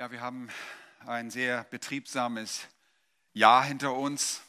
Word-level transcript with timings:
Ja, 0.00 0.10
wir 0.10 0.22
haben 0.22 0.48
ein 1.04 1.30
sehr 1.30 1.64
betriebsames 1.64 2.66
Jahr 3.34 3.62
hinter 3.62 3.92
uns. 3.92 4.40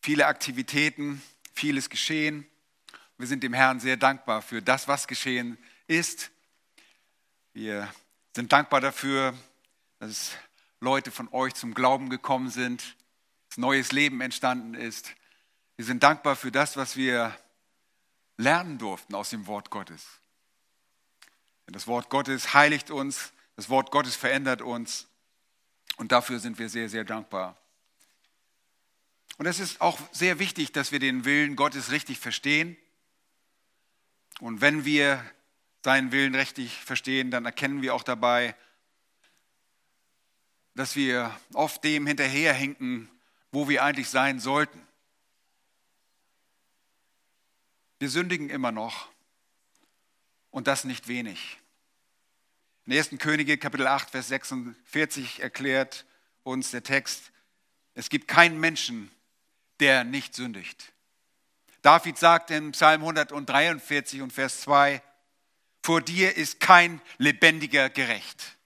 Viele 0.00 0.26
Aktivitäten, 0.26 1.20
vieles 1.52 1.90
geschehen. 1.90 2.46
Wir 3.18 3.26
sind 3.26 3.42
dem 3.42 3.52
Herrn 3.52 3.80
sehr 3.80 3.96
dankbar 3.96 4.42
für 4.42 4.62
das, 4.62 4.86
was 4.86 5.08
geschehen 5.08 5.58
ist. 5.88 6.30
Wir 7.54 7.92
sind 8.36 8.52
dankbar 8.52 8.80
dafür, 8.80 9.34
dass 9.98 10.30
Leute 10.78 11.10
von 11.10 11.26
euch 11.32 11.54
zum 11.54 11.74
Glauben 11.74 12.08
gekommen 12.08 12.48
sind, 12.48 12.94
dass 13.48 13.58
neues 13.58 13.90
Leben 13.90 14.20
entstanden 14.20 14.74
ist. 14.74 15.10
Wir 15.74 15.86
sind 15.86 16.04
dankbar 16.04 16.36
für 16.36 16.52
das, 16.52 16.76
was 16.76 16.94
wir 16.94 17.36
lernen 18.36 18.78
durften 18.78 19.16
aus 19.16 19.30
dem 19.30 19.48
Wort 19.48 19.70
Gottes. 19.70 20.06
Denn 21.66 21.72
das 21.72 21.88
Wort 21.88 22.10
Gottes 22.10 22.54
heiligt 22.54 22.92
uns, 22.92 23.32
das 23.56 23.68
Wort 23.68 23.90
Gottes 23.90 24.14
verändert 24.14 24.62
uns 24.62 25.08
und 25.96 26.12
dafür 26.12 26.38
sind 26.38 26.58
wir 26.58 26.68
sehr, 26.68 26.88
sehr 26.88 27.04
dankbar. 27.04 27.56
Und 29.38 29.46
es 29.46 29.58
ist 29.58 29.80
auch 29.80 29.98
sehr 30.12 30.38
wichtig, 30.38 30.72
dass 30.72 30.92
wir 30.92 30.98
den 30.98 31.24
Willen 31.24 31.56
Gottes 31.56 31.90
richtig 31.90 32.18
verstehen. 32.18 32.76
Und 34.40 34.60
wenn 34.60 34.84
wir 34.84 35.22
seinen 35.84 36.12
Willen 36.12 36.34
richtig 36.34 36.76
verstehen, 36.76 37.30
dann 37.30 37.44
erkennen 37.44 37.82
wir 37.82 37.94
auch 37.94 38.02
dabei, 38.02 38.54
dass 40.74 40.96
wir 40.96 41.38
oft 41.54 41.82
dem 41.84 42.06
hinterherhinken, 42.06 43.10
wo 43.50 43.68
wir 43.68 43.82
eigentlich 43.82 44.10
sein 44.10 44.40
sollten. 44.40 44.86
Wir 47.98 48.10
sündigen 48.10 48.50
immer 48.50 48.72
noch 48.72 49.08
und 50.50 50.66
das 50.66 50.84
nicht 50.84 51.08
wenig. 51.08 51.58
In 52.86 52.92
1. 52.92 53.10
Könige 53.18 53.58
Kapitel 53.58 53.88
8, 53.88 54.10
Vers 54.10 54.28
46 54.28 55.40
erklärt 55.40 56.06
uns 56.44 56.70
der 56.70 56.84
Text, 56.84 57.32
es 57.94 58.08
gibt 58.10 58.28
keinen 58.28 58.60
Menschen, 58.60 59.10
der 59.80 60.04
nicht 60.04 60.36
sündigt. 60.36 60.92
David 61.82 62.16
sagt 62.16 62.52
in 62.52 62.70
Psalm 62.72 63.00
143 63.00 64.22
und 64.22 64.32
Vers 64.32 64.60
2, 64.60 65.02
vor 65.82 66.00
dir 66.00 66.36
ist 66.36 66.60
kein 66.60 67.00
lebendiger 67.18 67.90
gerecht. 67.90 68.56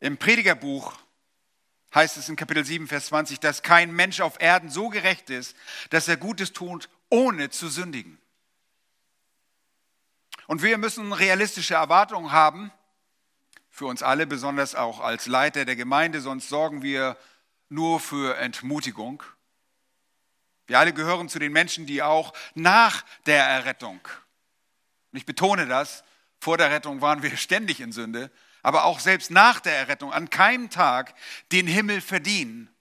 Im 0.00 0.18
Predigerbuch 0.18 0.92
heißt 1.94 2.18
es 2.18 2.28
in 2.28 2.36
Kapitel 2.36 2.66
7, 2.66 2.86
Vers 2.86 3.06
20, 3.06 3.40
dass 3.40 3.62
kein 3.62 3.92
Mensch 3.92 4.20
auf 4.20 4.42
Erden 4.42 4.68
so 4.68 4.90
gerecht 4.90 5.30
ist, 5.30 5.56
dass 5.88 6.06
er 6.06 6.18
Gutes 6.18 6.52
tut, 6.52 6.90
ohne 7.08 7.48
zu 7.48 7.68
sündigen. 7.68 8.18
Und 10.48 10.62
wir 10.62 10.78
müssen 10.78 11.12
realistische 11.12 11.74
Erwartungen 11.74 12.32
haben, 12.32 12.72
für 13.68 13.84
uns 13.84 14.02
alle, 14.02 14.26
besonders 14.26 14.74
auch 14.74 14.98
als 14.98 15.26
Leiter 15.26 15.66
der 15.66 15.76
Gemeinde, 15.76 16.22
sonst 16.22 16.48
sorgen 16.48 16.82
wir 16.82 17.18
nur 17.68 18.00
für 18.00 18.38
Entmutigung. 18.38 19.22
Wir 20.66 20.78
alle 20.78 20.94
gehören 20.94 21.28
zu 21.28 21.38
den 21.38 21.52
Menschen, 21.52 21.84
die 21.84 22.02
auch 22.02 22.32
nach 22.54 23.04
der 23.26 23.44
Errettung, 23.44 24.00
und 25.12 25.18
ich 25.18 25.26
betone 25.26 25.66
das, 25.66 26.02
vor 26.40 26.56
der 26.56 26.70
Rettung 26.70 27.02
waren 27.02 27.22
wir 27.22 27.36
ständig 27.36 27.82
in 27.82 27.92
Sünde, 27.92 28.30
aber 28.62 28.84
auch 28.84 29.00
selbst 29.00 29.30
nach 29.30 29.60
der 29.60 29.76
Errettung 29.76 30.14
an 30.14 30.30
keinem 30.30 30.70
Tag 30.70 31.14
den 31.52 31.66
Himmel 31.66 32.00
verdienen, 32.00 32.74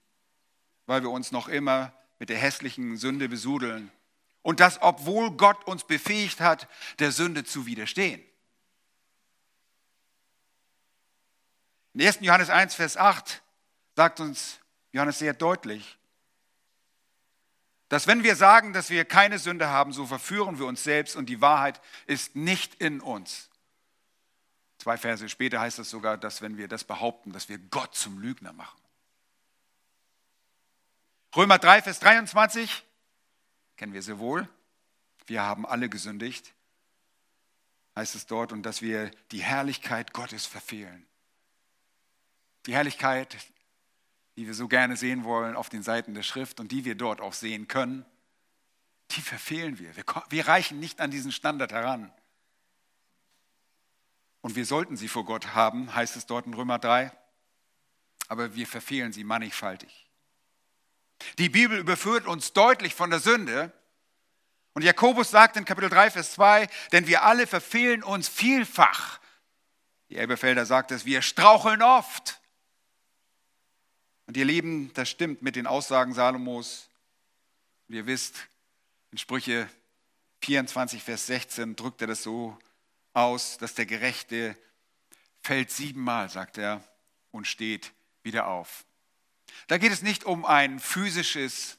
weil 0.86 1.02
wir 1.02 1.10
uns 1.10 1.34
noch 1.34 1.50
immer 1.50 1.92
mit 2.18 2.30
der 2.30 2.38
hässlichen 2.38 2.96
Sünde 2.96 3.28
besudeln 3.28 3.92
und 4.42 4.60
das, 4.60 4.82
obwohl 4.82 5.32
Gott 5.32 5.66
uns 5.66 5.84
befähigt 5.84 6.40
hat, 6.40 6.68
der 7.00 7.12
Sünde 7.12 7.44
zu 7.44 7.66
widerstehen. 7.66 8.24
In 11.94 12.06
1. 12.06 12.20
Johannes 12.22 12.50
1, 12.50 12.76
Vers 12.76 12.96
8 12.96 13.42
sagt 13.96 14.20
uns 14.20 14.60
Johannes 14.92 15.20
sehr 15.20 15.34
deutlich, 15.34 15.98
dass 17.90 18.06
wenn 18.06 18.24
wir 18.24 18.36
sagen, 18.36 18.74
dass 18.74 18.90
wir 18.90 19.06
keine 19.06 19.40
Sünde 19.40 19.70
haben, 19.70 19.94
so 19.94 20.06
verführen 20.06 20.60
wir 20.60 20.66
uns 20.66 20.84
selbst 20.84 21.16
und 21.16 21.28
die 21.28 21.42
Wahrheit 21.42 21.82
ist 22.06 22.36
nicht 22.36 22.76
in 22.76 23.00
uns. 23.00 23.50
Zwei 24.78 24.98
Verse 24.98 25.28
später 25.30 25.60
heißt 25.60 25.80
es 25.80 25.90
sogar, 25.90 26.18
dass 26.18 26.42
wenn 26.42 26.58
wir 26.58 26.68
das 26.68 26.84
behaupten, 26.84 27.32
dass 27.32 27.50
wir 27.50 27.58
Gott 27.58 27.96
zum 27.96 28.20
Lügner 28.20 28.54
machen. 28.54 28.80
Römer 31.36 31.58
3, 31.58 31.82
Vers 31.82 32.00
23 32.00 32.84
kennen 33.78 33.94
wir 33.94 34.02
sehr 34.02 34.20
wohl. 34.20 34.50
Wir 35.28 35.44
haben 35.44 35.66
alle 35.66 35.90
gesündigt, 35.90 36.54
heißt 37.96 38.16
es 38.16 38.26
dort, 38.26 38.52
und 38.52 38.64
dass 38.64 38.82
wir 38.82 39.12
die 39.32 39.42
Herrlichkeit 39.42 40.14
Gottes 40.14 40.46
verfehlen. 40.46 41.06
Die 42.66 42.74
Herrlichkeit, 42.74 43.38
die 44.36 44.48
wir 44.48 44.54
so 44.54 44.68
gerne 44.68 44.98
sehen 44.98 45.24
wollen 45.24 45.56
auf 45.56 45.70
den 45.70 45.84
Seiten 45.84 46.14
der 46.14 46.24
Schrift 46.24 46.60
und 46.60 46.72
die 46.72 46.86
wir 46.86 46.96
dort 46.96 47.22
auch 47.22 47.34
sehen 47.34 47.68
können, 47.68 48.06
die 49.12 49.22
verfehlen 49.22 49.80
wir. 49.80 49.96
Wir, 49.96 50.04
wir 50.30 50.48
reichen 50.48 50.80
nicht 50.80 51.00
an 51.00 51.12
diesen 51.12 51.32
Standard 51.32 51.72
heran. 51.72 52.12
Und 54.42 54.56
wir 54.56 54.66
sollten 54.66 54.98
sie 54.98 55.08
vor 55.08 55.26
Gott 55.26 55.56
haben, 55.56 55.94
heißt 55.94 56.16
es 56.16 56.26
dort 56.26 56.46
in 56.46 56.54
Römer 56.54 56.80
3, 56.80 57.12
aber 58.28 58.56
wir 58.56 58.68
verfehlen 58.68 59.12
sie 59.12 59.24
mannigfaltig. 59.24 60.07
Die 61.38 61.50
Bibel 61.50 61.78
überführt 61.78 62.28
uns 62.28 62.54
deutlich 62.54 62.94
von 62.94 63.10
der 63.10 63.20
Sünde. 63.20 63.72
Und 64.74 64.84
Jakobus 64.84 65.32
sagt 65.32 65.58
in 65.58 65.66
Kapitel 65.66 65.90
3, 65.90 66.12
Vers 66.12 66.34
2, 66.34 66.68
denn 66.92 67.08
wir 67.08 67.24
alle 67.24 67.48
verfehlen 67.48 68.04
uns 68.04 68.30
vielfach. 68.30 69.20
Die 70.10 70.18
Elberfelder 70.18 70.66
sagt 70.66 70.92
es, 70.92 71.06
wir 71.06 71.22
straucheln 71.22 71.82
oft. 71.82 72.40
Und 74.28 74.38
ihr 74.38 74.46
Lieben, 74.46 74.92
das 74.94 75.10
stimmt 75.10 75.42
mit 75.42 75.56
den 75.56 75.68
Aussagen 75.68 76.14
Salomos. 76.14 76.90
Und 77.88 77.96
ihr 77.96 78.06
wisst, 78.06 78.36
in 79.12 79.18
Sprüche 79.18 79.70
24, 80.42 81.02
Vers 81.02 81.28
16 81.28 81.76
drückt 81.76 82.02
er 82.02 82.08
das 82.08 82.24
so 82.24 82.58
aus, 83.14 83.58
dass 83.58 83.74
der 83.74 83.86
Gerechte 83.86 84.56
fällt 85.42 85.72
siebenmal, 85.72 86.30
sagt 86.30 86.58
er, 86.58 86.84
und 87.32 87.48
steht 87.48 87.94
wieder 88.22 88.48
auf. 88.48 88.86
Da 89.66 89.78
geht 89.78 89.92
es 89.92 90.02
nicht 90.02 90.24
um 90.24 90.46
ein 90.46 90.80
physisches 90.80 91.78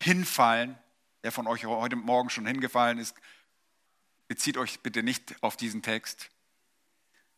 Hinfallen. 0.00 0.78
Der 1.24 1.32
von 1.32 1.48
euch 1.48 1.64
heute 1.64 1.96
Morgen 1.96 2.30
schon 2.30 2.46
hingefallen 2.46 2.98
ist, 2.98 3.16
bezieht 4.28 4.56
euch 4.56 4.80
bitte 4.80 5.02
nicht 5.02 5.34
auf 5.42 5.56
diesen 5.56 5.82
Text. 5.82 6.30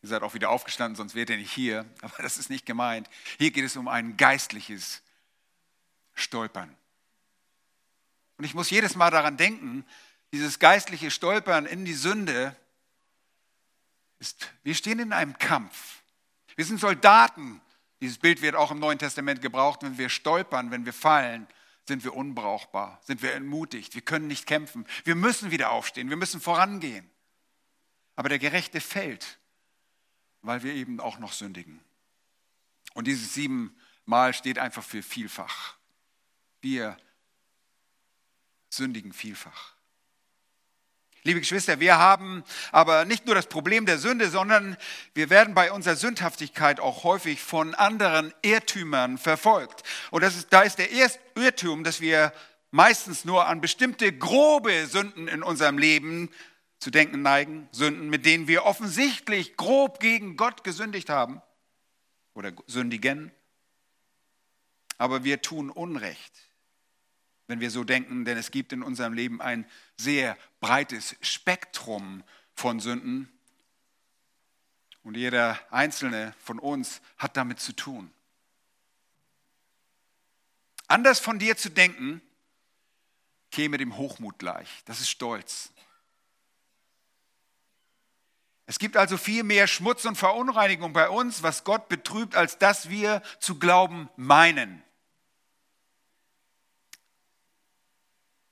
Ihr 0.01 0.09
seid 0.09 0.21
auch 0.21 0.33
wieder 0.33 0.49
aufgestanden, 0.49 0.95
sonst 0.95 1.15
wärt 1.15 1.29
ihr 1.29 1.37
nicht 1.37 1.51
hier. 1.51 1.85
Aber 2.01 2.21
das 2.21 2.37
ist 2.37 2.49
nicht 2.49 2.65
gemeint. 2.65 3.09
Hier 3.37 3.51
geht 3.51 3.65
es 3.65 3.75
um 3.75 3.87
ein 3.87 4.15
geistliches 4.17 5.01
Stolpern. 6.13 6.75
Und 8.37 8.45
ich 8.45 8.53
muss 8.53 8.69
jedes 8.69 8.95
Mal 8.95 9.11
daran 9.11 9.37
denken, 9.37 9.85
dieses 10.31 10.59
geistliche 10.59 11.11
Stolpern 11.11 11.65
in 11.65 11.83
die 11.83 11.93
Sünde 11.93 12.55
ist, 14.19 14.51
wir 14.63 14.75
stehen 14.75 14.99
in 14.99 15.13
einem 15.13 15.37
Kampf. 15.37 16.01
Wir 16.55 16.65
sind 16.65 16.79
Soldaten 16.79 17.61
dieses 18.01 18.17
Bild 18.17 18.41
wird 18.41 18.55
auch 18.55 18.71
im 18.71 18.79
Neuen 18.79 18.99
Testament 18.99 19.41
gebraucht, 19.41 19.83
wenn 19.83 19.97
wir 19.97 20.09
stolpern, 20.09 20.71
wenn 20.71 20.85
wir 20.85 20.93
fallen, 20.93 21.47
sind 21.87 22.03
wir 22.03 22.15
unbrauchbar, 22.15 23.01
sind 23.03 23.21
wir 23.21 23.33
entmutigt, 23.33 23.95
wir 23.95 24.01
können 24.01 24.27
nicht 24.27 24.45
kämpfen, 24.45 24.85
wir 25.03 25.15
müssen 25.15 25.51
wieder 25.51 25.71
aufstehen, 25.71 26.09
wir 26.09 26.17
müssen 26.17 26.39
vorangehen. 26.39 27.09
Aber 28.15 28.29
der 28.29 28.39
Gerechte 28.39 28.79
fällt, 28.79 29.39
weil 30.41 30.63
wir 30.63 30.73
eben 30.73 30.99
auch 30.99 31.19
noch 31.19 31.33
sündigen. 31.33 31.79
Und 32.93 33.07
dieses 33.07 33.33
siebenmal 33.33 34.33
steht 34.33 34.59
einfach 34.59 34.83
für 34.83 35.03
vielfach. 35.03 35.75
Wir 36.61 36.97
sündigen 38.69 39.13
vielfach. 39.13 39.78
Liebe 41.23 41.41
Geschwister, 41.41 41.81
wir 41.81 41.97
haben 41.97 42.43
aber 42.71 43.03
nicht 43.03 43.25
nur 43.25 43.35
das 43.35 43.47
Problem 43.47 43.85
der 43.85 43.97
Sünde, 43.97 44.29
sondern 44.29 44.77
wir 45.13 45.29
werden 45.29 45.53
bei 45.53 45.71
unserer 45.71 45.97
Sündhaftigkeit 45.97 46.79
auch 46.79 47.03
häufig 47.03 47.41
von 47.41 47.75
anderen 47.75 48.33
Irrtümern 48.41 49.17
verfolgt. 49.17 49.83
Und 50.11 50.23
das 50.23 50.37
ist, 50.37 50.53
da 50.53 50.61
ist 50.61 50.77
der 50.77 50.91
erste 50.91 51.19
Irrtum, 51.35 51.83
dass 51.83 51.99
wir 51.99 52.31
meistens 52.71 53.25
nur 53.25 53.47
an 53.47 53.59
bestimmte 53.59 54.17
grobe 54.17 54.87
Sünden 54.87 55.27
in 55.27 55.43
unserem 55.43 55.77
Leben 55.77 56.29
zu 56.79 56.89
denken 56.89 57.21
neigen, 57.21 57.67
Sünden, 57.73 58.09
mit 58.09 58.25
denen 58.25 58.47
wir 58.47 58.65
offensichtlich 58.65 59.57
grob 59.57 59.99
gegen 59.99 60.37
Gott 60.37 60.63
gesündigt 60.63 61.09
haben 61.09 61.41
oder 62.33 62.53
sündigen. 62.67 63.33
Aber 64.97 65.25
wir 65.25 65.41
tun 65.41 65.69
Unrecht 65.69 66.48
wenn 67.49 67.59
wir 67.59 67.71
so 67.71 67.83
denken, 67.83 68.25
denn 68.25 68.37
es 68.37 68.51
gibt 68.51 68.73
in 68.73 68.83
unserem 68.83 69.13
Leben 69.13 69.41
ein 69.41 69.65
sehr 69.97 70.37
breites 70.59 71.15
Spektrum 71.19 72.23
von 72.53 72.79
Sünden 72.79 73.27
und 75.01 75.17
jeder 75.17 75.59
einzelne 75.71 76.35
von 76.43 76.59
uns 76.59 77.01
hat 77.17 77.35
damit 77.37 77.59
zu 77.59 77.73
tun. 77.73 78.11
Anders 80.87 81.19
von 81.19 81.39
dir 81.39 81.57
zu 81.57 81.71
denken, 81.71 82.21
käme 83.49 83.79
dem 83.79 83.97
Hochmut 83.97 84.37
gleich. 84.37 84.83
Das 84.85 84.99
ist 84.99 85.09
Stolz. 85.09 85.71
Es 88.67 88.77
gibt 88.77 88.95
also 88.95 89.17
viel 89.17 89.41
mehr 89.41 89.65
Schmutz 89.65 90.05
und 90.05 90.17
Verunreinigung 90.17 90.93
bei 90.93 91.09
uns, 91.09 91.41
was 91.41 91.63
Gott 91.63 91.89
betrübt, 91.89 92.35
als 92.35 92.59
dass 92.59 92.91
wir 92.91 93.23
zu 93.39 93.57
glauben 93.57 94.07
meinen. 94.17 94.83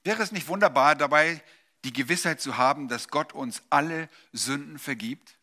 Wäre 0.08 0.24
es 0.24 0.32
nicht 0.32 0.48
wunderbar, 0.48 0.96
dabei 0.96 1.44
die 1.84 1.92
Gewissheit 1.92 2.40
zu 2.40 2.56
haben, 2.56 2.88
dass 2.88 3.10
Gott 3.10 3.34
uns 3.34 3.62
alle 3.70 4.08
Sünden 4.32 4.80
vergibt? 4.80 5.36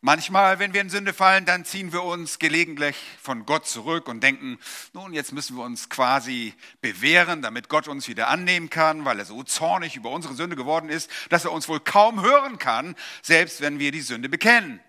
Manchmal, 0.00 0.58
wenn 0.58 0.72
wir 0.72 0.80
in 0.80 0.88
Sünde 0.88 1.12
fallen, 1.12 1.44
dann 1.44 1.66
ziehen 1.66 1.92
wir 1.92 2.02
uns 2.02 2.38
gelegentlich 2.38 2.96
von 3.20 3.44
Gott 3.44 3.66
zurück 3.66 4.08
und 4.08 4.22
denken, 4.22 4.58
nun, 4.94 5.12
jetzt 5.12 5.32
müssen 5.32 5.54
wir 5.58 5.64
uns 5.64 5.90
quasi 5.90 6.54
bewähren, 6.80 7.42
damit 7.42 7.68
Gott 7.68 7.86
uns 7.86 8.08
wieder 8.08 8.28
annehmen 8.28 8.70
kann, 8.70 9.04
weil 9.04 9.18
er 9.18 9.26
so 9.26 9.42
zornig 9.42 9.96
über 9.96 10.08
unsere 10.08 10.32
Sünde 10.32 10.56
geworden 10.56 10.88
ist, 10.88 11.10
dass 11.28 11.44
er 11.44 11.52
uns 11.52 11.68
wohl 11.68 11.80
kaum 11.80 12.22
hören 12.22 12.58
kann, 12.58 12.96
selbst 13.20 13.60
wenn 13.60 13.78
wir 13.80 13.92
die 13.92 14.00
Sünde 14.00 14.30
bekennen. 14.30 14.80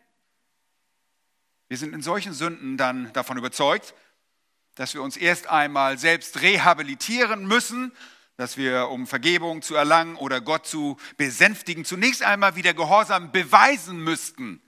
Wir 1.68 1.78
sind 1.78 1.94
in 1.94 2.02
solchen 2.02 2.32
Sünden 2.32 2.78
dann 2.78 3.12
davon 3.12 3.38
überzeugt, 3.38 3.94
dass 4.76 4.94
wir 4.94 5.02
uns 5.02 5.18
erst 5.18 5.48
einmal 5.48 5.98
selbst 5.98 6.42
rehabilitieren 6.42 7.46
müssen, 7.46 7.92
dass 8.38 8.58
wir, 8.58 8.90
um 8.90 9.06
Vergebung 9.06 9.62
zu 9.62 9.76
erlangen 9.76 10.16
oder 10.16 10.42
Gott 10.42 10.66
zu 10.66 10.98
besänftigen, 11.18 11.86
zunächst 11.86 12.24
einmal 12.24 12.56
wieder 12.56 12.74
Gehorsam 12.74 13.32
beweisen 13.32 14.04
müssten. 14.04 14.62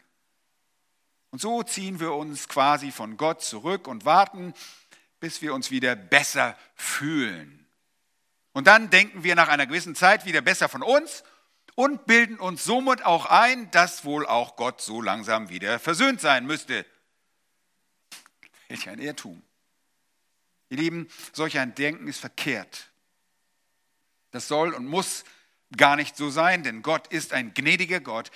Und 1.32 1.40
so 1.40 1.64
ziehen 1.64 2.00
wir 2.00 2.14
uns 2.14 2.48
quasi 2.48 2.92
von 2.92 3.18
Gott 3.18 3.42
zurück 3.42 3.88
und 3.88 4.06
warten, 4.06 4.54
bis 5.20 5.42
wir 5.42 5.56
uns 5.56 5.72
wieder 5.72 5.96
besser 5.96 6.56
fühlen. 6.76 7.68
Und 8.52 8.68
dann 8.68 8.92
denken 8.92 9.24
wir 9.24 9.34
nach 9.34 9.48
einer 9.48 9.66
gewissen 9.66 9.96
Zeit 9.96 10.26
wieder 10.26 10.42
besser 10.42 10.70
von 10.70 10.84
uns 10.84 11.24
und 11.76 12.06
bilden 12.06 12.40
uns 12.40 12.64
somit 12.64 13.04
auch 13.04 13.26
ein, 13.26 13.72
dass 13.72 14.06
wohl 14.06 14.28
auch 14.28 14.56
Gott 14.56 14.82
so 14.82 15.02
langsam 15.02 15.50
wieder 15.50 15.80
versöhnt 15.80 16.22
sein 16.22 16.46
müsste. 16.46 16.86
Welch 18.68 18.88
ein 18.90 19.00
Irrtum. 19.00 19.42
Ihr 20.74 20.80
Lieben, 20.80 21.08
solch 21.34 21.60
ein 21.60 21.76
Denken 21.76 22.08
ist 22.08 22.20
verkehrt. 22.20 22.90
Das 24.32 24.48
soll 24.48 24.74
und 24.74 24.88
muss 24.88 25.24
gar 25.78 25.96
nicht 25.96 26.18
so 26.18 26.32
sein, 26.32 26.64
denn 26.64 26.82
Gott 26.82 27.06
ist 27.10 27.32
ein 27.32 27.54
gnädiger 27.54 28.00
Gott, 28.00 28.32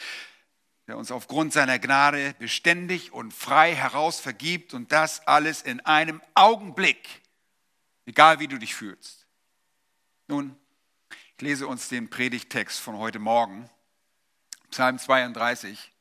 der 0.85 0.99
uns 0.99 1.09
aufgrund 1.09 1.51
seiner 1.51 1.79
Gnade 1.79 2.35
beständig 2.37 3.11
und 3.11 3.33
frei 3.33 3.73
heraus 3.73 4.19
vergibt 4.19 4.75
und 4.75 4.91
das 4.91 5.25
alles 5.25 5.63
in 5.63 5.79
einem 5.79 6.21
Augenblick, 6.35 7.23
egal 8.05 8.39
wie 8.39 8.47
du 8.47 8.59
dich 8.59 8.75
fühlst. 8.75 9.25
Nun, 10.27 10.55
ich 11.37 11.41
lese 11.41 11.65
uns 11.65 11.89
den 11.89 12.07
Predigtext 12.07 12.79
von 12.79 12.99
heute 12.99 13.17
Morgen, 13.17 13.67
Psalm 14.69 14.99
32. 14.99 15.91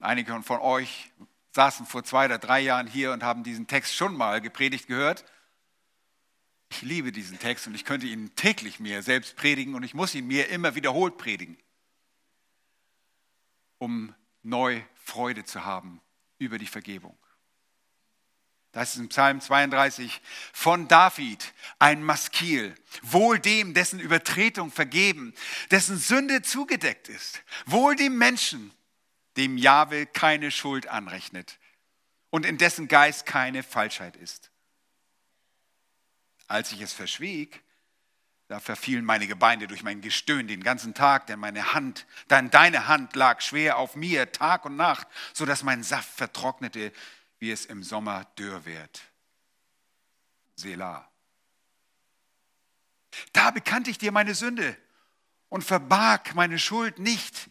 Einige 0.00 0.42
von 0.42 0.58
euch 0.58 1.12
saßen 1.52 1.86
vor 1.86 2.04
zwei 2.04 2.26
oder 2.26 2.38
drei 2.38 2.60
Jahren 2.60 2.86
hier 2.86 3.12
und 3.12 3.22
haben 3.22 3.42
diesen 3.42 3.66
Text 3.66 3.94
schon 3.94 4.16
mal 4.16 4.40
gepredigt 4.40 4.86
gehört. 4.86 5.24
Ich 6.70 6.82
liebe 6.82 7.12
diesen 7.12 7.38
Text 7.38 7.66
und 7.66 7.74
ich 7.74 7.84
könnte 7.84 8.06
ihn 8.06 8.34
täglich 8.36 8.78
mir 8.78 9.02
selbst 9.02 9.36
predigen 9.36 9.74
und 9.74 9.82
ich 9.82 9.94
muss 9.94 10.14
ihn 10.14 10.26
mir 10.26 10.48
immer 10.48 10.74
wiederholt 10.74 11.16
predigen 11.16 11.56
um 13.78 14.14
neu 14.42 14.82
Freude 14.94 15.44
zu 15.44 15.64
haben 15.64 16.00
über 16.38 16.58
die 16.58 16.66
Vergebung. 16.66 17.16
Das 18.72 18.90
ist 18.90 19.00
in 19.00 19.08
Psalm 19.08 19.40
32 19.40 20.20
von 20.52 20.88
David 20.88 21.54
ein 21.78 22.02
Maskil. 22.02 22.74
Wohl 23.02 23.38
dem, 23.38 23.72
dessen 23.72 23.98
Übertretung 23.98 24.70
vergeben, 24.70 25.34
dessen 25.70 25.96
Sünde 25.96 26.42
zugedeckt 26.42 27.08
ist. 27.08 27.42
Wohl 27.64 27.96
dem 27.96 28.18
Menschen, 28.18 28.70
dem 29.38 29.56
Jahwe 29.56 30.06
keine 30.06 30.50
Schuld 30.50 30.88
anrechnet 30.88 31.58
und 32.30 32.44
in 32.44 32.58
dessen 32.58 32.88
Geist 32.88 33.26
keine 33.26 33.62
Falschheit 33.62 34.16
ist. 34.16 34.50
Als 36.46 36.72
ich 36.72 36.80
es 36.80 36.92
verschwieg, 36.92 37.62
da 38.48 38.60
verfielen 38.60 39.04
meine 39.04 39.26
Gebeine 39.26 39.66
durch 39.66 39.82
mein 39.82 40.00
Gestöhn 40.00 40.48
den 40.48 40.62
ganzen 40.62 40.94
Tag, 40.94 41.26
denn 41.26 41.38
meine 41.38 41.74
Hand, 41.74 42.06
dann 42.28 42.50
deine 42.50 42.88
Hand 42.88 43.14
lag 43.14 43.42
schwer 43.42 43.76
auf 43.76 43.94
mir 43.94 44.32
Tag 44.32 44.64
und 44.64 44.76
Nacht, 44.76 45.06
so 45.34 45.44
dass 45.44 45.62
mein 45.62 45.82
Saft 45.82 46.10
vertrocknete, 46.16 46.92
wie 47.38 47.50
es 47.50 47.66
im 47.66 47.82
Sommer 47.82 48.24
dürr 48.38 48.64
wird. 48.64 49.02
Selah. 50.56 51.08
Da 53.32 53.50
bekannte 53.50 53.90
ich 53.90 53.98
dir 53.98 54.12
meine 54.12 54.34
Sünde 54.34 54.76
und 55.50 55.62
verbarg 55.62 56.34
meine 56.34 56.58
Schuld 56.58 56.98
nicht. 56.98 57.50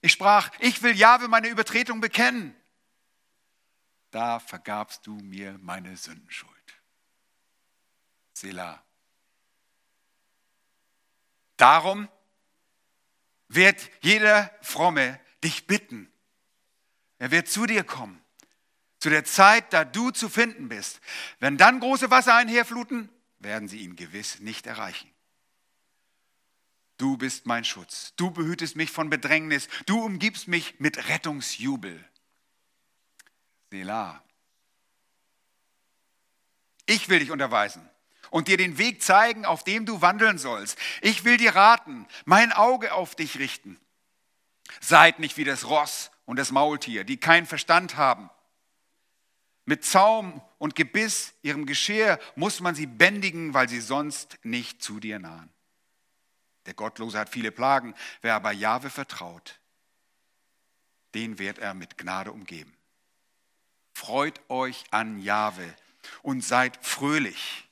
Ich 0.00 0.12
sprach, 0.12 0.50
ich 0.60 0.82
will 0.82 0.96
Jahwe 0.96 1.28
meine 1.28 1.48
Übertretung 1.48 2.00
bekennen. 2.00 2.54
Da 4.10 4.40
vergabst 4.40 5.06
du 5.06 5.14
mir 5.16 5.58
meine 5.60 5.96
Sündenschuld. 5.96 6.50
Selah. 8.32 8.82
Darum 11.56 12.08
wird 13.48 13.90
jeder 14.00 14.50
Fromme 14.62 15.20
dich 15.44 15.66
bitten. 15.66 16.10
Er 17.18 17.30
wird 17.30 17.48
zu 17.48 17.66
dir 17.66 17.84
kommen, 17.84 18.22
zu 18.98 19.10
der 19.10 19.24
Zeit, 19.24 19.72
da 19.72 19.84
du 19.84 20.10
zu 20.10 20.28
finden 20.28 20.68
bist. 20.68 21.00
Wenn 21.38 21.58
dann 21.58 21.80
große 21.80 22.10
Wasser 22.10 22.34
einherfluten, 22.34 23.10
werden 23.38 23.68
sie 23.68 23.78
ihn 23.78 23.96
gewiss 23.96 24.40
nicht 24.40 24.66
erreichen. 24.66 25.10
Du 27.00 27.16
bist 27.16 27.46
mein 27.46 27.64
Schutz. 27.64 28.12
Du 28.16 28.30
behütest 28.30 28.76
mich 28.76 28.90
von 28.90 29.08
Bedrängnis. 29.08 29.68
Du 29.86 30.04
umgibst 30.04 30.48
mich 30.48 30.78
mit 30.80 31.08
Rettungsjubel. 31.08 32.04
Selah. 33.70 34.22
Ich 36.84 37.08
will 37.08 37.20
dich 37.20 37.30
unterweisen 37.30 37.88
und 38.28 38.48
dir 38.48 38.58
den 38.58 38.76
Weg 38.76 39.02
zeigen, 39.02 39.46
auf 39.46 39.64
dem 39.64 39.86
du 39.86 40.02
wandeln 40.02 40.36
sollst. 40.36 40.78
Ich 41.00 41.24
will 41.24 41.38
dir 41.38 41.54
raten, 41.54 42.06
mein 42.26 42.52
Auge 42.52 42.92
auf 42.92 43.14
dich 43.14 43.38
richten. 43.38 43.80
Seid 44.82 45.20
nicht 45.20 45.38
wie 45.38 45.44
das 45.44 45.66
Ross 45.70 46.10
und 46.26 46.38
das 46.38 46.50
Maultier, 46.50 47.04
die 47.04 47.16
keinen 47.16 47.46
Verstand 47.46 47.96
haben. 47.96 48.28
Mit 49.64 49.86
Zaum 49.86 50.42
und 50.58 50.74
Gebiss, 50.74 51.32
ihrem 51.40 51.64
Geschirr, 51.64 52.18
muss 52.36 52.60
man 52.60 52.74
sie 52.74 52.86
bändigen, 52.86 53.54
weil 53.54 53.70
sie 53.70 53.80
sonst 53.80 54.38
nicht 54.42 54.82
zu 54.82 55.00
dir 55.00 55.18
nahen. 55.18 55.50
Der 56.66 56.74
Gottlose 56.74 57.18
hat 57.18 57.28
viele 57.28 57.52
Plagen, 57.52 57.94
wer 58.20 58.34
aber 58.34 58.52
Jahwe 58.52 58.90
vertraut, 58.90 59.58
den 61.14 61.38
wird 61.38 61.58
er 61.58 61.74
mit 61.74 61.98
Gnade 61.98 62.32
umgeben. 62.32 62.76
Freut 63.92 64.40
euch 64.48 64.84
an 64.90 65.18
Jahwe 65.18 65.74
und 66.22 66.42
seid 66.44 66.78
fröhlich 66.84 67.68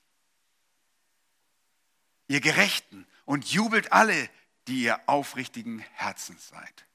ihr 2.29 2.41
Gerechten, 2.41 3.07
und 3.29 3.51
jubelt 3.51 3.93
alle, 3.93 4.31
die 4.69 4.85
ihr 4.85 4.99
aufrichtigen 5.07 5.81
Herzens 5.93 6.49
seid. 6.49 6.87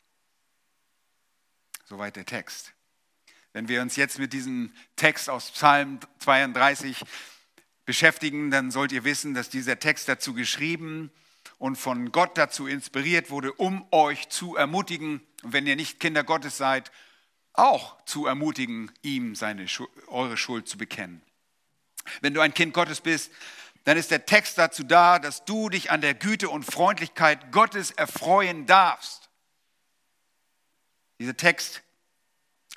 Soweit 1.86 2.16
der 2.16 2.26
Text. 2.26 2.74
Wenn 3.52 3.68
wir 3.68 3.84
uns 3.84 3.98
jetzt 3.98 4.18
mit 4.18 4.34
diesem 4.34 4.74
Text 4.96 5.30
aus 5.30 5.52
Psalm 5.52 6.00
32 6.18 7.04
beschäftigen, 7.86 8.50
dann 8.50 8.72
sollt 8.72 8.92
ihr 8.92 9.04
wissen, 9.04 9.36
dass 9.36 9.50
dieser 9.50 9.78
Text 9.78 10.08
dazu 10.08 10.34
geschrieben 10.34 11.12
und 11.58 11.76
von 11.76 12.12
Gott 12.12 12.38
dazu 12.38 12.68
inspiriert 12.68 13.30
wurde, 13.30 13.54
um 13.54 13.86
euch 13.92 14.30
zu 14.30 14.56
ermutigen, 14.56 15.22
wenn 15.44 15.68
ihr 15.68 15.76
nicht 15.76 16.00
Kinder 16.00 16.24
Gottes 16.24 16.58
seid, 16.58 16.92
auch 17.54 18.04
zu 18.06 18.26
ermutigen, 18.26 18.92
ihm 19.02 19.36
seine, 19.36 19.68
eure 20.08 20.38
Schuld 20.38 20.68
zu 20.68 20.78
bekennen. 20.78 21.22
Wenn 22.22 22.34
du 22.34 22.42
ein 22.42 22.54
Kind 22.54 22.74
Gottes 22.74 23.02
bist, 23.02 23.32
dann 23.84 23.98
ist 23.98 24.12
der 24.12 24.26
Text 24.26 24.58
dazu 24.58 24.84
da, 24.84 25.20
dass 25.20 25.46
du 25.46 25.70
dich 25.70 25.92
an 25.92 26.02
der 26.02 26.14
Güte 26.14 26.50
und 26.50 26.64
Freundlichkeit 26.64 27.52
Gottes 27.52 27.92
erfreuen 27.92 28.66
darfst. 28.66 29.30
Dieser 31.20 31.36
Text 31.36 31.84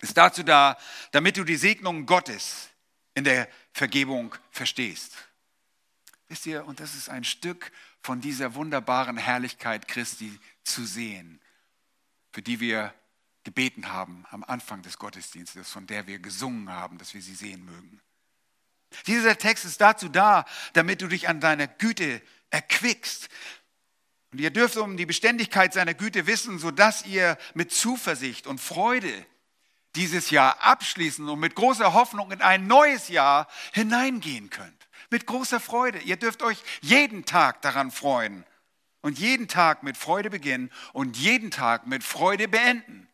ist 0.00 0.16
dazu 0.16 0.42
da, 0.42 0.76
damit 1.12 1.37
du 1.37 1.45
die 1.45 1.56
Segnung 1.56 2.06
Gottes 2.06 2.68
in 3.14 3.25
der 3.25 3.49
Vergebung 3.73 4.35
verstehst. 4.50 5.14
Wisst 6.28 6.47
ihr, 6.47 6.66
und 6.66 6.80
das 6.80 6.95
ist 6.95 7.09
ein 7.09 7.25
Stück 7.25 7.73
von 8.06 8.20
dieser 8.20 8.54
wunderbaren 8.54 9.16
Herrlichkeit 9.16 9.88
Christi 9.88 10.38
zu 10.62 10.86
sehen, 10.86 11.40
für 12.30 12.40
die 12.40 12.60
wir 12.60 12.94
gebeten 13.42 13.92
haben 13.92 14.25
am 14.30 14.44
Anfang 14.44 14.80
des 14.82 14.98
Gottesdienstes, 14.98 15.68
von 15.68 15.88
der 15.88 16.06
wir 16.06 16.20
gesungen 16.20 16.70
haben, 16.70 16.98
dass 16.98 17.14
wir 17.14 17.20
sie 17.20 17.34
sehen 17.34 17.64
mögen. 17.64 18.00
Dieser 19.08 19.36
Text 19.36 19.64
ist 19.64 19.80
dazu 19.80 20.08
da, 20.08 20.44
damit 20.72 21.02
du 21.02 21.08
dich 21.08 21.28
an 21.28 21.40
deiner 21.40 21.66
Güte 21.66 22.22
erquickst. 22.50 23.28
Und 24.30 24.40
ihr 24.40 24.52
dürft 24.52 24.76
um 24.76 24.96
die 24.96 25.06
Beständigkeit 25.06 25.72
seiner 25.72 25.94
Güte 25.94 26.28
wissen, 26.28 26.60
sodass 26.60 27.06
ihr 27.06 27.36
mit 27.54 27.72
Zuversicht 27.72 28.46
und 28.46 28.60
Freude 28.60 29.26
dieses 29.96 30.30
Jahr 30.30 30.62
abschließen 30.62 31.28
und 31.28 31.40
mit 31.40 31.56
großer 31.56 31.92
Hoffnung 31.92 32.30
in 32.30 32.40
ein 32.40 32.68
neues 32.68 33.08
Jahr 33.08 33.48
hineingehen 33.72 34.48
könnt. 34.48 34.75
Mit 35.10 35.26
großer 35.26 35.60
Freude. 35.60 35.98
Ihr 36.00 36.16
dürft 36.16 36.42
euch 36.42 36.58
jeden 36.80 37.25
Tag 37.25 37.62
daran 37.62 37.90
freuen 37.90 38.44
und 39.02 39.18
jeden 39.18 39.48
Tag 39.48 39.82
mit 39.82 39.96
Freude 39.96 40.30
beginnen 40.30 40.70
und 40.92 41.16
jeden 41.16 41.50
Tag 41.50 41.86
mit 41.86 42.02
Freude 42.02 42.48
beenden. 42.48 43.08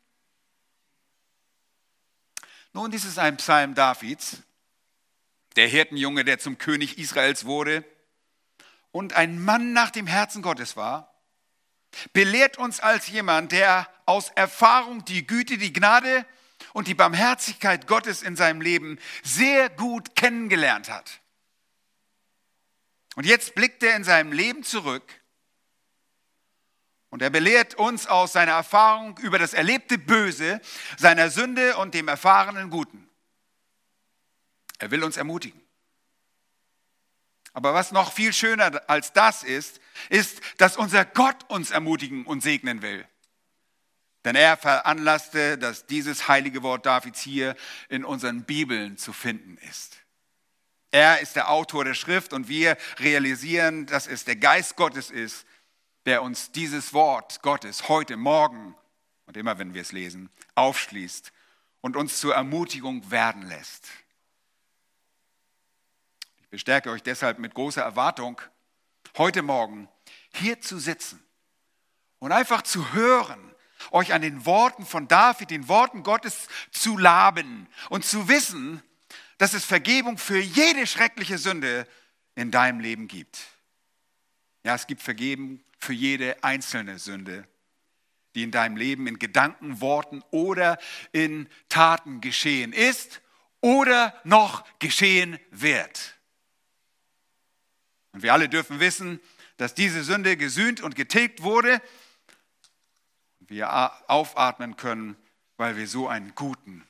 Nun, 2.72 2.90
dies 2.90 3.04
ist 3.04 3.18
ein 3.18 3.36
Psalm 3.36 3.74
Davids, 3.74 4.38
der 5.56 5.68
Hirtenjunge, 5.68 6.24
der 6.24 6.38
zum 6.38 6.56
König 6.56 6.98
Israels 6.98 7.44
wurde 7.44 7.84
und 8.92 9.14
ein 9.14 9.42
Mann 9.42 9.72
nach 9.72 9.90
dem 9.90 10.06
Herzen 10.06 10.42
Gottes 10.42 10.76
war, 10.76 11.12
belehrt 12.12 12.58
uns 12.58 12.80
als 12.80 13.08
jemand, 13.08 13.52
der 13.52 13.88
aus 14.06 14.30
Erfahrung 14.30 15.04
die 15.04 15.26
Güte, 15.26 15.58
die 15.58 15.72
Gnade 15.72 16.24
und 16.72 16.88
die 16.88 16.94
Barmherzigkeit 16.94 17.86
Gottes 17.86 18.22
in 18.22 18.36
seinem 18.36 18.60
Leben 18.60 18.98
sehr 19.22 19.68
gut 19.68 20.14
kennengelernt 20.16 20.90
hat. 20.90 21.21
Und 23.14 23.26
jetzt 23.26 23.54
blickt 23.54 23.82
er 23.82 23.96
in 23.96 24.04
seinem 24.04 24.32
Leben 24.32 24.62
zurück 24.62 25.22
und 27.10 27.20
er 27.20 27.30
belehrt 27.30 27.74
uns 27.74 28.06
aus 28.06 28.32
seiner 28.32 28.52
Erfahrung 28.52 29.18
über 29.18 29.38
das 29.38 29.52
erlebte 29.52 29.98
Böse, 29.98 30.60
seiner 30.96 31.30
Sünde 31.30 31.76
und 31.76 31.92
dem 31.92 32.08
erfahrenen 32.08 32.70
Guten. 32.70 33.06
Er 34.78 34.90
will 34.90 35.04
uns 35.04 35.18
ermutigen. 35.18 35.60
Aber 37.52 37.74
was 37.74 37.92
noch 37.92 38.12
viel 38.12 38.32
schöner 38.32 38.82
als 38.88 39.12
das 39.12 39.42
ist, 39.42 39.80
ist, 40.08 40.40
dass 40.56 40.78
unser 40.78 41.04
Gott 41.04 41.44
uns 41.50 41.70
ermutigen 41.70 42.24
und 42.24 42.42
segnen 42.42 42.80
will. 42.80 43.06
Denn 44.24 44.36
er 44.36 44.56
veranlasste, 44.56 45.58
dass 45.58 45.86
dieses 45.86 46.28
heilige 46.28 46.62
Wort 46.62 46.86
Davids 46.86 47.20
hier 47.20 47.56
in 47.88 48.04
unseren 48.04 48.44
Bibeln 48.44 48.96
zu 48.96 49.12
finden 49.12 49.58
ist. 49.68 50.01
Er 50.92 51.20
ist 51.20 51.36
der 51.36 51.50
Autor 51.50 51.84
der 51.84 51.94
Schrift 51.94 52.34
und 52.34 52.48
wir 52.48 52.76
realisieren, 52.98 53.86
dass 53.86 54.06
es 54.06 54.24
der 54.24 54.36
Geist 54.36 54.76
Gottes 54.76 55.10
ist, 55.10 55.46
der 56.04 56.22
uns 56.22 56.52
dieses 56.52 56.92
Wort 56.92 57.40
Gottes 57.40 57.88
heute, 57.88 58.18
morgen 58.18 58.76
und 59.24 59.38
immer 59.38 59.58
wenn 59.58 59.72
wir 59.72 59.80
es 59.80 59.92
lesen, 59.92 60.30
aufschließt 60.54 61.32
und 61.80 61.96
uns 61.96 62.20
zur 62.20 62.34
Ermutigung 62.34 63.10
werden 63.10 63.42
lässt. 63.48 63.88
Ich 66.42 66.48
bestärke 66.50 66.90
euch 66.90 67.02
deshalb 67.02 67.38
mit 67.38 67.54
großer 67.54 67.82
Erwartung, 67.82 68.38
heute 69.16 69.40
Morgen 69.40 69.88
hier 70.34 70.60
zu 70.60 70.78
sitzen 70.78 71.24
und 72.18 72.32
einfach 72.32 72.60
zu 72.60 72.92
hören, 72.92 73.54
euch 73.92 74.12
an 74.12 74.20
den 74.20 74.44
Worten 74.44 74.84
von 74.84 75.08
David, 75.08 75.50
den 75.50 75.68
Worten 75.68 76.02
Gottes 76.02 76.48
zu 76.70 76.98
laben 76.98 77.66
und 77.88 78.04
zu 78.04 78.28
wissen, 78.28 78.82
dass 79.42 79.54
es 79.54 79.64
Vergebung 79.64 80.18
für 80.18 80.38
jede 80.38 80.86
schreckliche 80.86 81.36
Sünde 81.36 81.88
in 82.36 82.52
deinem 82.52 82.78
Leben 82.78 83.08
gibt. 83.08 83.40
Ja, 84.62 84.76
es 84.76 84.86
gibt 84.86 85.02
Vergebung 85.02 85.58
für 85.80 85.92
jede 85.92 86.44
einzelne 86.44 87.00
Sünde, 87.00 87.44
die 88.36 88.44
in 88.44 88.52
deinem 88.52 88.76
Leben 88.76 89.08
in 89.08 89.18
Gedanken, 89.18 89.80
Worten 89.80 90.22
oder 90.30 90.78
in 91.10 91.48
Taten 91.68 92.20
geschehen 92.20 92.72
ist 92.72 93.20
oder 93.60 94.14
noch 94.22 94.64
geschehen 94.78 95.40
wird. 95.50 96.14
Und 98.12 98.22
wir 98.22 98.34
alle 98.34 98.48
dürfen 98.48 98.78
wissen, 98.78 99.18
dass 99.56 99.74
diese 99.74 100.04
Sünde 100.04 100.36
gesühnt 100.36 100.82
und 100.82 100.94
getilgt 100.94 101.42
wurde 101.42 101.82
wir 103.40 103.92
aufatmen 104.08 104.76
können, 104.76 105.16
weil 105.56 105.76
wir 105.76 105.88
so 105.88 106.06
einen 106.06 106.32
guten 106.36 106.86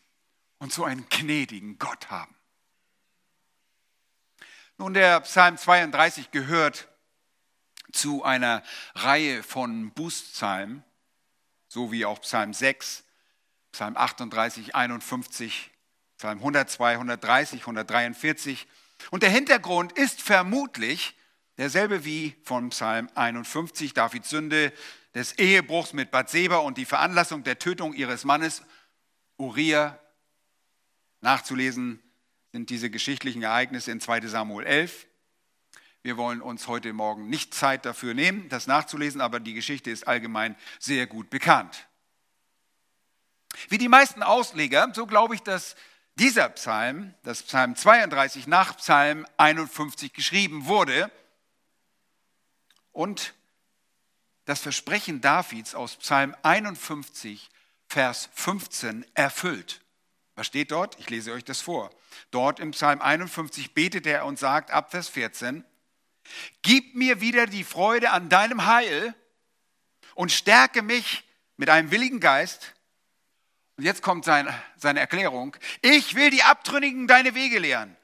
und 0.58 0.70
so 0.70 0.84
einen 0.84 1.08
gnädigen 1.08 1.78
Gott 1.78 2.10
haben. 2.10 2.36
Nun, 4.78 4.94
der 4.94 5.20
Psalm 5.20 5.56
32 5.56 6.30
gehört 6.30 6.88
zu 7.92 8.24
einer 8.24 8.62
Reihe 8.94 9.42
von 9.42 9.92
Bußpsalmen, 9.92 10.82
so 11.68 11.92
wie 11.92 12.04
auch 12.04 12.20
Psalm 12.22 12.54
6, 12.54 13.04
Psalm 13.72 13.96
38, 13.96 14.74
51, 14.74 15.70
Psalm 16.16 16.38
102, 16.38 16.92
130, 16.92 17.60
143. 17.60 18.66
Und 19.10 19.22
der 19.22 19.30
Hintergrund 19.30 19.92
ist 19.92 20.22
vermutlich 20.22 21.14
derselbe 21.58 22.04
wie 22.04 22.34
von 22.44 22.70
Psalm 22.70 23.08
51, 23.14 23.94
Davids 23.94 24.30
Sünde 24.30 24.72
des 25.14 25.32
Ehebruchs 25.38 25.92
mit 25.92 26.10
Bathseba 26.10 26.56
und 26.58 26.78
die 26.78 26.86
Veranlassung 26.86 27.44
der 27.44 27.58
Tötung 27.58 27.92
ihres 27.92 28.24
Mannes 28.24 28.62
Uriah. 29.36 29.98
Nachzulesen 31.20 32.02
sind 32.52 32.68
diese 32.68 32.90
geschichtlichen 32.90 33.42
Ereignisse 33.42 33.90
in 33.90 34.00
2 34.00 34.26
Samuel 34.26 34.66
11. 34.66 35.06
Wir 36.02 36.18
wollen 36.18 36.42
uns 36.42 36.68
heute 36.68 36.92
Morgen 36.92 37.30
nicht 37.30 37.54
Zeit 37.54 37.86
dafür 37.86 38.12
nehmen, 38.12 38.48
das 38.50 38.66
nachzulesen, 38.66 39.22
aber 39.22 39.40
die 39.40 39.54
Geschichte 39.54 39.90
ist 39.90 40.06
allgemein 40.06 40.54
sehr 40.78 41.06
gut 41.06 41.30
bekannt. 41.30 41.88
Wie 43.68 43.78
die 43.78 43.88
meisten 43.88 44.22
Ausleger, 44.22 44.92
so 44.94 45.06
glaube 45.06 45.34
ich, 45.34 45.42
dass 45.42 45.76
dieser 46.16 46.50
Psalm, 46.50 47.14
das 47.22 47.42
Psalm 47.42 47.74
32 47.74 48.46
nach 48.46 48.76
Psalm 48.76 49.26
51 49.38 50.12
geschrieben 50.12 50.66
wurde 50.66 51.10
und 52.90 53.32
das 54.44 54.60
Versprechen 54.60 55.22
Davids 55.22 55.74
aus 55.74 55.96
Psalm 55.96 56.36
51, 56.42 57.48
Vers 57.86 58.28
15 58.34 59.06
erfüllt. 59.14 59.82
Was 60.34 60.46
steht 60.46 60.70
dort? 60.70 60.98
Ich 60.98 61.10
lese 61.10 61.32
euch 61.32 61.44
das 61.44 61.60
vor. 61.60 61.90
Dort 62.30 62.58
im 62.58 62.70
Psalm 62.70 63.00
51 63.00 63.74
betet 63.74 64.06
er 64.06 64.24
und 64.24 64.38
sagt 64.38 64.70
ab 64.70 64.90
Vers 64.90 65.08
14, 65.08 65.64
Gib 66.62 66.94
mir 66.94 67.20
wieder 67.20 67.46
die 67.46 67.64
Freude 67.64 68.10
an 68.10 68.28
deinem 68.28 68.66
Heil 68.66 69.14
und 70.14 70.32
stärke 70.32 70.82
mich 70.82 71.24
mit 71.56 71.68
einem 71.68 71.90
willigen 71.90 72.20
Geist. 72.20 72.74
Und 73.76 73.84
jetzt 73.84 74.02
kommt 74.02 74.24
sein, 74.24 74.48
seine 74.76 75.00
Erklärung. 75.00 75.56
Ich 75.80 76.14
will 76.14 76.30
die 76.30 76.42
Abtrünnigen 76.42 77.06
deine 77.06 77.34
Wege 77.34 77.58
lehren, 77.58 77.96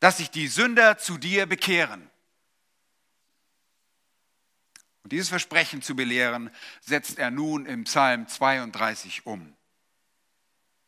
dass 0.00 0.18
sich 0.18 0.30
die 0.30 0.48
Sünder 0.48 0.98
zu 0.98 1.18
dir 1.18 1.46
bekehren. 1.46 2.10
Und 5.02 5.12
dieses 5.12 5.28
Versprechen 5.28 5.82
zu 5.82 5.94
belehren, 5.94 6.50
setzt 6.80 7.18
er 7.18 7.30
nun 7.30 7.64
im 7.64 7.84
Psalm 7.84 8.26
32 8.26 9.24
um. 9.24 9.56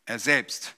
Er 0.08 0.18
selbst 0.18 0.74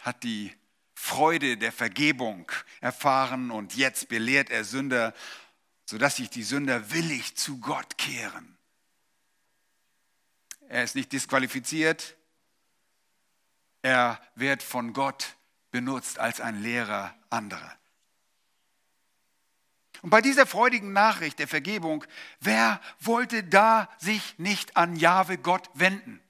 hat 0.00 0.24
die 0.24 0.52
Freude 0.94 1.56
der 1.56 1.70
Vergebung 1.70 2.50
erfahren 2.80 3.52
und 3.52 3.76
jetzt 3.76 4.08
belehrt 4.08 4.50
er 4.50 4.64
Sünder, 4.64 5.14
sodass 5.86 6.16
sich 6.16 6.28
die 6.28 6.42
Sünder 6.42 6.90
willig 6.90 7.36
zu 7.36 7.60
Gott 7.60 7.98
kehren. 7.98 8.58
Er 10.68 10.82
ist 10.82 10.96
nicht 10.96 11.12
disqualifiziert, 11.12 12.16
er 13.80 14.20
wird 14.34 14.64
von 14.64 14.92
Gott 14.92 15.36
benutzt 15.70 16.18
als 16.18 16.40
ein 16.40 16.60
Lehrer 16.64 17.14
anderer. 17.30 17.78
Und 20.02 20.10
bei 20.10 20.20
dieser 20.20 20.46
freudigen 20.46 20.92
Nachricht 20.92 21.38
der 21.38 21.46
Vergebung, 21.46 22.04
wer 22.40 22.80
wollte 22.98 23.44
da 23.44 23.88
sich 23.98 24.36
nicht 24.36 24.76
an 24.76 24.96
Jahwe 24.96 25.38
Gott 25.38 25.70
wenden? 25.74 26.20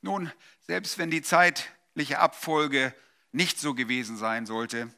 Nun, 0.00 0.32
selbst 0.66 0.98
wenn 0.98 1.10
die 1.10 1.22
zeitliche 1.22 2.18
Abfolge 2.18 2.94
nicht 3.32 3.58
so 3.58 3.74
gewesen 3.74 4.16
sein 4.16 4.46
sollte, 4.46 4.90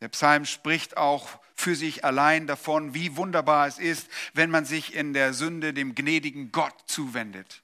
der 0.00 0.08
Psalm 0.08 0.46
spricht 0.46 0.96
auch 0.96 1.28
für 1.54 1.76
sich 1.76 2.04
allein 2.04 2.48
davon, 2.48 2.92
wie 2.92 3.16
wunderbar 3.16 3.68
es 3.68 3.78
ist, 3.78 4.08
wenn 4.34 4.50
man 4.50 4.64
sich 4.64 4.94
in 4.94 5.12
der 5.14 5.32
Sünde 5.32 5.72
dem 5.72 5.94
gnädigen 5.94 6.50
Gott 6.50 6.74
zuwendet. 6.86 7.62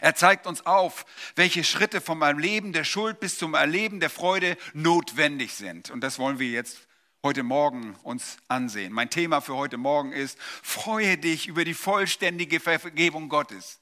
Er 0.00 0.14
zeigt 0.14 0.46
uns 0.46 0.66
auf, 0.66 1.04
welche 1.36 1.64
Schritte 1.64 2.00
vom 2.00 2.22
Erleben 2.22 2.72
der 2.72 2.84
Schuld 2.84 3.20
bis 3.20 3.38
zum 3.38 3.54
Erleben 3.54 4.00
der 4.00 4.10
Freude 4.10 4.56
notwendig 4.72 5.54
sind. 5.54 5.90
Und 5.90 6.00
das 6.00 6.18
wollen 6.18 6.38
wir 6.38 6.48
jetzt 6.48 6.88
heute 7.22 7.42
Morgen 7.42 7.94
uns 8.02 8.38
ansehen. 8.48 8.92
Mein 8.92 9.10
Thema 9.10 9.40
für 9.40 9.56
heute 9.56 9.76
Morgen 9.76 10.12
ist, 10.12 10.38
freue 10.40 11.18
dich 11.18 11.46
über 11.46 11.64
die 11.64 11.74
vollständige 11.74 12.60
Vergebung 12.60 13.28
Gottes. 13.28 13.80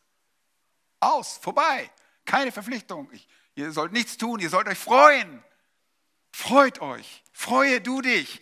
Aus, 1.00 1.38
vorbei, 1.38 1.90
keine 2.24 2.52
Verpflichtung. 2.52 3.08
Ich, 3.12 3.28
ihr 3.54 3.72
sollt 3.72 3.92
nichts 3.92 4.16
tun, 4.16 4.40
ihr 4.40 4.50
sollt 4.50 4.68
euch 4.68 4.78
freuen. 4.78 5.42
Freut 6.32 6.80
euch, 6.80 7.24
freue 7.32 7.80
du 7.80 8.00
dich 8.00 8.40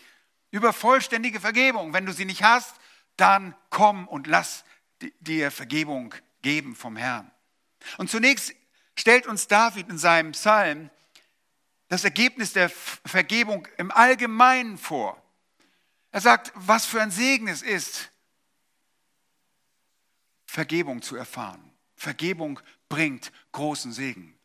über 0.50 0.72
vollständige 0.72 1.40
Vergebung. 1.40 1.92
Wenn 1.92 2.06
du 2.06 2.12
sie 2.12 2.25
nicht 2.25 2.42
hast, 2.42 2.75
dann 3.16 3.54
komm 3.70 4.08
und 4.08 4.26
lass 4.26 4.64
dir 5.20 5.50
Vergebung 5.50 6.14
geben 6.42 6.75
vom 6.75 6.96
Herrn. 6.96 7.30
Und 7.98 8.10
zunächst 8.10 8.54
stellt 8.98 9.26
uns 9.26 9.48
David 9.48 9.88
in 9.88 9.98
seinem 9.98 10.32
Psalm 10.32 10.90
das 11.88 12.04
Ergebnis 12.04 12.52
der 12.52 12.68
Vergebung 12.68 13.68
im 13.76 13.90
Allgemeinen 13.90 14.78
vor. 14.78 15.22
Er 16.10 16.20
sagt, 16.20 16.52
was 16.54 16.86
für 16.86 17.00
ein 17.00 17.10
Segen 17.10 17.48
es 17.48 17.62
ist, 17.62 18.10
Vergebung 20.46 21.02
zu 21.02 21.16
erfahren. 21.16 21.75
Vergebung 21.97 22.61
bringt 22.88 23.33
großen 23.53 23.93
Segen. 23.93 24.37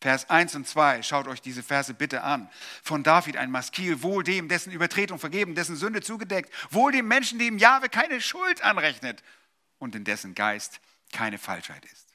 Vers 0.00 0.28
1 0.30 0.54
und 0.54 0.68
2, 0.68 1.02
schaut 1.02 1.26
euch 1.26 1.40
diese 1.40 1.62
Verse 1.62 1.92
bitte 1.92 2.22
an. 2.22 2.48
Von 2.82 3.02
David 3.02 3.36
ein 3.36 3.50
Maskil, 3.50 4.02
wohl 4.02 4.22
dem, 4.22 4.48
dessen 4.48 4.70
Übertretung 4.72 5.18
vergeben, 5.18 5.54
dessen 5.54 5.76
Sünde 5.76 6.00
zugedeckt, 6.00 6.52
wohl 6.70 6.92
dem 6.92 7.08
Menschen, 7.08 7.38
dem 7.38 7.58
Jahwe 7.58 7.88
keine 7.88 8.20
Schuld 8.20 8.62
anrechnet 8.62 9.22
und 9.78 9.94
in 9.94 10.04
dessen 10.04 10.34
Geist 10.34 10.80
keine 11.12 11.38
Falschheit 11.38 11.84
ist. 11.86 12.06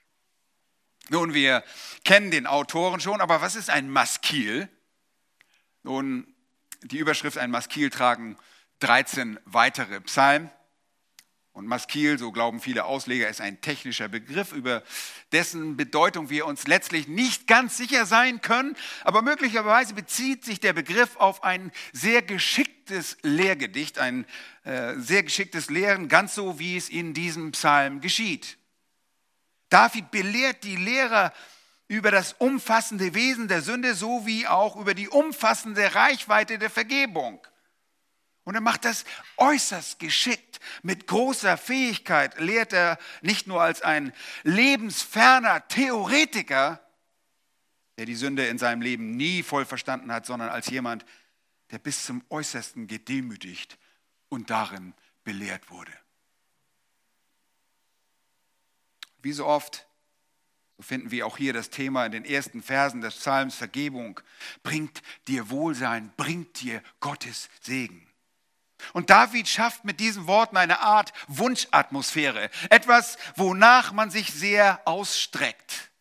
Nun, 1.09 1.33
wir 1.33 1.63
kennen 2.05 2.31
den 2.31 2.47
Autoren 2.47 2.99
schon, 2.99 3.19
aber 3.19 3.41
was 3.41 3.55
ist 3.55 3.69
ein 3.69 3.89
Maskil? 3.89 4.69
Nun, 5.83 6.33
die 6.83 6.97
Überschrift 6.97 7.37
ein 7.37 7.51
Maskil 7.51 7.89
tragen 7.89 8.37
13 8.79 9.39
weitere 9.45 9.99
Psalmen. 10.01 10.49
Und 11.53 11.67
Maskil, 11.67 12.17
so 12.17 12.31
glauben 12.31 12.61
viele 12.61 12.85
Ausleger, 12.85 13.27
ist 13.27 13.41
ein 13.41 13.59
technischer 13.59 14.07
Begriff, 14.07 14.53
über 14.53 14.83
dessen 15.33 15.75
Bedeutung 15.75 16.29
wir 16.29 16.45
uns 16.45 16.65
letztlich 16.65 17.09
nicht 17.09 17.45
ganz 17.45 17.75
sicher 17.75 18.05
sein 18.05 18.39
können. 18.39 18.77
Aber 19.03 19.21
möglicherweise 19.21 19.93
bezieht 19.93 20.45
sich 20.45 20.61
der 20.61 20.71
Begriff 20.71 21.17
auf 21.17 21.43
ein 21.43 21.73
sehr 21.91 22.21
geschicktes 22.21 23.17
Lehrgedicht, 23.21 23.99
ein 23.99 24.25
äh, 24.63 24.95
sehr 24.95 25.23
geschicktes 25.23 25.69
Lehren, 25.69 26.07
ganz 26.07 26.35
so 26.35 26.57
wie 26.57 26.77
es 26.77 26.87
in 26.87 27.13
diesem 27.13 27.51
Psalm 27.51 27.99
geschieht. 27.99 28.57
David 29.67 30.09
belehrt 30.09 30.63
die 30.63 30.77
Lehrer 30.77 31.33
über 31.89 32.11
das 32.11 32.31
umfassende 32.31 33.13
Wesen 33.13 33.49
der 33.49 33.61
Sünde 33.61 33.93
sowie 33.95 34.47
auch 34.47 34.77
über 34.77 34.93
die 34.93 35.09
umfassende 35.09 35.95
Reichweite 35.95 36.57
der 36.57 36.69
Vergebung. 36.69 37.45
Und 38.51 38.55
er 38.55 38.61
macht 38.61 38.83
das 38.83 39.05
äußerst 39.37 39.97
geschickt. 39.97 40.59
Mit 40.83 41.07
großer 41.07 41.55
Fähigkeit 41.55 42.37
lehrt 42.37 42.73
er 42.73 42.99
nicht 43.21 43.47
nur 43.47 43.61
als 43.61 43.81
ein 43.81 44.11
lebensferner 44.43 45.69
Theoretiker, 45.69 46.85
der 47.97 48.05
die 48.05 48.15
Sünde 48.15 48.45
in 48.47 48.57
seinem 48.57 48.81
Leben 48.81 49.15
nie 49.15 49.41
voll 49.41 49.63
verstanden 49.63 50.11
hat, 50.11 50.25
sondern 50.25 50.49
als 50.49 50.67
jemand, 50.67 51.05
der 51.69 51.79
bis 51.79 52.03
zum 52.03 52.25
Äußersten 52.27 52.87
gedemütigt 52.87 53.77
und 54.27 54.49
darin 54.49 54.95
belehrt 55.23 55.69
wurde. 55.69 55.93
Wie 59.21 59.31
so 59.31 59.45
oft, 59.45 59.87
so 60.75 60.83
finden 60.83 61.09
wir 61.09 61.25
auch 61.25 61.37
hier 61.37 61.53
das 61.53 61.69
Thema 61.69 62.05
in 62.05 62.11
den 62.11 62.25
ersten 62.25 62.61
Versen 62.61 62.99
des 62.99 63.15
Psalms 63.15 63.55
Vergebung, 63.55 64.19
bringt 64.61 65.01
dir 65.29 65.49
Wohlsein, 65.49 66.11
bringt 66.17 66.59
dir 66.59 66.83
Gottes 66.99 67.47
Segen. 67.61 68.10
Und 68.93 69.09
David 69.09 69.47
schafft 69.47 69.85
mit 69.85 69.99
diesen 69.99 70.27
Worten 70.27 70.57
eine 70.57 70.79
Art 70.79 71.13
Wunschatmosphäre, 71.27 72.49
etwas, 72.69 73.17
wonach 73.35 73.91
man 73.91 74.11
sich 74.11 74.31
sehr 74.33 74.81
ausstreckt. 74.85 75.91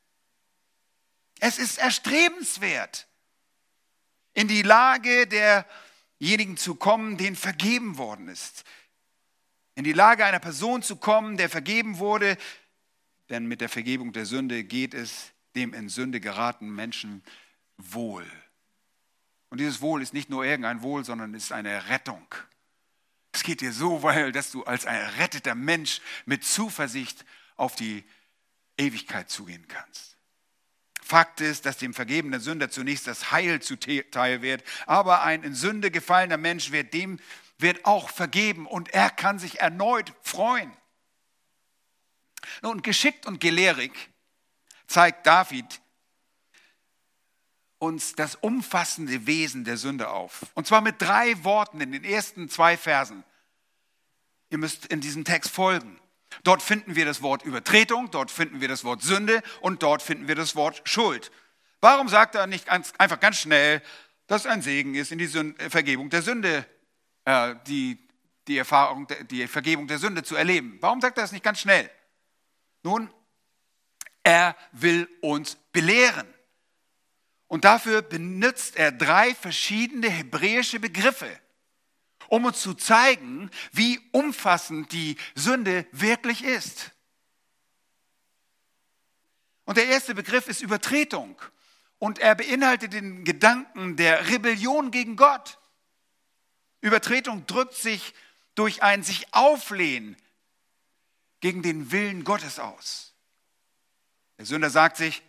Es 1.41 1.59
ist 1.59 1.79
erstrebenswert, 1.79 3.07
in 4.35 4.49
die 4.49 4.63
Lage 4.63 5.27
derjenigen 5.27 6.57
zu 6.57 6.75
kommen, 6.75 7.17
denen 7.17 7.37
vergeben 7.37 7.99
worden 7.99 8.29
ist. 8.29 8.65
In 9.75 9.85
die 9.85 9.93
Lage 9.93 10.25
einer 10.25 10.41
Person 10.41 10.83
zu 10.83 10.97
kommen, 10.97 11.37
der 11.37 11.49
vergeben 11.49 11.99
wurde, 11.99 12.37
denn 13.31 13.47
mit 13.47 13.61
der 13.61 13.69
Vergebung 13.69 14.13
der 14.13 14.27
Sünde 14.27 14.65
geht 14.65 14.93
es 14.93 15.33
dem 15.55 15.73
in 15.73 15.89
Sünde 15.89 16.21
geratenen 16.21 16.75
Menschen 16.75 17.23
wohl. 17.79 18.27
Und 19.49 19.59
dieses 19.59 19.81
Wohl 19.81 20.03
ist 20.03 20.15
nicht 20.15 20.31
nur 20.31 20.45
irgendein 20.45 20.83
Wohl, 20.83 21.05
sondern 21.05 21.35
ist 21.35 21.53
eine 21.53 21.89
Rettung. 21.89 22.27
Es 23.33 23.43
geht 23.43 23.61
dir 23.61 23.73
so 23.73 24.03
weil, 24.03 24.33
dass 24.33 24.51
du 24.51 24.65
als 24.65 24.87
ein 24.87 25.01
erretteter 25.01 25.55
Mensch 25.55 26.01
mit 26.27 26.45
Zuversicht 26.45 27.25
auf 27.57 27.75
die 27.75 28.05
Ewigkeit 28.77 29.31
zugehen 29.31 29.67
kannst. 29.69 30.17
Fakt 31.03 31.41
ist, 31.41 31.67
dass 31.67 31.77
dem 31.77 31.93
vergebenen 31.93 32.41
Sünder 32.41 32.71
zunächst 32.71 33.07
das 33.07 33.33
Heil 33.33 33.61
zuteil 33.61 34.43
wird, 34.43 34.63
aber 34.87 35.23
ein 35.23 35.43
in 35.43 35.55
Sünde 35.55 35.91
gefallener 35.91 36.37
Mensch 36.37 36.71
wird 36.71 36.95
dem 36.95 37.19
wird 37.59 37.85
auch 37.85 38.11
vergeben 38.11 38.67
und 38.67 38.95
er 38.95 39.11
kann 39.11 39.39
sich 39.39 39.61
erneut 39.61 40.13
freuen. 40.23 40.73
Nun, 42.63 42.83
geschickt 42.83 43.27
und 43.27 43.41
gelehrig 43.41 43.93
zeigt 44.87 45.27
David 45.27 45.81
uns 47.81 48.15
das 48.15 48.37
umfassende 48.37 49.27
Wesen 49.27 49.65
der 49.65 49.79
Sünde 49.79 50.11
auf. 50.11 50.47
Und 50.55 50.67
zwar 50.67 50.83
mit 50.83 51.01
drei 51.01 51.43
Worten 51.45 51.81
in 51.81 51.91
den 51.91 52.05
ersten 52.05 52.49
zwei 52.49 52.77
Versen. 52.77 53.25
Ihr 54.51 54.59
müsst 54.59 54.87
in 54.87 55.01
diesem 55.01 55.25
Text 55.25 55.51
folgen. 55.51 55.99
Dort 56.45 56.63
finden 56.63 56.95
wir 56.95 57.07
das 57.07 57.23
Wort 57.23 57.43
Übertretung, 57.43 58.11
dort 58.11 58.31
finden 58.31 58.61
wir 58.61 58.69
das 58.69 58.85
Wort 58.85 59.03
Sünde 59.03 59.43
und 59.61 59.83
dort 59.83 60.03
finden 60.03 60.29
wir 60.29 60.35
das 60.35 60.55
Wort 60.55 60.83
Schuld. 60.85 61.33
Warum 61.81 62.09
sagt 62.09 62.35
er 62.35 62.47
nicht 62.47 62.67
ganz, 62.67 62.93
einfach 62.99 63.19
ganz 63.19 63.39
schnell, 63.39 63.83
dass 64.27 64.47
ein 64.47 64.63
Segen 64.63 64.95
ist 64.95 65.11
in 65.11 65.19
die 65.19 65.27
Sünde, 65.27 65.71
Vergebung 65.71 66.11
der 66.11 66.23
Sünde, 66.23 66.67
äh, 67.25 67.55
die, 67.67 67.99
die 68.47 68.59
Erfahrung, 68.59 69.07
die 69.31 69.49
Vergebung 69.49 69.87
der 69.87 69.99
Sünde 69.99 70.23
zu 70.23 70.37
erleben? 70.37 70.77
Warum 70.81 71.01
sagt 71.01 71.17
er 71.17 71.23
das 71.23 71.33
nicht 71.33 71.45
ganz 71.45 71.61
schnell? 71.61 71.91
Nun, 72.83 73.11
er 74.23 74.55
will 74.73 75.09
uns 75.23 75.57
belehren. 75.73 76.29
Und 77.51 77.65
dafür 77.65 78.01
benutzt 78.01 78.77
er 78.77 78.93
drei 78.93 79.35
verschiedene 79.35 80.09
hebräische 80.09 80.79
Begriffe, 80.79 81.29
um 82.29 82.45
uns 82.45 82.63
zu 82.63 82.75
zeigen, 82.75 83.51
wie 83.73 83.99
umfassend 84.13 84.93
die 84.93 85.17
Sünde 85.35 85.85
wirklich 85.91 86.45
ist. 86.45 86.93
Und 89.65 89.79
der 89.79 89.89
erste 89.89 90.15
Begriff 90.15 90.47
ist 90.47 90.63
Übertretung. 90.63 91.43
Und 91.99 92.21
er 92.21 92.37
beinhaltet 92.37 92.93
den 92.93 93.25
Gedanken 93.25 93.97
der 93.97 94.29
Rebellion 94.29 94.93
gegen 94.93 95.17
Gott. 95.17 95.59
Übertretung 96.81 97.47
drückt 97.47 97.75
sich 97.75 98.15
durch 98.55 98.85
ein 98.85 99.03
sich 99.03 99.35
auflehnen 99.35 100.17
gegen 101.41 101.65
den 101.65 101.91
Willen 101.91 102.23
Gottes 102.23 102.61
aus. 102.61 103.13
Der 104.39 104.47
Sünder 104.47 104.71
sagt 104.71 104.99
sich, 104.99 105.25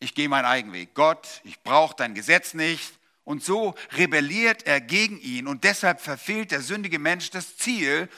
ich 0.00 0.14
gehe 0.14 0.28
meinen 0.28 0.44
eigenen 0.44 0.74
Weg. 0.74 0.94
Gott, 0.94 1.40
ich 1.44 1.60
brauche 1.62 1.96
dein 1.96 2.14
Gesetz 2.14 2.54
nicht. 2.54 2.98
Und 3.24 3.44
so 3.44 3.74
rebelliert 3.92 4.66
er 4.66 4.80
gegen 4.80 5.20
ihn 5.20 5.46
und 5.46 5.64
deshalb 5.64 6.00
verfehlt 6.00 6.50
der 6.50 6.62
sündige 6.62 6.98
Mensch 6.98 7.30
das 7.30 7.58
Ziel. 7.58 8.08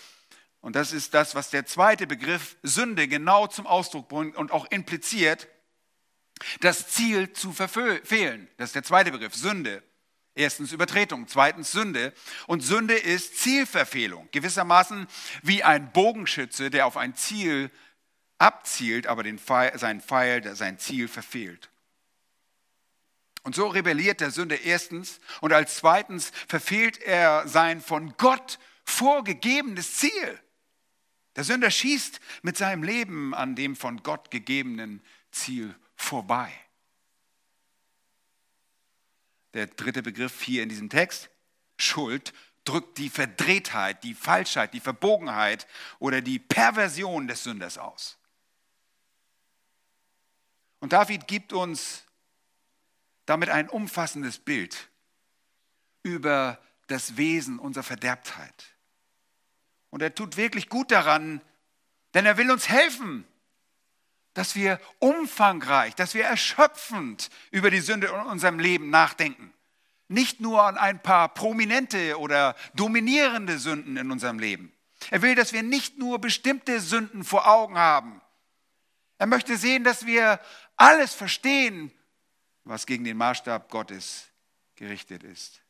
Und 0.60 0.76
das 0.76 0.92
ist 0.92 1.14
das, 1.14 1.34
was 1.34 1.50
der 1.50 1.66
zweite 1.66 2.06
Begriff 2.06 2.56
Sünde 2.62 3.08
genau 3.08 3.48
zum 3.48 3.66
Ausdruck 3.66 4.08
bringt 4.08 4.36
und 4.36 4.52
auch 4.52 4.66
impliziert, 4.70 5.48
das 6.60 6.88
Ziel 6.88 7.32
zu 7.32 7.52
verfehlen. 7.52 8.48
Das 8.56 8.68
ist 8.68 8.74
der 8.74 8.84
zweite 8.84 9.10
Begriff, 9.10 9.34
Sünde. 9.34 9.82
Erstens 10.36 10.70
Übertretung, 10.70 11.26
zweitens 11.26 11.72
Sünde. 11.72 12.14
Und 12.46 12.60
Sünde 12.60 12.94
ist 12.94 13.38
Zielverfehlung, 13.38 14.28
gewissermaßen 14.30 15.08
wie 15.42 15.64
ein 15.64 15.90
Bogenschütze, 15.92 16.70
der 16.70 16.86
auf 16.86 16.96
ein 16.96 17.16
Ziel 17.16 17.70
abzielt, 18.40 19.06
aber 19.06 19.22
den 19.22 19.38
Pfeil, 19.38 19.78
sein 19.78 20.00
Pfeil, 20.00 20.56
sein 20.56 20.78
Ziel 20.78 21.08
verfehlt. 21.08 21.70
Und 23.42 23.54
so 23.54 23.68
rebelliert 23.68 24.20
der 24.20 24.30
Sünder 24.30 24.60
erstens 24.60 25.20
und 25.40 25.52
als 25.52 25.76
zweitens 25.76 26.32
verfehlt 26.48 27.00
er 27.00 27.46
sein 27.48 27.80
von 27.80 28.14
Gott 28.16 28.58
vorgegebenes 28.84 29.96
Ziel. 29.96 30.40
Der 31.36 31.44
Sünder 31.44 31.70
schießt 31.70 32.20
mit 32.42 32.56
seinem 32.56 32.82
Leben 32.82 33.34
an 33.34 33.54
dem 33.54 33.76
von 33.76 34.02
Gott 34.02 34.30
gegebenen 34.30 35.02
Ziel 35.30 35.74
vorbei. 35.96 36.52
Der 39.54 39.66
dritte 39.66 40.02
Begriff 40.02 40.42
hier 40.42 40.62
in 40.62 40.68
diesem 40.68 40.90
Text, 40.90 41.30
Schuld, 41.78 42.32
drückt 42.64 42.98
die 42.98 43.08
Verdrehtheit, 43.10 44.04
die 44.04 44.14
Falschheit, 44.14 44.74
die 44.74 44.80
Verbogenheit 44.80 45.66
oder 45.98 46.20
die 46.20 46.38
Perversion 46.38 47.26
des 47.26 47.44
Sünders 47.44 47.78
aus. 47.78 48.19
Und 50.80 50.92
David 50.92 51.28
gibt 51.28 51.52
uns 51.52 52.04
damit 53.26 53.50
ein 53.50 53.68
umfassendes 53.68 54.38
Bild 54.38 54.88
über 56.02 56.58
das 56.88 57.16
Wesen 57.16 57.58
unserer 57.58 57.84
Verderbtheit. 57.84 58.64
Und 59.90 60.02
er 60.02 60.14
tut 60.14 60.36
wirklich 60.36 60.68
gut 60.68 60.90
daran, 60.90 61.40
denn 62.14 62.26
er 62.26 62.36
will 62.36 62.50
uns 62.50 62.68
helfen, 62.68 63.24
dass 64.34 64.54
wir 64.54 64.80
umfangreich, 64.98 65.94
dass 65.94 66.14
wir 66.14 66.24
erschöpfend 66.24 67.30
über 67.50 67.70
die 67.70 67.80
Sünde 67.80 68.08
in 68.08 68.14
unserem 68.14 68.58
Leben 68.58 68.90
nachdenken. 68.90 69.52
Nicht 70.08 70.40
nur 70.40 70.62
an 70.62 70.76
ein 70.76 71.02
paar 71.02 71.28
prominente 71.28 72.18
oder 72.18 72.56
dominierende 72.74 73.58
Sünden 73.58 73.96
in 73.96 74.10
unserem 74.10 74.38
Leben. 74.38 74.72
Er 75.10 75.22
will, 75.22 75.34
dass 75.34 75.52
wir 75.52 75.62
nicht 75.62 75.98
nur 75.98 76.20
bestimmte 76.20 76.80
Sünden 76.80 77.24
vor 77.24 77.46
Augen 77.46 77.78
haben. 77.78 78.20
Er 79.18 79.26
möchte 79.26 79.56
sehen, 79.56 79.84
dass 79.84 80.06
wir 80.06 80.40
alles 80.80 81.12
verstehen, 81.12 81.92
was 82.64 82.86
gegen 82.86 83.04
den 83.04 83.16
Maßstab 83.18 83.70
Gottes 83.70 84.30
gerichtet 84.76 85.22
ist. 85.22 85.60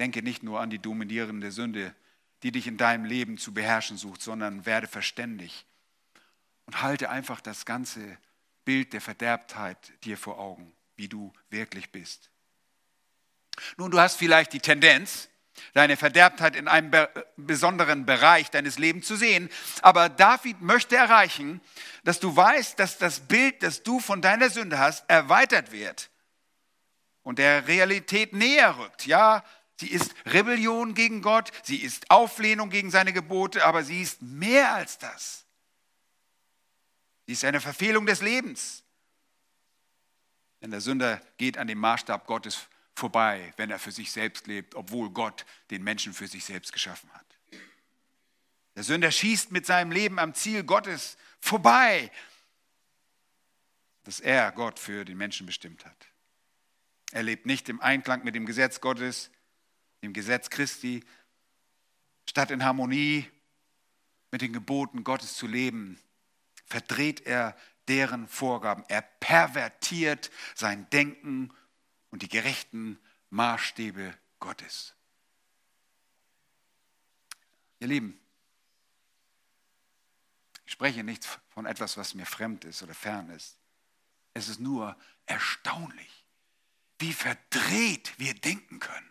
Denke 0.00 0.22
nicht 0.22 0.42
nur 0.42 0.60
an 0.60 0.70
die 0.70 0.80
dominierende 0.80 1.52
Sünde, 1.52 1.94
die 2.42 2.50
dich 2.50 2.66
in 2.66 2.76
deinem 2.76 3.04
Leben 3.04 3.38
zu 3.38 3.54
beherrschen 3.54 3.96
sucht, 3.96 4.20
sondern 4.20 4.66
werde 4.66 4.88
verständig 4.88 5.64
und 6.66 6.82
halte 6.82 7.08
einfach 7.08 7.40
das 7.40 7.64
ganze 7.64 8.18
Bild 8.64 8.92
der 8.92 9.00
Verderbtheit 9.00 9.92
dir 10.04 10.18
vor 10.18 10.38
Augen, 10.38 10.72
wie 10.96 11.08
du 11.08 11.32
wirklich 11.50 11.90
bist. 11.90 12.30
Nun, 13.76 13.92
du 13.92 13.98
hast 14.00 14.16
vielleicht 14.16 14.52
die 14.52 14.60
Tendenz, 14.60 15.28
deine 15.74 15.96
Verderbtheit 15.96 16.56
in 16.56 16.68
einem 16.68 16.90
besonderen 17.36 18.06
Bereich 18.06 18.50
deines 18.50 18.78
Lebens 18.78 19.06
zu 19.06 19.16
sehen. 19.16 19.48
Aber 19.82 20.08
David 20.08 20.60
möchte 20.60 20.96
erreichen, 20.96 21.60
dass 22.04 22.20
du 22.20 22.34
weißt, 22.34 22.78
dass 22.78 22.98
das 22.98 23.20
Bild, 23.20 23.62
das 23.62 23.82
du 23.82 24.00
von 24.00 24.22
deiner 24.22 24.50
Sünde 24.50 24.78
hast, 24.78 25.08
erweitert 25.08 25.72
wird 25.72 26.10
und 27.22 27.38
der 27.38 27.68
Realität 27.68 28.32
näher 28.32 28.78
rückt. 28.78 29.06
Ja, 29.06 29.44
sie 29.76 29.88
ist 29.88 30.14
Rebellion 30.24 30.94
gegen 30.94 31.20
Gott, 31.20 31.50
sie 31.62 31.76
ist 31.76 32.10
Auflehnung 32.10 32.70
gegen 32.70 32.90
seine 32.90 33.12
Gebote, 33.12 33.64
aber 33.64 33.84
sie 33.84 34.02
ist 34.02 34.22
mehr 34.22 34.72
als 34.74 34.98
das. 34.98 35.44
Sie 37.26 37.32
ist 37.34 37.44
eine 37.44 37.60
Verfehlung 37.60 38.06
des 38.06 38.22
Lebens. 38.22 38.82
Denn 40.62 40.70
der 40.70 40.80
Sünder 40.80 41.20
geht 41.36 41.58
an 41.58 41.66
dem 41.66 41.78
Maßstab 41.78 42.26
Gottes 42.26 42.66
vorbei, 42.98 43.54
wenn 43.56 43.70
er 43.70 43.78
für 43.78 43.92
sich 43.92 44.12
selbst 44.12 44.46
lebt, 44.46 44.74
obwohl 44.74 45.10
Gott 45.10 45.46
den 45.70 45.82
Menschen 45.82 46.12
für 46.12 46.26
sich 46.26 46.44
selbst 46.44 46.72
geschaffen 46.72 47.10
hat. 47.12 47.26
Der 48.76 48.84
Sünder 48.84 49.10
schießt 49.10 49.50
mit 49.50 49.66
seinem 49.66 49.90
Leben 49.90 50.18
am 50.18 50.34
Ziel 50.34 50.62
Gottes 50.64 51.16
vorbei, 51.40 52.10
das 54.04 54.20
er, 54.20 54.52
Gott, 54.52 54.78
für 54.78 55.04
den 55.04 55.16
Menschen 55.16 55.46
bestimmt 55.46 55.84
hat. 55.84 56.06
Er 57.12 57.22
lebt 57.22 57.46
nicht 57.46 57.68
im 57.68 57.80
Einklang 57.80 58.24
mit 58.24 58.34
dem 58.34 58.46
Gesetz 58.46 58.80
Gottes, 58.80 59.30
dem 60.02 60.12
Gesetz 60.12 60.50
Christi, 60.50 61.04
statt 62.28 62.50
in 62.50 62.64
Harmonie 62.64 63.26
mit 64.30 64.42
den 64.42 64.52
Geboten 64.52 65.04
Gottes 65.04 65.34
zu 65.34 65.46
leben, 65.46 65.98
verdreht 66.66 67.26
er 67.26 67.56
deren 67.88 68.28
Vorgaben. 68.28 68.84
Er 68.88 69.02
pervertiert 69.02 70.30
sein 70.54 70.88
Denken 70.90 71.52
und 72.10 72.22
die 72.22 72.28
gerechten 72.28 72.98
Maßstäbe 73.30 74.16
Gottes. 74.38 74.94
Ihr 77.80 77.88
Lieben, 77.88 78.18
ich 80.66 80.72
spreche 80.72 81.04
nicht 81.04 81.24
von 81.48 81.66
etwas, 81.66 81.96
was 81.96 82.14
mir 82.14 82.26
fremd 82.26 82.64
ist 82.64 82.82
oder 82.82 82.94
fern 82.94 83.30
ist. 83.30 83.56
Es 84.34 84.48
ist 84.48 84.60
nur 84.60 84.96
erstaunlich, 85.26 86.26
wie 86.98 87.12
verdreht 87.12 88.12
wir 88.18 88.34
denken 88.34 88.78
können. 88.78 89.10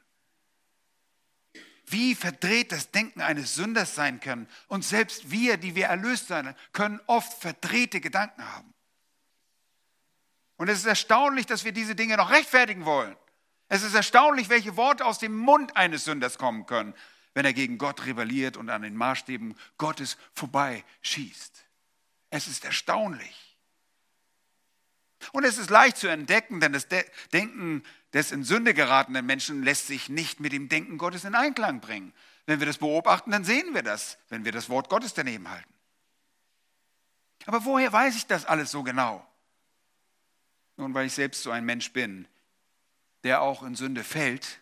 Wie 1.85 2.15
verdreht 2.15 2.73
das 2.73 2.91
Denken 2.91 3.21
eines 3.21 3.55
Sünders 3.55 3.95
sein 3.95 4.19
kann. 4.19 4.47
Und 4.67 4.83
selbst 4.83 5.31
wir, 5.31 5.57
die 5.57 5.73
wir 5.73 5.85
erlöst 5.85 6.27
sein, 6.27 6.53
können 6.73 6.99
oft 7.07 7.33
verdrehte 7.41 8.01
Gedanken 8.01 8.43
haben. 8.43 8.73
Und 10.57 10.69
es 10.69 10.79
ist 10.79 10.85
erstaunlich, 10.85 11.45
dass 11.45 11.63
wir 11.63 11.71
diese 11.71 11.95
Dinge 11.95 12.17
noch 12.17 12.31
rechtfertigen 12.31 12.85
wollen. 12.85 13.15
Es 13.69 13.83
ist 13.83 13.93
erstaunlich, 13.93 14.49
welche 14.49 14.75
Worte 14.75 15.05
aus 15.05 15.19
dem 15.19 15.35
Mund 15.37 15.75
eines 15.77 16.05
Sünders 16.05 16.37
kommen 16.37 16.65
können, 16.65 16.93
wenn 17.33 17.45
er 17.45 17.53
gegen 17.53 17.77
Gott 17.77 18.05
rebelliert 18.05 18.57
und 18.57 18.69
an 18.69 18.81
den 18.81 18.95
Maßstäben 18.95 19.55
Gottes 19.77 20.17
vorbeischießt. 20.33 21.63
Es 22.29 22.47
ist 22.47 22.65
erstaunlich. 22.65 23.57
Und 25.31 25.43
es 25.43 25.57
ist 25.57 25.69
leicht 25.69 25.97
zu 25.97 26.07
entdecken, 26.07 26.59
denn 26.59 26.73
das 26.73 26.87
Denken 27.33 27.83
des 28.13 28.31
in 28.31 28.43
Sünde 28.43 28.73
geratenen 28.73 29.25
Menschen 29.25 29.63
lässt 29.63 29.87
sich 29.87 30.09
nicht 30.09 30.39
mit 30.39 30.53
dem 30.53 30.69
Denken 30.69 30.97
Gottes 30.97 31.25
in 31.25 31.35
Einklang 31.35 31.81
bringen. 31.81 32.13
Wenn 32.45 32.59
wir 32.59 32.67
das 32.67 32.77
beobachten, 32.77 33.31
dann 33.31 33.43
sehen 33.43 33.73
wir 33.73 33.83
das, 33.83 34.17
wenn 34.29 34.45
wir 34.45 34.51
das 34.51 34.69
Wort 34.69 34.89
Gottes 34.89 35.13
daneben 35.13 35.49
halten. 35.49 35.73
Aber 37.45 37.65
woher 37.65 37.91
weiß 37.91 38.15
ich 38.15 38.25
das 38.25 38.45
alles 38.45 38.71
so 38.71 38.83
genau? 38.83 39.27
Nun, 40.77 40.93
weil 40.93 41.07
ich 41.07 41.13
selbst 41.13 41.43
so 41.43 41.51
ein 41.51 41.65
Mensch 41.65 41.91
bin, 41.91 42.27
der 43.23 43.41
auch 43.41 43.63
in 43.63 43.75
Sünde 43.75 44.03
fällt. 44.03 44.61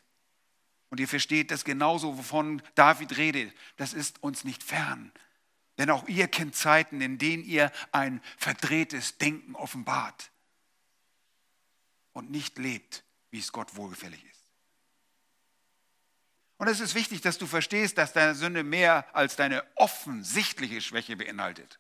Und 0.89 0.99
ihr 0.99 1.08
versteht 1.08 1.51
das 1.51 1.65
genauso, 1.65 2.17
wovon 2.17 2.62
David 2.73 3.17
redet. 3.17 3.54
Das 3.75 3.93
ist 3.93 4.23
uns 4.23 4.43
nicht 4.43 4.63
fern. 4.63 5.12
Denn 5.78 5.89
auch 5.89 6.08
ihr 6.08 6.28
kennt 6.28 6.56
Zeiten, 6.56 7.01
in 7.01 7.17
denen 7.17 7.43
ihr 7.43 7.71
ein 7.91 8.21
verdrehtes 8.38 9.17
Denken 9.17 9.56
offenbart 9.56 10.32
und 12.13 12.32
nicht 12.32 12.58
lebt, 12.58 13.04
wie 13.30 13.39
es 13.39 13.51
Gott 13.51 13.75
wohlgefällig 13.75 14.23
ist. 14.23 14.36
Und 16.58 16.69
es 16.69 16.80
ist 16.80 16.95
wichtig, 16.95 17.19
dass 17.19 17.38
du 17.38 17.45
verstehst, 17.45 17.97
dass 17.97 18.13
deine 18.13 18.36
Sünde 18.36 18.63
mehr 18.63 19.06
als 19.13 19.36
deine 19.36 19.65
offensichtliche 19.75 20.80
Schwäche 20.80 21.17
beinhaltet. 21.17 21.80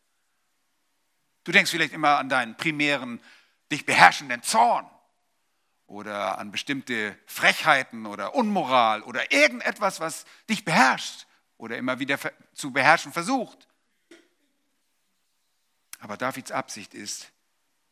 Du 1.45 1.53
denkst 1.53 1.71
vielleicht 1.71 1.93
immer 1.93 2.17
an 2.17 2.27
deinen 2.27 2.57
primären 2.57 3.21
dich 3.71 3.85
beherrschenden 3.85 4.43
Zorn 4.43 4.89
oder 5.87 6.37
an 6.37 6.51
bestimmte 6.51 7.17
Frechheiten 7.25 8.05
oder 8.05 8.35
Unmoral 8.35 9.01
oder 9.03 9.31
irgendetwas, 9.31 9.99
was 9.99 10.25
dich 10.49 10.65
beherrscht 10.65 11.27
oder 11.57 11.77
immer 11.77 11.99
wieder 11.99 12.19
zu 12.53 12.71
beherrschen 12.71 13.13
versucht. 13.13 13.67
Aber 15.99 16.17
Davids 16.17 16.51
Absicht 16.51 16.93
ist, 16.93 17.31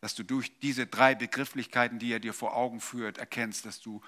dass 0.01 0.15
du 0.15 0.23
durch 0.23 0.59
diese 0.59 0.85
drei 0.85 1.15
Begrifflichkeiten, 1.15 1.97
die 1.97 2.11
er 2.11 2.19
dir 2.19 2.33
vor 2.33 2.55
Augen 2.55 2.81
führt, 2.81 3.17
erkennst, 3.17 3.65
dass 3.65 3.79
du 3.79 4.01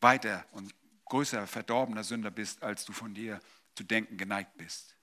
weiter 0.00 0.44
und 0.50 0.74
größer 1.04 1.46
verdorbener 1.46 2.04
Sünder 2.04 2.30
bist, 2.30 2.62
als 2.62 2.84
du 2.84 2.92
von 2.92 3.14
dir 3.14 3.40
zu 3.74 3.84
denken 3.84 4.16
geneigt 4.16 4.56
bist. 4.56 4.95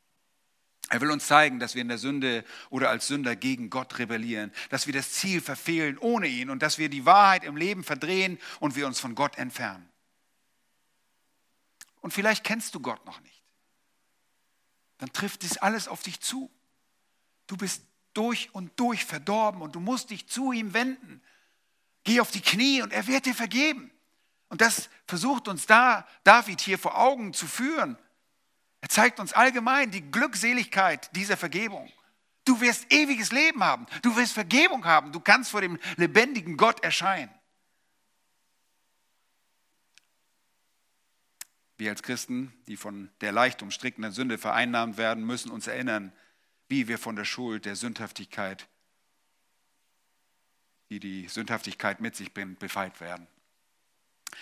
Er 0.94 1.02
will 1.02 1.10
uns 1.10 1.26
zeigen, 1.26 1.60
dass 1.60 1.74
wir 1.74 1.82
in 1.82 1.88
der 1.88 1.98
Sünde 1.98 2.46
oder 2.70 2.92
als 2.92 3.08
Sünder 3.08 3.36
gegen 3.36 3.72
Gott 3.72 3.98
rebellieren, 3.98 4.52
dass 4.70 4.86
wir 4.86 4.94
das 4.94 5.12
Ziel 5.12 5.42
verfehlen 5.42 5.98
ohne 5.98 6.28
ihn 6.28 6.52
und 6.52 6.62
dass 6.62 6.78
wir 6.78 6.88
die 6.88 7.04
Wahrheit 7.04 7.44
im 7.46 7.58
Leben 7.58 7.84
verdrehen 7.84 8.38
und 8.60 8.76
wir 8.76 8.86
uns 8.86 9.00
von 9.00 9.16
Gott 9.16 9.40
entfernen. 9.40 9.90
Und 12.02 12.14
vielleicht 12.14 12.44
kennst 12.44 12.76
du 12.76 12.80
Gott 12.80 13.04
noch 13.08 13.20
nicht. 13.22 13.42
Dann 15.00 15.12
trifft 15.12 15.44
es 15.44 15.58
alles 15.58 15.88
auf 15.88 16.04
dich 16.04 16.20
zu. 16.20 16.52
Du 17.48 17.58
bist 17.58 17.82
durch 18.14 18.54
und 18.54 18.80
durch 18.80 19.04
verdorben 19.04 19.64
und 19.64 19.74
du 19.74 19.80
musst 19.80 20.12
dich 20.12 20.28
zu 20.28 20.52
ihm 20.52 20.76
wenden. 20.76 21.24
Geh 22.04 22.20
auf 22.20 22.30
die 22.30 22.42
Knie 22.42 22.84
und 22.84 22.94
er 22.94 23.08
wird 23.08 23.26
dir 23.26 23.34
vergeben. 23.34 23.90
Und 24.50 24.62
das 24.62 24.92
versucht 25.08 25.48
uns 25.48 25.66
da 25.66 26.08
David 26.24 26.62
hier 26.62 26.78
vor 26.78 27.00
Augen 27.00 27.34
zu 27.34 27.48
führen. 27.48 27.98
Er 28.84 28.90
zeigt 28.90 29.22
uns 29.22 29.32
allgemein 29.32 29.92
die 29.92 30.02
Glückseligkeit 30.02 31.16
dieser 31.16 31.38
Vergebung. 31.38 31.90
Du 32.44 32.60
wirst 32.60 32.92
ewiges 32.92 33.32
Leben 33.32 33.64
haben. 33.64 33.86
Du 34.02 34.18
wirst 34.18 34.34
Vergebung 34.34 34.84
haben. 34.84 35.14
Du 35.14 35.22
kannst 35.22 35.52
vor 35.52 35.62
dem 35.62 35.80
lebendigen 35.96 36.58
Gott 36.58 36.84
erscheinen. 36.84 37.34
Wir 41.78 41.92
als 41.92 42.04
Christen, 42.04 42.54
die 42.68 42.76
von 42.76 43.10
der 43.22 43.32
leicht 43.32 43.62
umstrickenden 43.62 44.12
Sünde 44.12 44.38
vereinnahmt 44.38 44.98
werden, 44.98 45.26
müssen 45.26 45.50
uns 45.50 45.68
erinnern, 45.68 46.12
wie 46.68 46.90
wir 46.90 46.98
von 46.98 47.16
der 47.16 47.24
Schuld, 47.24 47.64
der 47.64 47.78
Sündhaftigkeit, 47.78 48.68
die 50.90 51.00
die 51.00 51.30
Sündhaftigkeit 51.30 52.02
mit 52.02 52.18
sich 52.18 52.34
bringt, 52.34 52.60
befreit 52.60 53.00
werden. 53.00 53.28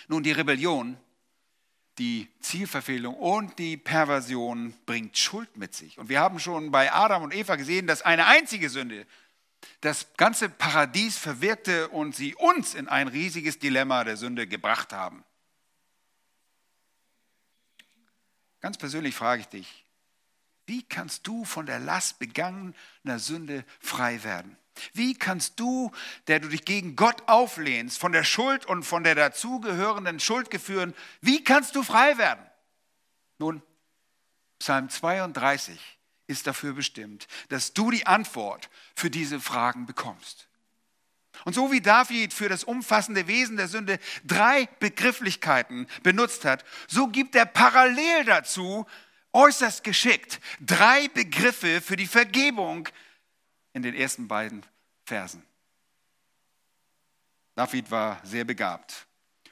Nun, 0.08 0.24
die 0.24 0.32
Rebellion 0.32 0.98
die 1.98 2.28
Zielverfehlung 2.40 3.14
und 3.14 3.58
die 3.58 3.76
Perversion 3.76 4.74
bringt 4.86 5.18
Schuld 5.18 5.56
mit 5.56 5.74
sich. 5.74 5.98
Und 5.98 6.08
wir 6.08 6.20
haben 6.20 6.38
schon 6.38 6.70
bei 6.70 6.92
Adam 6.92 7.22
und 7.22 7.34
Eva 7.34 7.56
gesehen, 7.56 7.86
dass 7.86 8.02
eine 8.02 8.26
einzige 8.26 8.70
Sünde 8.70 9.06
das 9.80 10.08
ganze 10.16 10.48
Paradies 10.48 11.18
verwirkte 11.18 11.88
und 11.88 12.16
sie 12.16 12.34
uns 12.34 12.74
in 12.74 12.88
ein 12.88 13.08
riesiges 13.08 13.58
Dilemma 13.58 14.04
der 14.04 14.16
Sünde 14.16 14.46
gebracht 14.46 14.92
haben. 14.92 15.24
Ganz 18.60 18.78
persönlich 18.78 19.14
frage 19.14 19.42
ich 19.42 19.48
dich, 19.48 19.84
wie 20.66 20.82
kannst 20.82 21.26
du 21.26 21.44
von 21.44 21.66
der 21.66 21.80
Last 21.80 22.18
begangener 22.18 23.18
Sünde 23.18 23.64
frei 23.80 24.22
werden? 24.22 24.56
Wie 24.92 25.14
kannst 25.14 25.60
du, 25.60 25.90
der 26.26 26.40
du 26.40 26.48
dich 26.48 26.64
gegen 26.64 26.96
Gott 26.96 27.28
auflehnst, 27.28 27.98
von 27.98 28.12
der 28.12 28.24
Schuld 28.24 28.66
und 28.66 28.84
von 28.84 29.04
der 29.04 29.14
dazugehörenden 29.14 30.20
Schuldgefühlen, 30.20 30.94
wie 31.20 31.44
kannst 31.44 31.76
du 31.76 31.82
frei 31.82 32.18
werden? 32.18 32.44
Nun, 33.38 33.62
Psalm 34.58 34.88
32 34.88 35.78
ist 36.26 36.46
dafür 36.46 36.72
bestimmt, 36.72 37.26
dass 37.48 37.74
du 37.74 37.90
die 37.90 38.06
Antwort 38.06 38.70
für 38.94 39.10
diese 39.10 39.40
Fragen 39.40 39.86
bekommst. 39.86 40.48
Und 41.44 41.54
so 41.54 41.72
wie 41.72 41.80
David 41.80 42.32
für 42.32 42.48
das 42.48 42.62
umfassende 42.62 43.26
Wesen 43.26 43.56
der 43.56 43.68
Sünde 43.68 43.98
drei 44.24 44.68
Begrifflichkeiten 44.78 45.86
benutzt 46.02 46.44
hat, 46.44 46.64
so 46.86 47.08
gibt 47.08 47.34
er 47.34 47.46
parallel 47.46 48.24
dazu 48.24 48.86
äußerst 49.32 49.82
geschickt 49.82 50.40
drei 50.60 51.08
Begriffe 51.08 51.80
für 51.80 51.96
die 51.96 52.06
Vergebung 52.06 52.88
in 53.72 53.82
den 53.82 53.94
ersten 53.94 54.28
beiden 54.28 54.64
Versen. 55.04 55.42
David 57.54 57.90
war 57.90 58.20
sehr 58.24 58.44
begabt, 58.44 59.06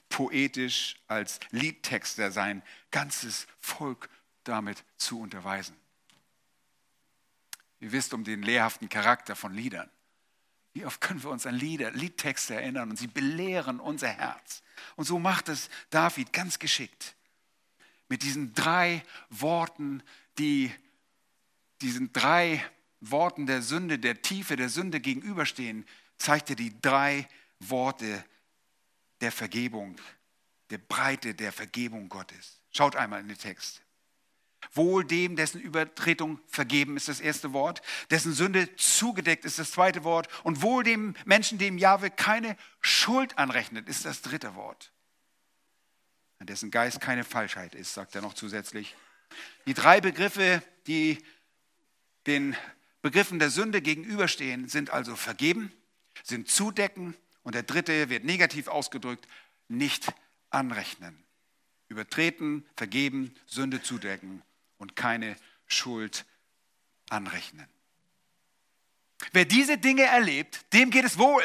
poetisch 0.09 0.97
als 1.07 1.39
Liedtexter 1.51 2.33
sein 2.33 2.63
ganzes 2.91 3.47
Volk 3.61 4.09
damit 4.45 4.85
zu 4.97 5.21
unterweisen. 5.21 5.77
Ihr 7.81 7.93
wisst 7.93 8.13
um 8.13 8.25
den 8.25 8.43
lehrhaften 8.43 8.89
Charakter 8.89 9.37
von 9.37 9.55
Liedern. 9.55 9.91
Wie 10.73 10.85
oft 10.87 11.01
können 11.01 11.23
wir 11.23 11.31
uns 11.31 11.47
an 11.47 11.55
Lieder, 11.55 11.91
Liedtexte 11.91 12.55
erinnern 12.55 12.91
und 12.91 12.97
sie 12.97 13.09
belehren 13.09 13.81
unser 13.81 14.09
Herz. 14.09 14.63
Und 14.97 15.05
so 15.05 15.19
macht 15.19 15.49
es 15.49 15.69
David 15.91 16.33
ganz 16.33 16.59
geschickt. 16.59 17.17
Mit 18.09 18.23
diesen 18.23 18.55
drei 18.55 19.03
Worten, 19.31 20.03
die 20.39 20.73
diesen 21.81 22.13
drei 22.13 22.65
Worten 23.01 23.47
der 23.47 23.63
Sünde, 23.63 23.99
der 23.99 24.23
Tiefe 24.23 24.57
der 24.57 24.69
Sünde 24.69 25.01
gegenüberstehen, 25.01 25.87
zeigt 26.19 26.51
er 26.51 26.57
die 26.57 26.81
drei 26.81 27.29
Worte 27.59 28.25
der 29.21 29.33
Vergebung, 29.33 29.97
der 30.71 30.79
Breite 30.79 31.35
der 31.35 31.53
Vergebung 31.53 32.09
Gottes. 32.09 32.61
Schaut 32.71 32.97
einmal 32.97 33.21
in 33.21 33.29
den 33.29 33.39
Text. 33.39 33.83
Wohl 34.73 35.05
dem, 35.05 35.37
dessen 35.37 35.61
Übertretung 35.61 36.39
vergeben 36.47 36.97
ist 36.97 37.09
das 37.09 37.21
erste 37.21 37.53
Wort, 37.53 37.81
dessen 38.11 38.35
Sünde 38.35 38.77
zugedeckt 38.77 39.45
ist 39.45 39.59
das 39.59 39.73
zweite 39.73 40.05
Wort 40.05 40.29
und 40.45 40.63
wohl 40.63 40.85
dem 40.85 41.15
Menschen, 41.25 41.59
dem 41.59 41.79
Jahwe 41.79 42.11
keine 42.11 42.57
Schuld 42.81 43.39
anrechnet, 43.39 43.89
ist 43.89 44.05
das 44.05 44.21
dritte 44.21 44.55
Wort. 44.55 44.93
An 46.39 46.47
dessen 46.47 46.71
Geist 46.71 47.01
keine 47.01 47.25
Falschheit 47.25 47.75
ist, 47.75 47.95
sagt 47.95 48.15
er 48.15 48.23
noch 48.23 48.35
zusätzlich. 48.35 48.95
Die 49.67 49.75
drei 49.75 50.01
Begriffe, 50.01 50.63
die 50.87 51.19
den 52.27 52.57
Begriffen 53.03 53.39
der 53.39 53.51
Sünde 53.51 53.81
gegenüberstehen, 53.81 54.69
sind 54.69 54.91
also 54.91 55.17
vergeben, 55.17 55.73
sind 56.23 56.49
zudecken 56.49 57.15
und 57.43 57.55
der 57.55 57.63
dritte 57.63 58.11
wird 58.11 58.25
negativ 58.25 58.69
ausgedrückt, 58.69 59.27
nicht 59.69 60.13
anrechnen. 60.51 61.25
Übertreten, 61.89 62.67
vergeben, 62.77 63.35
Sünde 63.47 63.83
zudecken 63.83 64.43
und 64.79 64.97
keine 64.97 65.37
Schuld 65.67 66.25
anrechnen. 67.09 67.67
Wer 69.33 69.45
diese 69.45 69.79
Dinge 69.79 70.05
erlebt, 70.05 70.65
dem 70.73 70.91
geht 70.91 71.05
es 71.05 71.19
wohl. 71.19 71.43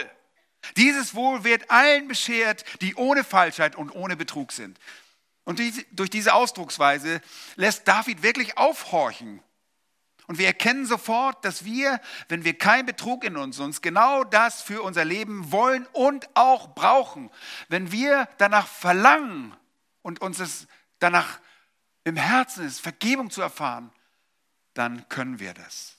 Dieses 0.77 1.13
Wohl 1.13 1.43
wird 1.43 1.69
allen 1.69 2.07
beschert, 2.07 2.65
die 2.81 2.95
ohne 2.95 3.23
Falschheit 3.23 3.75
und 3.75 3.91
ohne 3.91 4.15
Betrug 4.15 4.51
sind. 4.51 4.79
Und 5.43 5.61
durch 5.91 6.09
diese 6.09 6.33
Ausdrucksweise 6.33 7.21
lässt 7.55 7.87
David 7.87 8.23
wirklich 8.23 8.57
aufhorchen. 8.57 9.41
Und 10.27 10.39
wir 10.39 10.47
erkennen 10.47 10.85
sofort, 10.85 11.45
dass 11.45 11.65
wir, 11.65 11.99
wenn 12.29 12.43
wir 12.43 12.57
kein 12.57 12.85
Betrug 12.85 13.23
in 13.23 13.37
uns, 13.37 13.59
uns 13.59 13.81
genau 13.81 14.23
das 14.23 14.61
für 14.61 14.81
unser 14.81 15.05
Leben 15.05 15.51
wollen 15.51 15.87
und 15.93 16.27
auch 16.35 16.73
brauchen. 16.73 17.29
Wenn 17.69 17.91
wir 17.91 18.27
danach 18.37 18.67
verlangen 18.67 19.55
und 20.01 20.21
uns 20.21 20.39
es 20.39 20.67
danach 20.99 21.39
im 22.03 22.15
Herzen 22.15 22.65
ist, 22.65 22.81
Vergebung 22.81 23.29
zu 23.29 23.41
erfahren, 23.41 23.91
dann 24.73 25.07
können 25.09 25.39
wir 25.39 25.53
das. 25.53 25.95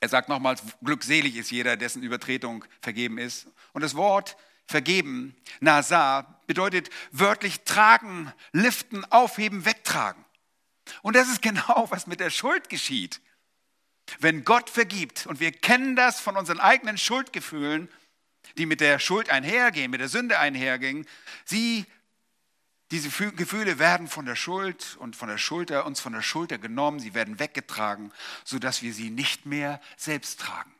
Er 0.00 0.08
sagt 0.08 0.28
nochmals, 0.28 0.62
glückselig 0.82 1.36
ist 1.36 1.50
jeder, 1.50 1.76
dessen 1.76 2.02
Übertretung 2.02 2.64
vergeben 2.80 3.18
ist. 3.18 3.46
Und 3.72 3.82
das 3.82 3.94
Wort 3.96 4.36
vergeben, 4.66 5.36
Nasa, 5.60 6.40
bedeutet 6.46 6.90
wörtlich 7.10 7.64
tragen, 7.64 8.32
liften, 8.52 9.04
aufheben, 9.06 9.64
wegtragen. 9.64 10.24
Und 11.02 11.16
das 11.16 11.28
ist 11.28 11.42
genau, 11.42 11.86
was 11.90 12.06
mit 12.06 12.20
der 12.20 12.30
Schuld 12.30 12.68
geschieht. 12.68 13.20
Wenn 14.18 14.44
Gott 14.44 14.70
vergibt, 14.70 15.26
und 15.26 15.40
wir 15.40 15.52
kennen 15.52 15.94
das 15.94 16.20
von 16.20 16.36
unseren 16.36 16.58
eigenen 16.58 16.98
Schuldgefühlen, 16.98 17.88
die 18.56 18.66
mit 18.66 18.80
der 18.80 18.98
Schuld 18.98 19.30
einhergehen, 19.30 19.90
mit 19.90 20.00
der 20.00 20.08
Sünde 20.08 20.38
einhergehen, 20.38 21.06
sie 21.44 21.86
diese 22.90 23.08
Gefühle 23.32 23.78
werden 23.78 24.08
von 24.08 24.26
der 24.26 24.34
Schuld 24.34 24.96
und 24.96 25.14
von 25.14 25.28
der 25.28 25.38
Schulter 25.38 25.86
uns 25.86 26.00
von 26.00 26.12
der 26.12 26.22
Schulter 26.22 26.58
genommen, 26.58 26.98
sie 26.98 27.14
werden 27.14 27.38
weggetragen, 27.38 28.12
sodass 28.44 28.82
wir 28.82 28.92
sie 28.92 29.10
nicht 29.10 29.46
mehr 29.46 29.80
selbst 29.96 30.40
tragen. 30.40 30.74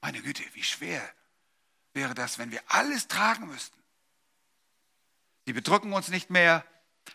Meine 0.00 0.22
Güte, 0.22 0.42
wie 0.54 0.62
schwer 0.62 1.06
wäre 1.92 2.14
das, 2.14 2.38
wenn 2.38 2.50
wir 2.50 2.62
alles 2.66 3.08
tragen 3.08 3.46
müssten. 3.46 3.78
Sie 5.44 5.52
bedrücken 5.52 5.92
uns 5.92 6.08
nicht 6.08 6.30
mehr, 6.30 6.64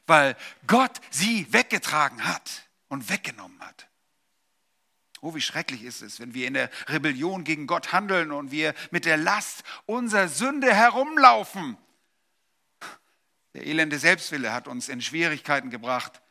weil 0.05 0.35
Gott 0.65 0.99
sie 1.09 1.51
weggetragen 1.51 2.25
hat 2.25 2.67
und 2.89 3.09
weggenommen 3.09 3.59
hat. 3.61 3.87
Oh, 5.21 5.33
wie 5.33 5.41
schrecklich 5.41 5.83
ist 5.83 6.01
es, 6.01 6.19
wenn 6.19 6.33
wir 6.33 6.47
in 6.47 6.53
der 6.53 6.69
Rebellion 6.87 7.43
gegen 7.43 7.67
Gott 7.67 7.91
handeln 7.91 8.31
und 8.31 8.51
wir 8.51 8.73
mit 8.91 9.05
der 9.05 9.17
Last 9.17 9.63
unserer 9.85 10.27
Sünde 10.27 10.73
herumlaufen 10.73 11.77
der 13.57 13.65
elende 13.65 13.97
Selbstwille 13.97 14.53
hat 14.53 14.67
uns 14.67 14.87
in 14.87 15.01
Schwierigkeiten 15.01 15.71
gebracht. 15.71 16.21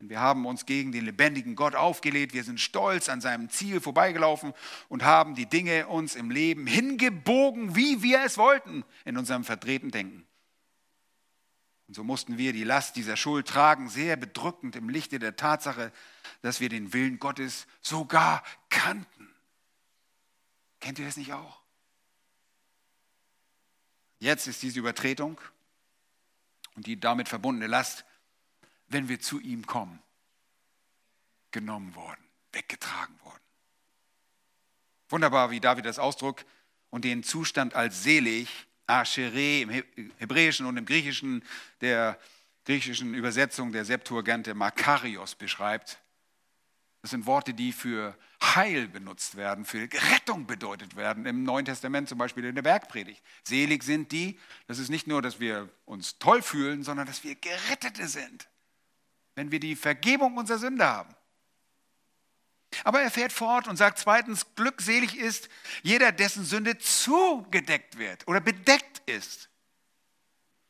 Wir 0.00 0.20
haben 0.20 0.46
uns 0.46 0.64
gegen 0.64 0.92
den 0.92 1.04
lebendigen 1.04 1.56
Gott 1.56 1.74
aufgelehnt. 1.74 2.32
Wir 2.32 2.44
sind 2.44 2.60
stolz 2.60 3.08
an 3.08 3.20
seinem 3.20 3.50
Ziel 3.50 3.80
vorbeigelaufen 3.80 4.54
und 4.88 5.04
haben 5.04 5.34
die 5.34 5.46
Dinge 5.46 5.88
uns 5.88 6.14
im 6.14 6.30
Leben 6.30 6.66
hingebogen, 6.66 7.74
wie 7.74 8.02
wir 8.02 8.22
es 8.24 8.38
wollten, 8.38 8.84
in 9.04 9.18
unserem 9.18 9.44
verdrehten 9.44 9.90
Denken. 9.90 10.27
Und 11.88 11.94
so 11.94 12.04
mussten 12.04 12.36
wir 12.36 12.52
die 12.52 12.64
Last 12.64 12.96
dieser 12.96 13.16
Schuld 13.16 13.48
tragen, 13.48 13.88
sehr 13.88 14.16
bedrückend 14.16 14.76
im 14.76 14.90
Lichte 14.90 15.18
der 15.18 15.36
Tatsache, 15.36 15.90
dass 16.42 16.60
wir 16.60 16.68
den 16.68 16.92
Willen 16.92 17.18
Gottes 17.18 17.66
sogar 17.80 18.44
kannten. 18.68 19.34
Kennt 20.80 20.98
ihr 20.98 21.06
das 21.06 21.16
nicht 21.16 21.32
auch? 21.32 21.62
Jetzt 24.20 24.46
ist 24.46 24.62
diese 24.62 24.78
Übertretung 24.78 25.40
und 26.76 26.86
die 26.86 27.00
damit 27.00 27.28
verbundene 27.28 27.68
Last, 27.68 28.04
wenn 28.88 29.08
wir 29.08 29.20
zu 29.20 29.40
ihm 29.40 29.66
kommen, 29.66 30.02
genommen 31.52 31.94
worden, 31.94 32.22
weggetragen 32.52 33.18
worden. 33.22 33.42
Wunderbar, 35.08 35.50
wie 35.50 35.60
David 35.60 35.86
das 35.86 35.98
ausdrückt 35.98 36.44
und 36.90 37.04
den 37.04 37.22
Zustand 37.22 37.74
als 37.74 38.02
selig, 38.02 38.67
Ashere 38.88 39.60
im 39.60 39.70
Hebräischen 40.18 40.66
und 40.66 40.76
im 40.76 40.84
Griechischen, 40.84 41.44
der 41.80 42.18
griechischen 42.64 43.14
Übersetzung 43.14 43.72
der 43.72 43.84
Septuaginte 43.84 44.54
Makarios 44.54 45.34
beschreibt. 45.34 45.98
Das 47.02 47.12
sind 47.12 47.26
Worte, 47.26 47.54
die 47.54 47.72
für 47.72 48.16
Heil 48.42 48.88
benutzt 48.88 49.36
werden, 49.36 49.64
für 49.64 49.88
Rettung 50.12 50.46
bedeutet 50.46 50.96
werden. 50.96 51.26
Im 51.26 51.44
Neuen 51.44 51.64
Testament 51.64 52.08
zum 52.08 52.18
Beispiel 52.18 52.44
in 52.44 52.54
der 52.54 52.62
Bergpredigt. 52.62 53.22
Selig 53.42 53.82
sind 53.84 54.10
die, 54.10 54.38
das 54.66 54.78
ist 54.78 54.88
nicht 54.88 55.06
nur, 55.06 55.22
dass 55.22 55.38
wir 55.38 55.68
uns 55.84 56.18
toll 56.18 56.42
fühlen, 56.42 56.82
sondern 56.82 57.06
dass 57.06 57.24
wir 57.24 57.34
Gerettete 57.34 58.08
sind, 58.08 58.48
wenn 59.34 59.50
wir 59.50 59.60
die 59.60 59.76
Vergebung 59.76 60.36
unserer 60.36 60.58
Sünde 60.58 60.86
haben. 60.86 61.14
Aber 62.84 63.00
er 63.00 63.10
fährt 63.10 63.32
fort 63.32 63.68
und 63.68 63.76
sagt 63.76 63.98
zweitens, 63.98 64.46
glückselig 64.54 65.16
ist 65.16 65.48
jeder, 65.82 66.12
dessen 66.12 66.44
Sünde 66.44 66.78
zugedeckt 66.78 67.98
wird 67.98 68.26
oder 68.28 68.40
bedeckt 68.40 69.02
ist. 69.06 69.48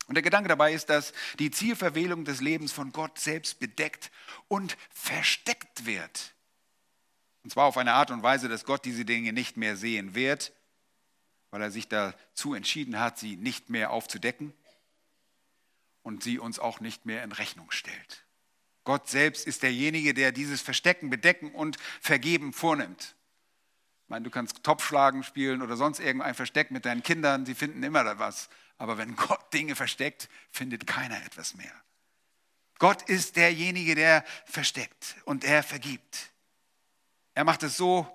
Und 0.07 0.15
der 0.15 0.23
Gedanke 0.23 0.49
dabei 0.49 0.73
ist, 0.73 0.89
dass 0.89 1.13
die 1.39 1.51
Zielverwählung 1.51 2.25
des 2.25 2.41
Lebens 2.41 2.73
von 2.73 2.93
Gott 2.93 3.19
selbst 3.19 3.61
bedeckt 3.61 4.11
und 4.49 4.77
versteckt 4.91 5.85
wird. 5.85 6.35
Und 7.45 7.51
zwar 7.51 7.67
auf 7.67 7.77
eine 7.77 7.93
Art 7.93 8.11
und 8.11 8.23
Weise, 8.23 8.49
dass 8.49 8.65
Gott 8.65 8.85
diese 8.85 9.05
Dinge 9.05 9.33
nicht 9.33 9.57
mehr 9.57 9.77
sehen 9.77 10.15
wird, 10.15 10.53
weil 11.51 11.63
er 11.63 11.71
sich 11.71 11.89
dazu 11.89 12.55
entschieden 12.55 12.99
hat, 12.99 13.19
sie 13.19 13.37
nicht 13.37 13.71
mehr 13.71 13.91
aufzudecken 13.91 14.55
und 16.03 16.23
sie 16.23 16.39
uns 16.39 16.59
auch 16.59 16.81
nicht 16.81 17.07
mehr 17.07 17.23
in 17.23 17.33
Rechnung 17.33 17.71
stellt. 17.71 18.25
Gott 18.89 19.07
selbst 19.07 19.47
ist 19.47 19.63
derjenige, 19.63 20.15
der 20.15 20.33
dieses 20.33 20.63
Verstecken, 20.63 21.11
Bedecken 21.11 21.53
und 21.53 21.77
Vergeben 22.01 22.55
vornimmt. 22.55 23.17
Ich 24.05 24.09
meine, 24.09 24.25
du 24.25 24.31
kannst 24.31 24.65
Topfschlagen 24.65 25.25
spielen 25.25 25.61
oder 25.61 25.77
sonst 25.77 26.01
irgendein 26.01 26.35
Versteck 26.35 26.71
mit 26.71 26.87
deinen 26.87 27.03
Kindern, 27.03 27.45
sie 27.45 27.55
finden 27.55 27.83
immer 27.83 28.03
da 28.03 28.19
was. 28.19 28.49
Aber 28.79 28.97
wenn 28.97 29.15
Gott 29.15 29.53
Dinge 29.53 29.77
versteckt, 29.77 30.31
findet 30.51 30.87
keiner 30.87 31.23
etwas 31.27 31.55
mehr. 31.55 31.71
Gott 32.79 33.03
ist 33.03 33.37
derjenige, 33.37 33.95
der 33.95 34.25
versteckt 34.47 35.17
und 35.27 35.45
er 35.45 35.63
vergibt. 35.63 36.31
Er 37.35 37.45
macht 37.45 37.63
es 37.65 37.77
so, 37.77 38.09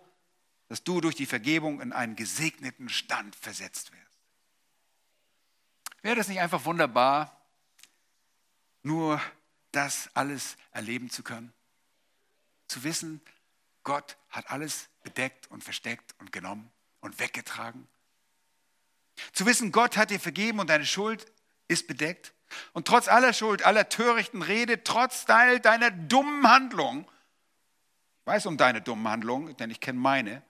dass 0.70 0.84
du 0.84 1.02
durch 1.02 1.14
die 1.14 1.28
Vergebung 1.28 1.82
in 1.82 1.94
einen 1.94 2.16
gesegneten 2.16 2.90
Stand 2.90 3.36
versetzt 3.36 3.92
wirst. 3.92 4.20
Wäre 6.02 6.16
das 6.16 6.30
nicht 6.30 6.40
einfach 6.40 6.66
wunderbar, 6.66 7.40
nur 8.82 9.22
das 9.74 10.10
alles 10.14 10.56
erleben 10.72 11.10
zu 11.10 11.24
können? 11.24 11.54
Zu 12.68 12.84
wissen, 12.84 13.22
Gott 13.84 14.18
hat 14.30 14.50
alles 14.50 14.90
bedeckt 15.04 15.52
und 15.52 15.64
versteckt 15.64 16.16
und 16.20 16.32
genommen 16.32 16.72
und 17.02 17.20
weggetragen 17.20 17.88
zu 19.32 19.46
wissen, 19.46 19.72
Gott 19.72 19.98
hat 19.98 20.10
dir 20.10 20.20
vergeben 20.20 20.60
und 20.60 20.70
deine 20.70 20.86
Schuld 20.86 21.26
ist 21.68 21.88
bedeckt. 21.88 22.34
Und 22.74 22.88
trotz 22.88 23.08
aller 23.08 23.34
Schuld, 23.34 23.66
aller 23.66 23.90
törichten 23.90 24.42
Rede, 24.42 24.84
trotz 24.84 25.26
deiner 25.26 25.92
dummen 25.92 26.48
Handlung, 26.48 27.10
ich 28.20 28.28
weiß 28.28 28.46
um 28.46 28.58
deine 28.58 28.82
dummen 28.82 29.08
Handlung, 29.08 29.58
denn 29.58 29.70
ich 29.72 29.80
kenne 29.80 30.00
meine, 30.00 30.44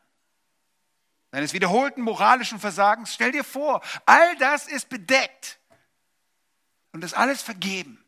deines 1.31 1.53
wiederholten 1.53 2.01
moralischen 2.01 2.59
Versagens, 2.59 3.13
stell 3.13 3.31
dir 3.31 3.43
vor, 3.43 3.81
all 4.05 4.35
das 4.37 4.67
ist 4.67 4.89
bedeckt 4.89 5.59
und 6.91 7.01
das 7.01 7.13
alles 7.13 7.41
vergeben. 7.41 8.02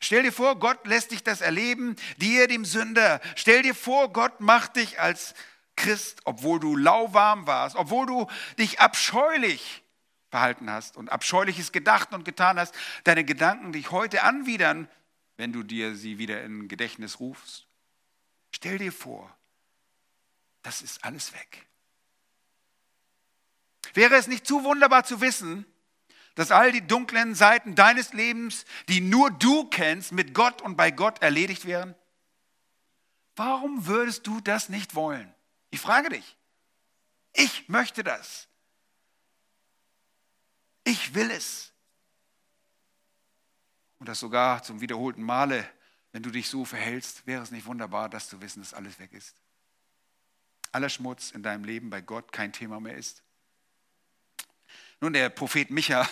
Stell 0.00 0.22
dir 0.22 0.32
vor, 0.32 0.58
Gott 0.58 0.86
lässt 0.86 1.10
dich 1.10 1.22
das 1.22 1.40
erleben, 1.40 1.96
dir, 2.18 2.48
dem 2.48 2.64
Sünder. 2.64 3.20
Stell 3.34 3.62
dir 3.62 3.74
vor, 3.74 4.12
Gott 4.12 4.40
macht 4.40 4.76
dich 4.76 5.00
als 5.00 5.34
Christ, 5.76 6.20
obwohl 6.24 6.58
du 6.60 6.76
lauwarm 6.76 7.46
warst, 7.46 7.76
obwohl 7.76 8.06
du 8.06 8.26
dich 8.58 8.80
abscheulich 8.80 9.82
verhalten 10.30 10.70
hast 10.70 10.96
und 10.96 11.10
abscheuliches 11.10 11.72
gedacht 11.72 12.12
und 12.12 12.24
getan 12.24 12.58
hast, 12.58 12.74
deine 13.04 13.24
Gedanken 13.24 13.72
dich 13.72 13.90
heute 13.90 14.22
anwidern, 14.22 14.88
wenn 15.36 15.52
du 15.52 15.62
dir 15.62 15.94
sie 15.94 16.18
wieder 16.18 16.42
in 16.42 16.68
Gedächtnis 16.68 17.20
rufst. 17.20 17.66
Stell 18.54 18.78
dir 18.78 18.92
vor, 18.92 19.36
das 20.62 20.82
ist 20.82 21.04
alles 21.04 21.32
weg. 21.32 21.66
Wäre 23.94 24.16
es 24.16 24.26
nicht 24.26 24.46
zu 24.46 24.64
wunderbar 24.64 25.04
zu 25.04 25.20
wissen, 25.20 25.64
dass 26.36 26.52
all 26.52 26.70
die 26.70 26.86
dunklen 26.86 27.34
Seiten 27.34 27.74
deines 27.74 28.12
Lebens, 28.12 28.64
die 28.88 29.00
nur 29.00 29.30
du 29.30 29.64
kennst, 29.68 30.12
mit 30.12 30.34
Gott 30.34 30.62
und 30.62 30.76
bei 30.76 30.90
Gott 30.90 31.20
erledigt 31.22 31.64
wären? 31.64 31.94
Warum 33.34 33.86
würdest 33.86 34.26
du 34.26 34.40
das 34.40 34.68
nicht 34.68 34.94
wollen? 34.94 35.34
Ich 35.70 35.80
frage 35.80 36.10
dich. 36.10 36.36
Ich 37.32 37.68
möchte 37.68 38.04
das. 38.04 38.48
Ich 40.84 41.14
will 41.14 41.30
es. 41.30 41.72
Und 43.98 44.08
das 44.08 44.20
sogar 44.20 44.62
zum 44.62 44.80
wiederholten 44.80 45.22
Male, 45.22 45.68
wenn 46.12 46.22
du 46.22 46.30
dich 46.30 46.48
so 46.48 46.64
verhältst, 46.64 47.26
wäre 47.26 47.42
es 47.42 47.50
nicht 47.50 47.66
wunderbar, 47.66 48.08
dass 48.08 48.28
du 48.28 48.40
wissen, 48.40 48.60
dass 48.60 48.74
alles 48.74 48.98
weg 48.98 49.12
ist. 49.12 49.34
Aller 50.72 50.90
Schmutz 50.90 51.30
in 51.30 51.42
deinem 51.42 51.64
Leben 51.64 51.88
bei 51.88 52.02
Gott 52.02 52.30
kein 52.30 52.52
Thema 52.52 52.78
mehr 52.78 52.96
ist. 52.96 53.22
Nun, 55.00 55.12
der 55.12 55.28
Prophet 55.28 55.70
Micha, 55.70 56.08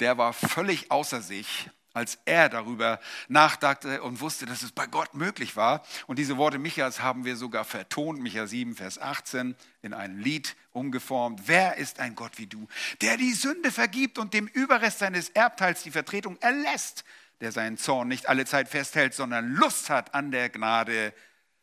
der 0.00 0.18
war 0.18 0.32
völlig 0.32 0.90
außer 0.90 1.22
sich, 1.22 1.70
als 1.94 2.18
er 2.26 2.48
darüber 2.48 3.00
nachdachte 3.28 4.02
und 4.02 4.20
wusste, 4.20 4.46
dass 4.46 4.62
es 4.62 4.72
bei 4.72 4.86
Gott 4.86 5.14
möglich 5.14 5.56
war. 5.56 5.84
Und 6.06 6.18
diese 6.18 6.36
Worte 6.36 6.58
Michas 6.58 7.00
haben 7.02 7.24
wir 7.24 7.36
sogar 7.36 7.64
vertont, 7.64 8.20
Micha 8.20 8.46
7, 8.46 8.76
Vers 8.76 8.98
18, 8.98 9.56
in 9.82 9.94
ein 9.94 10.18
Lied 10.18 10.56
umgeformt. 10.72 11.42
Wer 11.46 11.76
ist 11.76 12.00
ein 12.00 12.14
Gott 12.14 12.38
wie 12.38 12.46
du, 12.46 12.68
der 13.00 13.16
die 13.16 13.32
Sünde 13.32 13.72
vergibt 13.72 14.18
und 14.18 14.34
dem 14.34 14.46
Überrest 14.46 14.98
seines 15.00 15.30
Erbteils 15.30 15.82
die 15.82 15.90
Vertretung 15.90 16.36
erlässt, 16.40 17.04
der 17.40 17.52
seinen 17.52 17.78
Zorn 17.78 18.08
nicht 18.08 18.28
alle 18.28 18.44
Zeit 18.44 18.68
festhält, 18.68 19.14
sondern 19.14 19.54
Lust 19.54 19.90
hat 19.90 20.14
an 20.14 20.30
der 20.30 20.50
Gnade, 20.50 21.14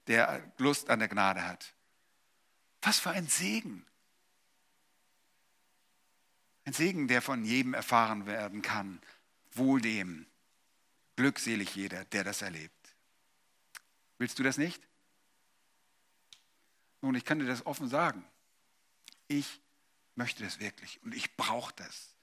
der 0.08 0.42
Lust 0.58 0.90
an 0.90 1.00
der 1.00 1.08
Gnade 1.08 1.48
hat. 1.48 1.74
Was 2.82 3.00
für 3.00 3.12
ein 3.12 3.28
Segen. 3.28 3.86
Ein 6.66 6.74
Segen, 6.74 7.08
der 7.08 7.22
von 7.22 7.46
jedem 7.46 7.74
erfahren 7.74 8.26
werden 8.26 8.62
kann. 8.62 9.00
Wohl 9.54 9.82
dem. 9.82 10.26
Glückselig 11.16 11.76
jeder, 11.76 12.04
der 12.06 12.24
das 12.24 12.42
erlebt. 12.42 12.74
Willst 14.18 14.40
du 14.40 14.44
das 14.44 14.58
nicht? 14.58 14.82
Nun, 17.02 17.16
ich 17.16 17.24
kann 17.24 17.40
dir 17.40 17.46
das 17.46 17.66
offen 17.66 17.88
sagen. 17.88 18.26
Ich 19.28 19.62
möchte 20.16 20.44
das 20.44 20.60
wirklich 20.60 21.02
und 21.04 21.14
ich 21.14 21.36
brauche 21.38 21.74
das, 21.76 22.16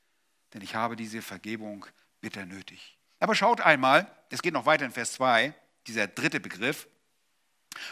denn 0.53 0.61
ich 0.63 0.75
habe 0.75 0.97
diese 0.97 1.23
Vergebung 1.23 1.87
bitter 2.21 2.45
nötig. 2.47 2.99
Aber 3.21 3.37
schaut 3.37 3.61
einmal, 3.61 4.11
es 4.31 4.43
geht 4.43 4.55
noch 4.55 4.67
weiter 4.67 4.85
in 4.85 4.91
Vers 4.91 5.13
2, 5.13 5.55
dieser 5.87 6.09
dritte 6.09 6.41
Begriff, 6.41 6.89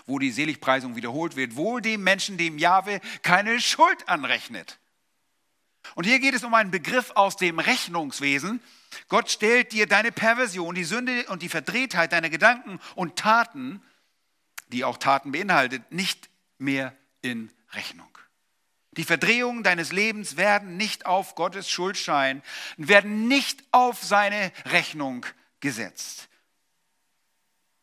wo 0.07 0.19
die 0.19 0.33
Seligpreisung 0.33 0.97
wiederholt 0.97 1.37
wird, 1.37 1.55
wohl 1.55 1.81
dem 1.81 2.03
Menschen, 2.03 2.39
dem 2.39 2.59
Jahwe 2.59 3.01
keine 3.23 3.61
Schuld 3.61 4.09
anrechnet. 4.09 4.80
Und 5.95 6.05
hier 6.05 6.21
geht 6.21 6.35
es 6.35 6.45
um 6.45 6.55
einen 6.55 6.71
Begriff 6.71 7.11
aus 7.13 7.37
dem 7.37 7.59
Rechnungswesen. 7.59 8.61
Gott 9.09 9.31
stellt 9.31 9.73
dir 9.73 9.87
deine 9.87 10.13
Perversion, 10.13 10.75
die 10.75 10.85
Sünde 10.85 11.27
und 11.29 11.43
die 11.43 11.49
Verdrehtheit 11.49 12.13
deiner 12.13 12.31
Gedanken 12.31 12.81
und 12.95 13.17
Taten, 13.17 13.83
die 14.69 14.85
auch 14.85 14.99
Taten 14.99 15.33
beinhaltet, 15.33 15.91
nicht 15.93 16.31
mehr 16.59 16.97
in 17.23 17.51
Rechnung. 17.73 18.07
Die 18.93 19.05
Verdrehungen 19.05 19.63
deines 19.63 19.93
Lebens 19.93 20.37
werden 20.37 20.77
nicht 20.77 21.07
auf 21.07 21.35
Gottes 21.35 21.71
Schuldschein, 21.71 22.43
werden 22.77 23.29
nicht 23.29 23.63
auf 23.71 24.03
seine 24.03 24.53
Rechnung 24.67 25.25
gesetzt. 25.61 26.29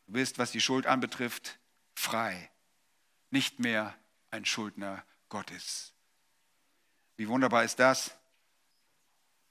Du 0.06 0.14
bist, 0.14 0.38
was 0.38 0.52
die 0.52 0.62
Schuld 0.62 0.86
anbetrifft, 0.86 1.60
frei, 1.96 2.50
nicht 3.30 3.60
mehr 3.60 3.96
ein 4.32 4.46
Schuldner 4.46 5.04
Gottes. 5.30 5.94
Wie 7.18 7.28
wunderbar 7.28 7.64
ist 7.64 7.80
das? 7.80 8.12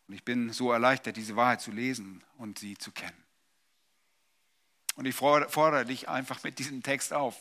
Und 0.08 0.14
ich 0.14 0.24
bin 0.24 0.52
so 0.52 0.70
erleichtert, 0.70 1.16
diese 1.16 1.36
Wahrheit 1.36 1.60
zu 1.60 1.72
lesen 1.72 2.22
und 2.38 2.58
sie 2.58 2.78
zu 2.78 2.92
kennen. 2.92 3.24
Und 4.94 5.04
ich 5.04 5.14
fordere 5.14 5.84
dich 5.84 6.08
einfach 6.08 6.42
mit 6.42 6.58
diesem 6.58 6.82
Text 6.82 7.12
auf. 7.12 7.36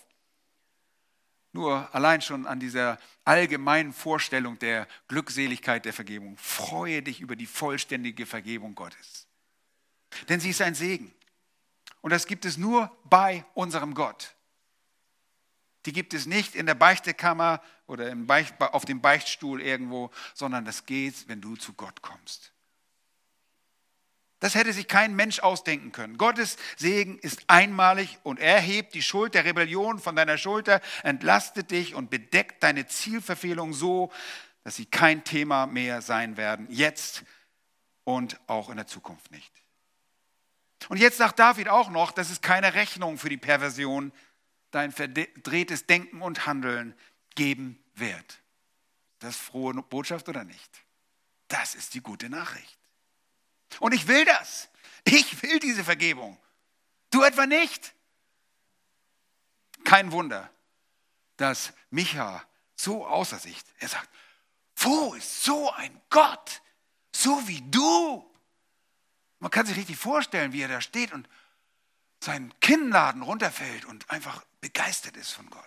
Nur 1.54 1.94
allein 1.96 2.22
schon 2.22 2.46
an 2.48 2.60
dieser 2.60 3.00
allgemeinen 3.24 3.94
Vorstellung 3.94 4.60
der 4.60 4.90
Glückseligkeit 5.08 5.86
der 5.86 5.94
Vergebung. 5.94 6.38
Freue 6.38 7.02
dich 7.02 7.22
über 7.22 7.38
die 7.38 7.46
vollständige 7.46 8.26
Vergebung 8.26 8.76
Gottes. 8.76 9.28
Denn 10.28 10.42
sie 10.42 10.50
ist 10.50 10.62
ein 10.62 10.76
Segen. 10.76 11.14
Und 12.02 12.12
das 12.12 12.28
gibt 12.28 12.44
es 12.44 12.58
nur 12.58 12.92
bei 13.06 13.46
unserem 13.54 13.94
Gott. 13.94 14.35
Die 15.86 15.94
gibt 15.94 16.14
es 16.14 16.26
nicht 16.26 16.56
in 16.56 16.66
der 16.66 16.76
Beichtekammer 16.76 17.62
oder 17.88 18.14
Beicht, 18.16 18.60
auf 18.60 18.86
dem 18.86 19.02
Beichtstuhl 19.02 19.62
irgendwo, 19.62 20.12
sondern 20.34 20.66
das 20.66 20.86
geht, 20.86 21.28
wenn 21.28 21.42
du 21.42 21.56
zu 21.56 21.74
Gott 21.74 22.02
kommst. 22.02 22.52
Das 24.40 24.56
hätte 24.56 24.74
sich 24.74 24.88
kein 24.88 25.16
Mensch 25.16 25.40
ausdenken 25.40 25.92
können. 25.92 26.18
Gottes 26.18 26.58
Segen 26.76 27.18
ist 27.20 27.44
einmalig 27.48 28.20
und 28.24 28.40
er 28.40 28.60
hebt 28.60 28.94
die 28.94 29.02
Schuld 29.02 29.34
der 29.34 29.46
Rebellion 29.46 30.00
von 30.00 30.16
deiner 30.16 30.38
Schulter, 30.38 30.82
entlastet 31.04 31.72
dich 31.72 31.96
und 31.96 32.10
bedeckt 32.10 32.62
deine 32.62 32.86
Zielverfehlung 32.86 33.74
so, 33.74 34.12
dass 34.64 34.76
sie 34.76 34.86
kein 34.86 35.24
Thema 35.24 35.68
mehr 35.68 36.02
sein 36.02 36.38
werden, 36.38 36.68
jetzt 36.70 37.24
und 38.04 38.40
auch 38.48 38.70
in 38.70 38.78
der 38.78 38.88
Zukunft 38.88 39.32
nicht. 39.32 39.52
Und 40.90 40.98
jetzt 40.98 41.18
sagt 41.18 41.40
David 41.40 41.70
auch 41.70 41.90
noch, 41.90 42.12
das 42.12 42.30
ist 42.30 42.42
keine 42.42 42.74
Rechnung 42.74 43.18
für 43.18 43.30
die 43.30 43.38
Perversion, 43.38 44.12
dein 44.76 44.92
verdrehtes 44.92 45.86
Denken 45.86 46.22
und 46.22 46.46
Handeln 46.46 46.94
geben 47.36 47.82
wird. 47.94 48.42
Das 49.20 49.38
ist 49.38 49.42
frohe 49.42 49.74
Botschaft 49.74 50.28
oder 50.28 50.44
nicht? 50.44 50.84
Das 51.48 51.76
ist 51.76 51.94
die 51.94 52.02
gute 52.02 52.30
Nachricht. 52.30 52.78
Und 53.80 53.94
ich 53.94 54.08
will 54.08 54.26
das. 54.26 54.70
Ich 55.06 55.42
will 55.42 55.60
diese 55.60 55.84
Vergebung. 55.84 56.38
Du 57.10 57.24
etwa 57.24 57.46
nicht? 57.46 57.94
Kein 59.86 60.12
Wunder, 60.12 60.50
dass 61.38 61.72
Micha 61.90 62.46
so 62.76 63.08
außer 63.08 63.40
sich, 63.40 63.58
er 63.80 63.88
sagt, 63.88 64.10
wo 64.76 65.14
ist 65.14 65.44
so 65.44 65.72
ein 65.72 66.02
Gott, 66.10 66.62
so 67.16 67.48
wie 67.48 67.62
du? 67.72 68.30
Man 69.40 69.52
kann 69.52 69.66
sich 69.66 69.78
richtig 69.78 69.96
vorstellen, 69.96 70.52
wie 70.52 70.62
er 70.62 70.68
da 70.68 70.82
steht 70.82 71.14
und 71.14 71.30
sein 72.26 72.54
Kinnladen 72.60 73.22
runterfällt 73.22 73.86
und 73.86 74.10
einfach 74.10 74.44
begeistert 74.62 75.16
ist 75.18 75.32
von 75.32 75.50
Gott. 75.50 75.64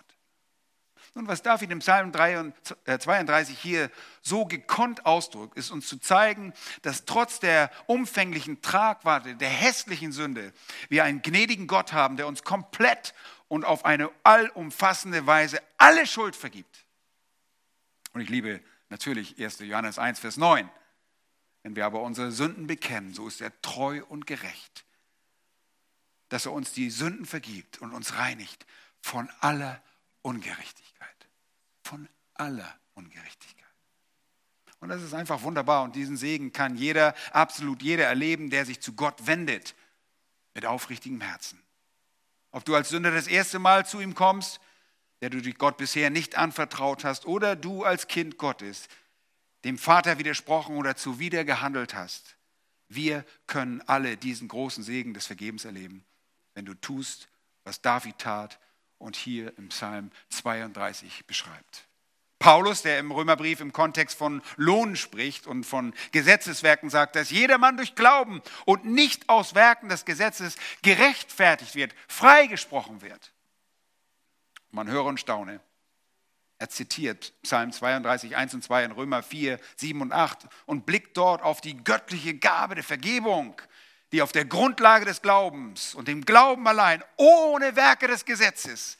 Nun, 1.15 1.27
was 1.27 1.41
David 1.41 1.71
im 1.71 1.79
Psalm 1.79 2.13
32 2.13 3.55
äh, 3.55 3.57
hier 3.59 3.91
so 4.21 4.45
gekonnt 4.45 5.05
ausdrückt, 5.05 5.57
ist 5.57 5.71
uns 5.71 5.87
zu 5.87 5.97
zeigen, 5.97 6.53
dass 6.83 7.05
trotz 7.05 7.39
der 7.39 7.71
umfänglichen 7.87 8.61
Tragweite, 8.61 9.35
der 9.35 9.49
hässlichen 9.49 10.11
Sünde, 10.11 10.53
wir 10.87 11.03
einen 11.03 11.21
gnädigen 11.21 11.65
Gott 11.65 11.93
haben, 11.93 12.15
der 12.15 12.27
uns 12.27 12.43
komplett 12.43 13.15
und 13.47 13.65
auf 13.65 13.85
eine 13.85 14.11
allumfassende 14.23 15.25
Weise 15.25 15.61
alle 15.77 16.05
Schuld 16.05 16.35
vergibt. 16.35 16.85
Und 18.13 18.21
ich 18.21 18.29
liebe 18.29 18.61
natürlich 18.89 19.41
1. 19.41 19.59
Johannes 19.59 19.97
1, 19.97 20.19
Vers 20.19 20.37
9. 20.37 20.69
Wenn 21.63 21.75
wir 21.75 21.85
aber 21.85 22.01
unsere 22.01 22.31
Sünden 22.31 22.67
bekennen, 22.67 23.13
so 23.13 23.27
ist 23.27 23.41
er 23.41 23.59
treu 23.61 24.03
und 24.07 24.27
gerecht, 24.27 24.85
dass 26.29 26.45
er 26.45 26.53
uns 26.53 26.71
die 26.71 26.89
Sünden 26.89 27.25
vergibt 27.25 27.79
und 27.79 27.91
uns 27.91 28.15
reinigt 28.15 28.65
von 29.01 29.29
aller 29.39 29.81
Ungerechtigkeit. 30.21 31.27
Von 31.83 32.07
aller 32.35 32.79
Ungerechtigkeit. 32.93 33.59
Und 34.79 34.89
das 34.89 35.01
ist 35.01 35.13
einfach 35.13 35.41
wunderbar. 35.41 35.83
Und 35.83 35.95
diesen 35.95 36.17
Segen 36.17 36.53
kann 36.53 36.75
jeder, 36.75 37.13
absolut 37.31 37.81
jeder 37.81 38.05
erleben, 38.05 38.49
der 38.49 38.65
sich 38.65 38.79
zu 38.79 38.93
Gott 38.93 39.27
wendet. 39.27 39.75
Mit 40.53 40.65
aufrichtigem 40.65 41.21
Herzen. 41.21 41.61
Ob 42.51 42.65
du 42.65 42.75
als 42.75 42.89
Sünder 42.89 43.11
das 43.11 43.27
erste 43.27 43.59
Mal 43.59 43.85
zu 43.85 43.99
ihm 43.99 44.15
kommst, 44.15 44.59
der 45.21 45.29
du 45.29 45.41
dich 45.41 45.57
Gott 45.57 45.77
bisher 45.77 46.09
nicht 46.09 46.37
anvertraut 46.37 47.03
hast, 47.03 47.25
oder 47.25 47.55
du 47.55 47.83
als 47.83 48.07
Kind 48.07 48.37
Gottes, 48.37 48.87
dem 49.65 49.77
Vater 49.77 50.17
widersprochen 50.17 50.77
oder 50.77 50.95
zuwider 50.95 51.43
gehandelt 51.43 51.93
hast. 51.93 52.37
Wir 52.87 53.25
können 53.45 53.81
alle 53.81 54.17
diesen 54.17 54.47
großen 54.47 54.83
Segen 54.83 55.13
des 55.13 55.27
Vergebens 55.27 55.65
erleben, 55.65 56.05
wenn 56.59 56.65
du 56.65 56.73
tust, 56.73 57.29
was 57.63 57.81
David 57.81 58.17
tat 58.17 58.59
und 58.97 59.15
hier 59.15 59.57
im 59.57 59.69
Psalm 59.69 60.11
32 60.27 61.25
beschreibt. 61.25 61.87
Paulus, 62.37 62.81
der 62.81 62.99
im 62.99 63.11
Römerbrief 63.11 63.61
im 63.61 63.71
Kontext 63.71 64.17
von 64.17 64.41
Lohn 64.57 64.97
spricht 64.97 65.47
und 65.47 65.63
von 65.63 65.93
Gesetzeswerken 66.11 66.89
sagt, 66.89 67.15
dass 67.15 67.29
jedermann 67.29 67.77
durch 67.77 67.95
Glauben 67.95 68.41
und 68.65 68.83
nicht 68.83 69.29
aus 69.29 69.55
Werken 69.55 69.87
des 69.87 70.03
Gesetzes 70.03 70.57
gerechtfertigt 70.81 71.75
wird, 71.75 71.95
freigesprochen 72.09 73.01
wird. 73.01 73.31
Man 74.71 74.89
höre 74.89 75.05
und 75.05 75.21
staune. 75.21 75.61
Er 76.57 76.67
zitiert 76.67 77.31
Psalm 77.41 77.71
32, 77.71 78.35
1 78.35 78.53
und 78.53 78.65
2 78.65 78.83
in 78.83 78.91
Römer 78.91 79.23
4, 79.23 79.61
7 79.77 80.01
und 80.01 80.11
8 80.11 80.39
und 80.65 80.85
blickt 80.85 81.15
dort 81.15 81.41
auf 81.41 81.61
die 81.61 81.81
göttliche 81.85 82.33
Gabe 82.37 82.75
der 82.75 82.83
Vergebung, 82.83 83.61
die 84.11 84.21
auf 84.21 84.31
der 84.31 84.45
Grundlage 84.45 85.05
des 85.05 85.21
Glaubens 85.21 85.93
und 85.93 86.07
dem 86.07 86.25
Glauben 86.25 86.67
allein, 86.67 87.03
ohne 87.17 87.75
Werke 87.75 88.07
des 88.07 88.25
Gesetzes, 88.25 88.97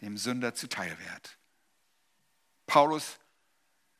dem 0.00 0.16
Sünder 0.16 0.54
zuteil 0.54 0.96
wird. 0.98 1.38
Paulus 2.66 3.18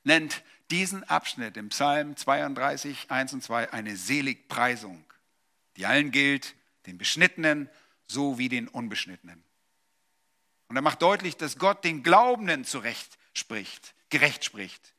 nennt 0.05 0.43
diesen 0.71 1.05
Abschnitt 1.05 1.57
im 1.57 1.71
Psalm 1.71 2.17
32, 2.17 3.11
1 3.11 3.33
und 3.35 3.43
2 3.43 3.73
eine 3.73 3.97
Seligpreisung, 3.97 5.05
die 5.77 5.87
allen 5.87 6.11
gilt, 6.11 6.55
den 6.87 6.99
Beschnittenen 6.99 7.71
sowie 8.07 8.49
den 8.49 8.69
Unbeschnittenen. 8.69 9.43
Und 10.69 10.77
er 10.77 10.83
macht 10.83 11.03
deutlich, 11.03 11.37
dass 11.37 11.59
Gott 11.59 11.85
den 11.85 12.03
Glaubenden 12.03 12.65
zurecht 12.65 13.19
spricht, 13.33 13.95
gerecht 14.11 14.45
spricht, 14.45 14.93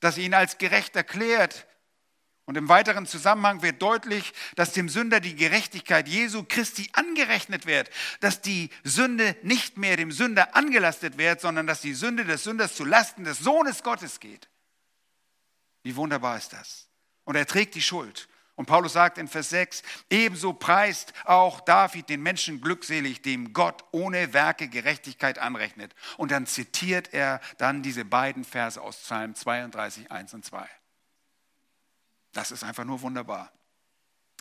dass 0.00 0.16
er 0.16 0.24
ihn 0.24 0.34
als 0.34 0.58
gerecht 0.58 0.96
erklärt 0.96 1.66
und 2.50 2.56
im 2.56 2.68
weiteren 2.68 3.06
Zusammenhang 3.06 3.62
wird 3.62 3.80
deutlich, 3.80 4.32
dass 4.56 4.72
dem 4.72 4.88
Sünder 4.88 5.20
die 5.20 5.36
Gerechtigkeit 5.36 6.08
Jesu 6.08 6.42
Christi 6.42 6.90
angerechnet 6.94 7.64
wird, 7.64 7.88
dass 8.18 8.40
die 8.40 8.70
Sünde 8.82 9.36
nicht 9.44 9.78
mehr 9.78 9.96
dem 9.96 10.10
Sünder 10.10 10.56
angelastet 10.56 11.16
wird, 11.16 11.40
sondern 11.40 11.68
dass 11.68 11.80
die 11.80 11.94
Sünde 11.94 12.24
des 12.24 12.42
Sünders 12.42 12.74
zu 12.74 12.84
Lasten 12.84 13.22
des 13.22 13.38
Sohnes 13.38 13.84
Gottes 13.84 14.18
geht. 14.18 14.48
Wie 15.84 15.94
wunderbar 15.94 16.38
ist 16.38 16.52
das? 16.52 16.88
Und 17.22 17.36
er 17.36 17.46
trägt 17.46 17.76
die 17.76 17.82
Schuld. 17.82 18.28
Und 18.56 18.66
Paulus 18.66 18.94
sagt 18.94 19.18
in 19.18 19.28
Vers 19.28 19.50
6, 19.50 19.84
ebenso 20.10 20.52
preist 20.52 21.12
auch 21.26 21.60
David 21.60 22.08
den 22.08 22.20
Menschen 22.20 22.60
glückselig, 22.60 23.22
dem 23.22 23.52
Gott 23.52 23.84
ohne 23.92 24.32
Werke 24.32 24.66
Gerechtigkeit 24.66 25.38
anrechnet. 25.38 25.94
Und 26.16 26.32
dann 26.32 26.46
zitiert 26.46 27.14
er 27.14 27.40
dann 27.58 27.84
diese 27.84 28.04
beiden 28.04 28.42
Verse 28.42 28.82
aus 28.82 28.96
Psalm 28.96 29.36
32, 29.36 30.10
1 30.10 30.34
und 30.34 30.44
2. 30.44 30.68
Das 32.32 32.50
ist 32.50 32.64
einfach 32.64 32.84
nur 32.84 33.00
wunderbar. 33.02 33.52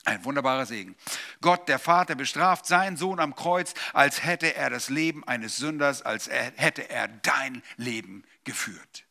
Ein 0.05 0.23
wunderbarer 0.23 0.65
Segen. 0.65 0.95
Gott, 1.41 1.67
der 1.67 1.79
Vater, 1.79 2.15
bestraft 2.15 2.65
seinen 2.65 2.95
Sohn 2.95 3.19
am 3.19 3.35
Kreuz, 3.35 3.73
als 3.93 4.23
hätte 4.23 4.55
er 4.55 4.69
das 4.69 4.89
Leben 4.89 5.23
eines 5.27 5.57
Sünders, 5.57 6.01
als 6.01 6.29
hätte 6.29 6.89
er 6.89 7.07
dein 7.07 7.61
Leben 7.75 8.23
geführt. 8.43 9.05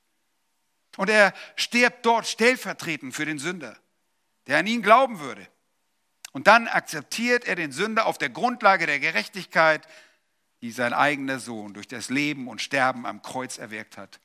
Und 0.97 1.11
er 1.11 1.35
stirbt 1.57 2.05
dort 2.07 2.27
stellvertretend 2.27 3.15
für 3.15 3.27
den 3.27 3.39
Sünder, 3.39 3.77
der 4.47 4.59
an 4.59 4.67
ihn 4.67 4.83
glauben 4.83 5.21
würde. 5.21 5.47
Und 6.33 6.47
dann 6.47 6.69
akzeptiert 6.69 7.45
er 7.45 7.55
den 7.55 7.73
Sünder 7.73 8.07
auf 8.07 8.19
der 8.19 8.31
Grundlage 8.31 8.87
der 8.87 8.99
Gerechtigkeit, 8.99 9.87
die 10.63 10.73
sein 10.73 10.93
eigener 10.93 11.39
Sohn 11.39 11.75
durch 11.75 11.87
das 11.87 12.09
Leben 12.09 12.49
und 12.49 12.61
Sterben 12.61 13.07
am 13.07 13.23
Kreuz 13.23 13.59
erwirkt 13.59 13.97
hat. 13.97 14.21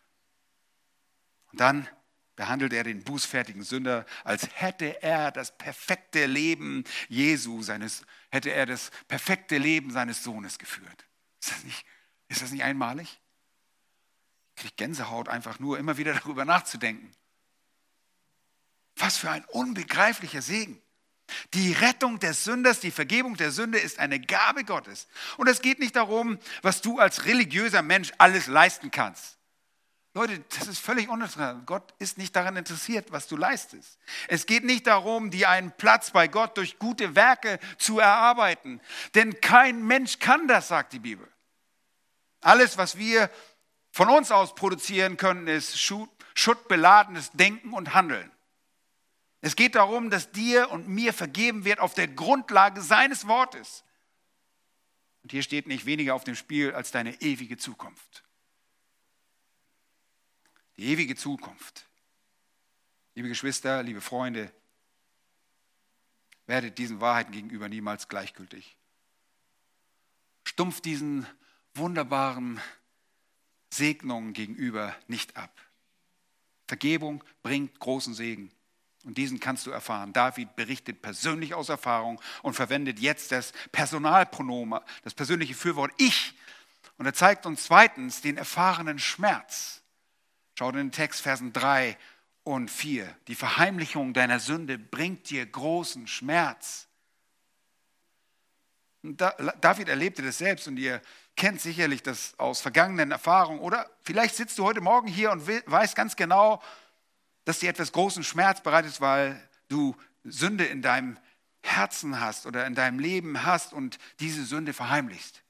Und 1.52 1.60
dann 1.60 1.88
behandelt 2.36 2.74
er 2.74 2.84
den 2.84 3.04
bußfertigen 3.04 3.64
Sünder, 3.64 4.06
als 4.24 4.48
hätte 4.54 5.02
er 5.04 5.32
das 5.32 5.58
perfekte 5.58 6.26
Leben 6.26 6.84
Jesu, 7.08 7.62
seines, 7.62 8.06
hätte 8.32 8.52
er 8.52 8.66
das 8.66 8.92
perfekte 9.08 9.58
Leben 9.58 9.92
seines 9.92 10.24
Sohnes 10.24 10.58
geführt. 10.58 11.06
Ist 11.42 11.52
das 11.52 11.64
nicht, 11.64 11.86
ist 12.28 12.42
das 12.42 12.52
nicht 12.52 12.64
einmalig? 12.64 13.20
Ich 14.56 14.62
kriege 14.62 14.76
Gänsehaut 14.76 15.30
einfach 15.30 15.60
nur, 15.60 15.78
immer 15.78 15.98
wieder 15.98 16.14
darüber 16.20 16.46
nachzudenken. 16.46 17.12
Was 18.96 19.18
für 19.18 19.30
ein 19.30 19.46
unbegreiflicher 19.46 20.42
Segen. 20.42 20.82
Die 21.54 21.72
Rettung 21.74 22.20
des 22.20 22.44
Sünders, 22.44 22.80
die 22.80 22.92
Vergebung 22.92 23.38
der 23.38 23.52
Sünde 23.52 23.80
ist 23.80 23.98
eine 23.98 24.20
Gabe 24.20 24.66
Gottes. 24.66 25.08
Und 25.38 25.48
es 25.48 25.62
geht 25.62 25.80
nicht 25.80 25.96
darum, 25.96 26.38
was 26.62 26.82
du 26.82 27.00
als 27.00 27.26
religiöser 27.26 27.82
Mensch 27.82 28.12
alles 28.18 28.48
leisten 28.48 28.92
kannst. 28.92 29.38
Leute, 30.16 30.40
das 30.50 30.68
ist 30.68 30.80
völlig 30.80 31.10
uninteressant. 31.10 31.66
Gott 31.66 31.94
ist 31.98 32.20
nicht 32.20 32.36
daran 32.36 32.56
interessiert, 32.56 33.12
was 33.12 33.28
du 33.28 33.36
leistest. 33.36 33.98
Es 34.28 34.46
geht 34.46 34.64
nicht 34.64 34.86
darum, 34.86 35.32
dir 35.32 35.50
einen 35.50 35.72
Platz 35.72 36.12
bei 36.12 36.28
Gott 36.28 36.56
durch 36.58 36.78
gute 36.78 37.16
Werke 37.16 37.60
zu 37.80 37.98
erarbeiten. 37.98 38.80
Denn 39.16 39.42
kein 39.42 39.84
Mensch 39.84 40.20
kann 40.20 40.48
das, 40.48 40.68
sagt 40.68 40.94
die 40.94 41.00
Bibel. 41.00 41.28
Alles, 42.42 42.78
was 42.78 42.98
wir 42.98 43.32
von 43.92 44.08
uns 44.08 44.32
aus 44.32 44.54
produzieren 44.54 45.18
können, 45.18 45.48
ist 45.48 45.80
schuttbeladenes 46.36 47.32
Denken 47.32 47.74
und 47.74 47.96
Handeln. 47.96 48.32
Es 49.42 49.56
geht 49.56 49.74
darum, 49.74 50.12
dass 50.12 50.32
dir 50.32 50.70
und 50.70 50.88
mir 50.88 51.14
vergeben 51.14 51.66
wird 51.66 51.80
auf 51.80 51.96
der 51.96 52.08
Grundlage 52.08 52.82
seines 52.82 53.28
Wortes. 53.28 53.84
Und 55.24 55.32
hier 55.32 55.42
steht 55.42 55.66
nicht 55.68 55.88
weniger 55.88 56.14
auf 56.14 56.24
dem 56.24 56.36
Spiel 56.36 56.74
als 56.74 56.92
deine 56.92 57.20
ewige 57.20 57.58
Zukunft 57.58 58.24
die 60.78 60.86
ewige 60.86 61.16
Zukunft. 61.16 61.86
Liebe 63.16 63.28
Geschwister, 63.28 63.84
liebe 63.84 64.02
Freunde, 64.02 64.52
werdet 66.48 66.78
diesen 66.78 67.00
Wahrheiten 67.00 67.32
gegenüber 67.32 67.70
niemals 67.70 68.08
gleichgültig. 68.08 68.76
Stumpft 70.44 70.86
diesen 70.86 71.26
wunderbaren 71.74 72.60
Segnungen 73.70 74.34
gegenüber 74.34 74.96
nicht 75.08 75.38
ab. 75.38 75.52
Vergebung 76.68 77.24
bringt 77.44 77.80
großen 77.80 78.14
Segen. 78.14 78.52
Und 79.04 79.18
diesen 79.18 79.40
kannst 79.40 79.66
du 79.66 79.72
erfahren. 79.72 80.14
David 80.14 80.56
berichtet 80.56 81.02
persönlich 81.02 81.54
aus 81.54 81.70
Erfahrung 81.70 82.22
und 82.42 82.54
verwendet 82.54 83.00
jetzt 83.00 83.32
das 83.32 83.52
Personalpronomen, 83.72 84.80
das 85.04 85.14
persönliche 85.14 85.56
Fürwort 85.56 85.92
Ich. 85.98 86.34
Und 86.98 87.06
er 87.06 87.14
zeigt 87.14 87.46
uns 87.46 87.66
zweitens 87.66 88.22
den 88.22 88.38
erfahrenen 88.38 89.00
Schmerz. 89.00 89.83
Schaut 90.56 90.76
in 90.76 90.82
den 90.82 90.92
Text, 90.92 91.22
Versen 91.22 91.54
3 91.54 91.98
und 92.44 92.70
4. 92.70 93.16
Die 93.28 93.36
Verheimlichung 93.36 94.14
deiner 94.14 94.40
Sünde 94.40 94.78
bringt 94.78 95.30
dir 95.30 95.46
großen 95.46 96.08
Schmerz. 96.08 96.88
David 99.02 99.90
erlebte 99.90 100.22
das 100.22 100.38
selbst 100.38 100.68
und 100.68 100.78
ihr 100.78 101.02
kennt 101.36 101.60
sicherlich 101.60 102.04
das 102.04 102.38
aus 102.38 102.62
vergangenen 102.62 103.12
Erfahrungen. 103.12 103.60
Oder 103.60 103.90
vielleicht 104.02 104.36
sitzt 104.36 104.58
du 104.58 104.64
heute 104.64 104.82
Morgen 104.82 105.08
hier 105.08 105.32
und 105.32 105.46
weißt 105.48 105.96
ganz 105.96 106.16
genau, 106.16 106.62
dass 107.46 107.60
dir 107.60 107.70
etwas 107.70 107.92
großen 107.92 108.24
Schmerz 108.24 108.62
bereitet, 108.62 109.02
weil 109.02 109.42
du 109.68 109.96
Sünde 110.24 110.66
in 110.66 110.82
deinem 110.82 111.18
Herzen 111.62 112.20
hast 112.20 112.46
oder 112.46 112.66
in 112.66 112.76
deinem 112.76 113.00
Leben 113.00 113.44
hast 113.44 113.74
und 113.74 113.98
diese 114.20 114.46
Sünde 114.46 114.74
verheimlichst. 114.74 115.44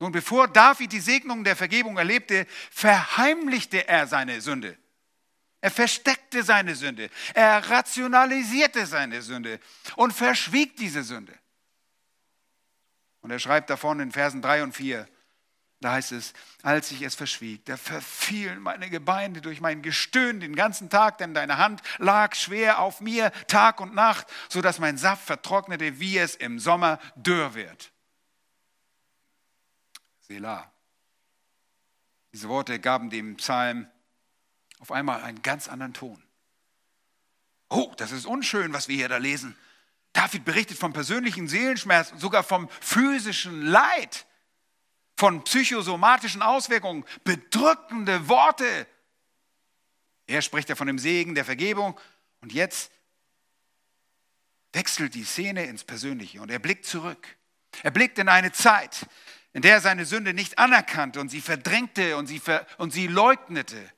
Nun, 0.00 0.12
bevor 0.12 0.48
David 0.48 0.92
die 0.92 1.00
Segnung 1.00 1.44
der 1.44 1.54
Vergebung 1.54 1.98
erlebte, 1.98 2.46
verheimlichte 2.70 3.86
er 3.86 4.06
seine 4.06 4.40
Sünde. 4.40 4.76
Er 5.60 5.70
versteckte 5.70 6.42
seine 6.42 6.74
Sünde. 6.74 7.10
Er 7.34 7.68
rationalisierte 7.68 8.86
seine 8.86 9.20
Sünde 9.20 9.60
und 9.96 10.12
verschwieg 10.12 10.74
diese 10.76 11.02
Sünde. 11.02 11.38
Und 13.20 13.30
er 13.30 13.38
schreibt 13.38 13.68
davon 13.68 14.00
in 14.00 14.10
Versen 14.10 14.40
3 14.40 14.62
und 14.62 14.72
4, 14.72 15.06
da 15.82 15.92
heißt 15.92 16.12
es, 16.12 16.32
als 16.62 16.90
ich 16.92 17.02
es 17.02 17.14
verschwieg, 17.14 17.64
da 17.66 17.76
verfielen 17.76 18.60
meine 18.60 18.88
Gebeine 18.88 19.42
durch 19.42 19.60
mein 19.60 19.82
Gestöhn 19.82 20.40
den 20.40 20.54
ganzen 20.54 20.88
Tag, 20.88 21.18
denn 21.18 21.34
deine 21.34 21.58
Hand 21.58 21.82
lag 21.98 22.34
schwer 22.34 22.80
auf 22.80 23.02
mir 23.02 23.30
Tag 23.48 23.80
und 23.80 23.94
Nacht, 23.94 24.26
sodass 24.48 24.78
mein 24.78 24.96
Saft 24.96 25.26
vertrocknete, 25.26 26.00
wie 26.00 26.18
es 26.18 26.36
im 26.36 26.58
Sommer 26.58 26.98
dürr 27.16 27.54
wird. 27.54 27.92
Selah. 30.30 30.72
Diese 32.32 32.48
Worte 32.48 32.78
gaben 32.78 33.10
dem 33.10 33.36
Psalm 33.38 33.88
auf 34.78 34.92
einmal 34.92 35.24
einen 35.24 35.42
ganz 35.42 35.66
anderen 35.66 35.92
Ton. 35.92 36.22
Oh, 37.68 37.92
das 37.96 38.12
ist 38.12 38.26
unschön, 38.26 38.72
was 38.72 38.86
wir 38.86 38.94
hier 38.94 39.08
da 39.08 39.16
lesen. 39.16 39.56
David 40.12 40.44
berichtet 40.44 40.78
vom 40.78 40.92
persönlichen 40.92 41.48
Seelenschmerz, 41.48 42.12
sogar 42.16 42.44
vom 42.44 42.68
physischen 42.68 43.62
Leid, 43.62 44.24
von 45.16 45.42
psychosomatischen 45.42 46.42
Auswirkungen, 46.42 47.04
bedrückende 47.24 48.28
Worte. 48.28 48.86
Er 50.28 50.42
spricht 50.42 50.68
ja 50.68 50.76
von 50.76 50.86
dem 50.86 51.00
Segen 51.00 51.34
der 51.34 51.44
Vergebung 51.44 51.98
und 52.40 52.52
jetzt 52.52 52.92
wechselt 54.72 55.16
die 55.16 55.24
Szene 55.24 55.64
ins 55.64 55.82
Persönliche 55.82 56.40
und 56.40 56.52
er 56.52 56.60
blickt 56.60 56.86
zurück. 56.86 57.36
Er 57.82 57.90
blickt 57.90 58.18
in 58.18 58.28
eine 58.28 58.52
Zeit, 58.52 59.08
in 59.52 59.62
der 59.62 59.74
er 59.74 59.80
seine 59.80 60.04
Sünde 60.04 60.34
nicht 60.34 60.58
anerkannte 60.58 61.20
und 61.20 61.28
sie 61.28 61.40
verdrängte 61.40 62.16
und 62.16 62.26
sie, 62.26 62.38
ver 62.38 62.66
und 62.78 62.92
sie 62.92 63.06
leugnete. 63.06 63.90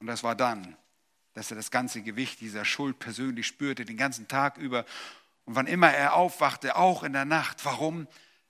Und 0.00 0.06
das 0.06 0.22
war 0.22 0.34
dann, 0.34 0.76
dass 1.34 1.50
er 1.50 1.56
das 1.56 1.70
ganze 1.70 2.02
Gewicht 2.02 2.40
dieser 2.40 2.64
Schuld 2.64 2.98
persönlich 2.98 3.46
spürte, 3.46 3.84
den 3.84 3.96
ganzen 3.96 4.28
Tag 4.28 4.56
über. 4.56 4.84
Und 5.44 5.56
wann 5.56 5.66
immer 5.66 5.92
er 5.92 6.14
aufwachte, 6.14 6.76
auch 6.76 7.02
in 7.02 7.12
der 7.12 7.24
Nacht. 7.24 7.64
Warum? 7.64 8.06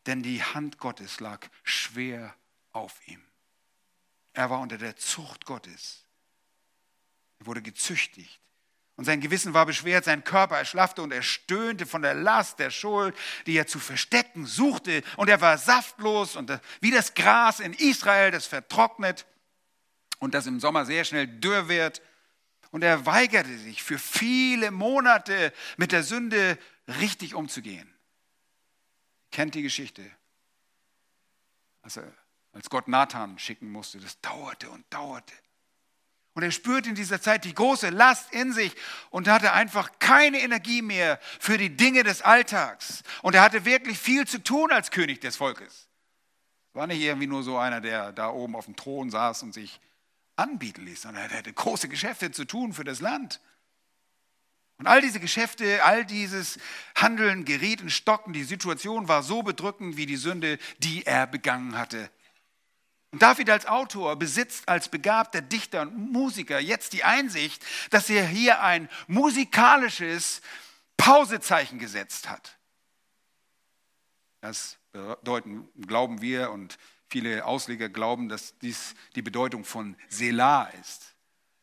denn 0.08 0.22
die 0.22 0.42
Hand 0.42 0.78
Gottes 0.78 1.20
lag 1.20 1.46
schwer 1.62 2.34
auf 2.72 3.06
ihm. 3.06 3.22
Er 4.32 4.48
war 4.48 4.60
unter 4.60 4.78
der 4.78 4.96
Zucht 4.96 5.44
Gottes. 5.44 6.06
Er 7.40 7.46
wurde 7.46 7.60
gezüchtigt. 7.60 8.40
Und 8.98 9.04
sein 9.04 9.20
Gewissen 9.20 9.54
war 9.54 9.64
beschwert, 9.64 10.06
sein 10.06 10.24
Körper 10.24 10.58
erschlaffte 10.58 11.02
und 11.02 11.12
er 11.12 11.22
stöhnte 11.22 11.86
von 11.86 12.02
der 12.02 12.14
Last 12.14 12.58
der 12.58 12.70
Schuld, 12.70 13.16
die 13.46 13.56
er 13.56 13.68
zu 13.68 13.78
verstecken 13.78 14.44
suchte. 14.44 15.04
Und 15.16 15.30
er 15.30 15.40
war 15.40 15.56
saftlos 15.56 16.34
und 16.34 16.50
wie 16.80 16.90
das 16.90 17.14
Gras 17.14 17.60
in 17.60 17.74
Israel, 17.74 18.32
das 18.32 18.46
vertrocknet 18.46 19.24
und 20.18 20.34
das 20.34 20.48
im 20.48 20.58
Sommer 20.58 20.84
sehr 20.84 21.04
schnell 21.04 21.28
dürr 21.28 21.68
wird. 21.68 22.02
Und 22.72 22.82
er 22.82 23.06
weigerte 23.06 23.56
sich 23.58 23.84
für 23.84 24.00
viele 24.00 24.72
Monate 24.72 25.52
mit 25.76 25.92
der 25.92 26.02
Sünde 26.02 26.58
richtig 27.00 27.36
umzugehen. 27.36 27.94
Kennt 29.30 29.54
die 29.54 29.62
Geschichte. 29.62 30.04
Also, 31.82 32.02
als 32.52 32.68
Gott 32.68 32.88
Nathan 32.88 33.38
schicken 33.38 33.70
musste, 33.70 34.00
das 34.00 34.20
dauerte 34.20 34.68
und 34.70 34.92
dauerte. 34.92 35.34
Und 36.38 36.44
er 36.44 36.52
spürte 36.52 36.88
in 36.88 36.94
dieser 36.94 37.20
Zeit 37.20 37.44
die 37.44 37.52
große 37.52 37.88
Last 37.88 38.32
in 38.32 38.52
sich 38.52 38.72
und 39.10 39.26
hatte 39.26 39.54
einfach 39.54 39.90
keine 39.98 40.38
Energie 40.38 40.82
mehr 40.82 41.18
für 41.40 41.58
die 41.58 41.76
Dinge 41.76 42.04
des 42.04 42.22
Alltags. 42.22 43.02
Und 43.22 43.34
er 43.34 43.42
hatte 43.42 43.64
wirklich 43.64 43.98
viel 43.98 44.24
zu 44.24 44.40
tun 44.44 44.70
als 44.70 44.92
König 44.92 45.20
des 45.20 45.34
Volkes. 45.34 45.88
War 46.74 46.86
nicht 46.86 47.00
irgendwie 47.00 47.26
nur 47.26 47.42
so 47.42 47.58
einer, 47.58 47.80
der 47.80 48.12
da 48.12 48.30
oben 48.30 48.54
auf 48.54 48.66
dem 48.66 48.76
Thron 48.76 49.10
saß 49.10 49.42
und 49.42 49.52
sich 49.52 49.80
anbieten 50.36 50.84
ließ, 50.84 51.02
sondern 51.02 51.28
er 51.28 51.38
hatte 51.38 51.52
große 51.52 51.88
Geschäfte 51.88 52.30
zu 52.30 52.44
tun 52.44 52.72
für 52.72 52.84
das 52.84 53.00
Land. 53.00 53.40
Und 54.76 54.86
all 54.86 55.00
diese 55.00 55.18
Geschäfte, 55.18 55.84
all 55.84 56.04
dieses 56.04 56.60
Handeln 56.94 57.46
geriet 57.46 57.80
in 57.80 57.90
Stocken. 57.90 58.32
Die 58.32 58.44
Situation 58.44 59.08
war 59.08 59.24
so 59.24 59.42
bedrückend 59.42 59.96
wie 59.96 60.06
die 60.06 60.14
Sünde, 60.14 60.60
die 60.78 61.04
er 61.04 61.26
begangen 61.26 61.76
hatte. 61.76 62.08
Und 63.10 63.22
David 63.22 63.48
als 63.48 63.66
Autor 63.66 64.16
besitzt 64.16 64.68
als 64.68 64.88
begabter 64.88 65.40
Dichter 65.40 65.82
und 65.82 66.12
Musiker 66.12 66.60
jetzt 66.60 66.92
die 66.92 67.04
Einsicht, 67.04 67.64
dass 67.90 68.10
er 68.10 68.26
hier 68.26 68.60
ein 68.62 68.88
musikalisches 69.06 70.42
Pausezeichen 70.96 71.78
gesetzt 71.78 72.28
hat. 72.28 72.58
Das 74.40 74.78
bedeuten, 74.92 75.68
glauben 75.86 76.20
wir 76.20 76.50
und 76.50 76.78
viele 77.08 77.44
Ausleger 77.44 77.88
glauben, 77.88 78.28
dass 78.28 78.58
dies 78.58 78.94
die 79.14 79.22
Bedeutung 79.22 79.64
von 79.64 79.96
Selah 80.08 80.64
ist. 80.80 81.14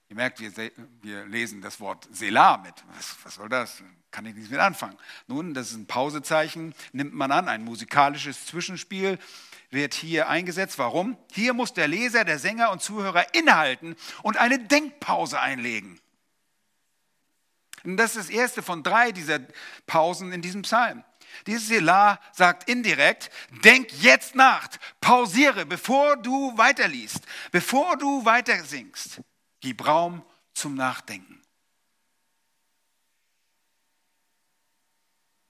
Ihr 0.09 0.15
merkt, 0.15 0.39
wir, 0.39 0.71
wir 1.01 1.25
lesen 1.25 1.61
das 1.61 1.79
Wort 1.79 2.07
Selah 2.11 2.57
mit. 2.57 2.73
Was, 2.95 3.15
was, 3.23 3.35
soll 3.35 3.49
das? 3.49 3.83
Kann 4.11 4.25
ich 4.25 4.35
nichts 4.35 4.49
mit 4.49 4.59
anfangen. 4.59 4.97
Nun, 5.27 5.53
das 5.53 5.71
ist 5.71 5.77
ein 5.77 5.87
Pausezeichen, 5.87 6.73
nimmt 6.91 7.13
man 7.13 7.31
an, 7.31 7.49
ein 7.49 7.63
musikalisches 7.63 8.45
Zwischenspiel 8.45 9.19
wird 9.69 9.93
hier 9.93 10.29
eingesetzt. 10.29 10.77
Warum? 10.77 11.17
Hier 11.31 11.53
muss 11.53 11.73
der 11.73 11.87
Leser, 11.87 12.23
der 12.23 12.39
Sänger 12.39 12.71
und 12.71 12.81
Zuhörer 12.81 13.33
innehalten 13.33 13.95
und 14.23 14.37
eine 14.37 14.59
Denkpause 14.59 15.39
einlegen. 15.39 15.99
Und 17.83 17.97
das 17.97 18.15
ist 18.15 18.29
das 18.29 18.35
erste 18.35 18.63
von 18.63 18.83
drei 18.83 19.11
dieser 19.11 19.39
Pausen 19.85 20.31
in 20.31 20.41
diesem 20.41 20.63
Psalm. 20.63 21.03
Dieses 21.47 21.67
Selah 21.67 22.19
sagt 22.31 22.69
indirekt, 22.69 23.29
denk 23.63 23.91
jetzt 24.01 24.35
nach, 24.35 24.69
pausiere, 25.01 25.65
bevor 25.65 26.17
du 26.17 26.57
weiterliest, 26.57 27.23
bevor 27.51 27.97
du 27.97 28.25
weiter 28.25 28.63
singst. 28.63 29.21
Gib 29.59 29.85
Raum 29.85 30.23
zum 30.53 30.75
Nachdenken. 30.75 31.41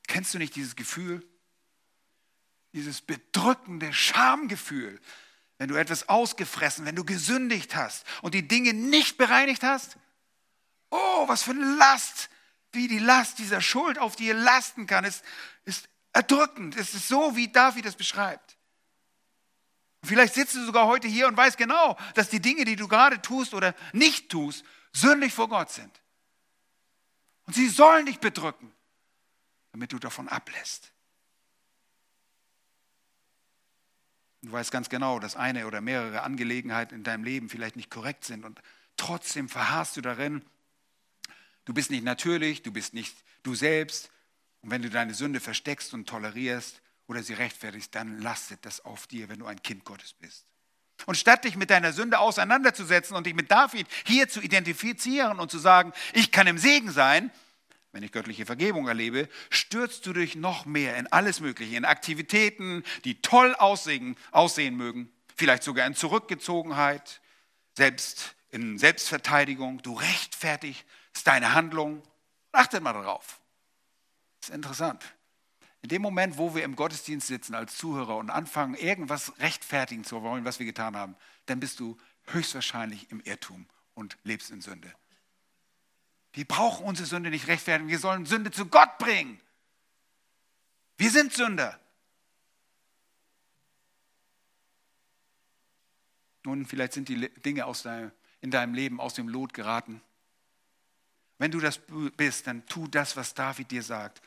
Kennst 0.07 0.33
du 0.33 0.37
nicht 0.37 0.55
dieses 0.55 0.75
Gefühl? 0.75 1.25
Dieses 2.75 3.01
bedrückende 3.01 3.93
Schamgefühl, 3.93 4.99
wenn 5.57 5.69
du 5.69 5.75
etwas 5.75 6.09
ausgefressen, 6.09 6.85
wenn 6.85 6.97
du 6.97 7.05
gesündigt 7.05 7.73
hast 7.75 8.05
und 8.21 8.35
die 8.35 8.47
Dinge 8.47 8.73
nicht 8.73 9.17
bereinigt 9.17 9.63
hast? 9.63 9.97
Oh, 10.91 11.27
was 11.27 11.43
für 11.43 11.51
eine 11.51 11.75
Last, 11.77 12.29
wie 12.73 12.89
die 12.89 12.99
Last 12.99 13.39
dieser 13.39 13.61
Schuld 13.61 13.97
auf 13.97 14.17
dir 14.17 14.33
lasten 14.33 14.87
kann, 14.87 15.05
ist, 15.05 15.23
ist 15.63 15.87
erdrückend. 16.11 16.75
Es 16.75 16.93
ist 16.93 17.07
so, 17.07 17.37
wie 17.37 17.47
David 17.47 17.85
es 17.85 17.95
beschreibt. 17.95 18.57
vielleicht 20.03 20.33
sitzt 20.33 20.55
du 20.55 20.65
sogar 20.65 20.85
heute 20.85 21.07
hier 21.07 21.27
und 21.27 21.37
weißt 21.37 21.57
genau, 21.57 21.97
dass 22.13 22.29
die 22.29 22.41
Dinge, 22.41 22.65
die 22.65 22.75
du 22.75 22.89
gerade 22.89 23.21
tust 23.21 23.53
oder 23.53 23.73
nicht 23.93 24.29
tust, 24.29 24.65
sündig 24.91 25.33
vor 25.33 25.47
Gott 25.47 25.71
sind. 25.71 26.01
Und 27.45 27.53
sie 27.55 27.69
sollen 27.69 28.05
dich 28.05 28.19
bedrücken, 28.19 28.69
damit 29.71 29.93
du 29.93 29.97
davon 29.99 30.27
ablässt. 30.27 30.91
Du 34.45 34.51
weißt 34.51 34.71
ganz 34.71 34.89
genau, 34.89 35.19
dass 35.19 35.35
eine 35.35 35.65
oder 35.65 35.81
mehrere 35.81 36.21
Angelegenheiten 36.21 36.93
in 36.95 37.03
deinem 37.03 37.23
Leben 37.23 37.49
vielleicht 37.49 37.75
nicht 37.75 37.89
korrekt 37.89 38.25
sind 38.25 38.45
und 38.45 38.61
trotzdem 38.95 39.49
verharrst 39.49 39.97
du 39.97 40.01
darin. 40.01 40.43
Du 41.65 41.73
bist 41.73 41.89
nicht 41.89 42.03
natürlich, 42.03 42.61
du 42.61 42.71
bist 42.71 42.93
nicht 42.93 43.15
du 43.41 43.55
selbst. 43.55 44.11
Und 44.61 44.69
wenn 44.69 44.83
du 44.83 44.89
deine 44.89 45.15
Sünde 45.15 45.39
versteckst 45.39 45.93
und 45.93 46.07
tolerierst 46.07 46.81
oder 47.07 47.23
sie 47.23 47.33
rechtfertigst, 47.33 47.93
dann 47.95 48.21
lastet 48.21 48.65
das 48.65 48.85
auf 48.85 49.07
dir, 49.07 49.29
wenn 49.29 49.39
du 49.39 49.47
ein 49.47 49.61
Kind 49.63 49.83
Gottes 49.83 50.13
bist. 50.13 50.45
Und 51.07 51.15
statt 51.15 51.43
dich 51.43 51.55
mit 51.55 51.71
deiner 51.71 51.91
Sünde 51.91 52.19
auseinanderzusetzen 52.19 53.15
und 53.15 53.25
dich 53.25 53.33
mit 53.33 53.51
David 53.51 53.87
hier 54.05 54.29
zu 54.29 54.41
identifizieren 54.41 55.39
und 55.39 55.51
zu 55.51 55.57
sagen, 55.57 55.91
ich 56.13 56.31
kann 56.31 56.47
im 56.47 56.57
Segen 56.57 56.91
sein, 56.91 57.31
wenn 57.95 58.03
ich 58.03 58.11
göttliche 58.11 58.45
Vergebung 58.45 58.89
erlebe, 58.89 59.29
stürzt 59.49 60.05
du 60.05 60.11
dich 60.11 60.35
noch 60.35 60.65
mehr 60.65 60.97
in 60.97 61.07
alles 61.07 61.39
Mögliche, 61.39 61.77
in 61.77 61.85
Aktivitäten, 61.85 62.83
die 63.05 63.21
toll 63.21 63.55
aussehen, 63.55 64.17
aussehen 64.31 64.75
mögen, 64.75 65.09
vielleicht 65.33 65.63
sogar 65.63 65.87
in 65.87 65.95
Zurückgezogenheit, 65.95 67.21
selbst 67.73 68.35
in 68.49 68.77
Selbstverteidigung. 68.77 69.81
Du 69.81 69.93
rechtfertigst 69.93 70.83
deine 71.23 71.53
Handlung. 71.53 72.03
Achtet 72.51 72.83
mal 72.83 72.91
darauf. 72.91 73.39
Das 74.41 74.49
ist 74.49 74.55
interessant. 74.55 75.01
In 75.81 75.87
dem 75.87 76.01
Moment, 76.01 76.37
wo 76.37 76.53
wir 76.53 76.65
im 76.65 76.75
Gottesdienst 76.75 77.27
sitzen 77.27 77.55
als 77.55 77.77
Zuhörer 77.77 78.17
und 78.17 78.29
anfangen, 78.29 78.75
irgendwas 78.75 79.39
rechtfertigen 79.39 80.03
zu 80.03 80.21
wollen, 80.21 80.43
was 80.43 80.59
wir 80.59 80.65
getan 80.65 80.97
haben, 80.97 81.15
dann 81.45 81.61
bist 81.61 81.79
du 81.79 81.97
höchstwahrscheinlich 82.25 83.09
im 83.09 83.21
Irrtum 83.21 83.67
und 83.93 84.17
lebst 84.25 84.51
in 84.51 84.59
Sünde. 84.59 84.93
Wir 86.35 86.45
brauchen 86.45 86.85
unsere 86.85 87.07
Sünde 87.07 87.29
nicht 87.29 87.47
rechtfertigen. 87.47 87.89
Wir 87.89 87.97
sollen 87.97 88.25
Sünde 88.25 88.51
zu 88.51 88.65
Gott 88.65 88.97
bringen. 88.97 89.39
Wir 90.97 91.09
sind 91.09 91.33
Sünder. 91.33 91.79
Nun, 96.43 96.65
vielleicht 96.65 96.93
sind 96.93 97.09
die 97.09 97.29
Dinge 97.41 97.65
deinem, 97.83 98.11
in 98.41 98.51
deinem 98.51 98.73
Leben 98.73 98.99
aus 98.99 99.13
dem 99.13 99.29
Lot 99.29 99.53
geraten. 99.53 100.01
Wenn 101.37 101.51
du 101.51 101.59
das 101.59 101.79
bist, 102.17 102.47
dann 102.47 102.65
tu 102.65 102.87
das, 102.87 103.15
was 103.15 103.33
David 103.33 103.71
dir 103.71 103.81
sagt 103.81 104.21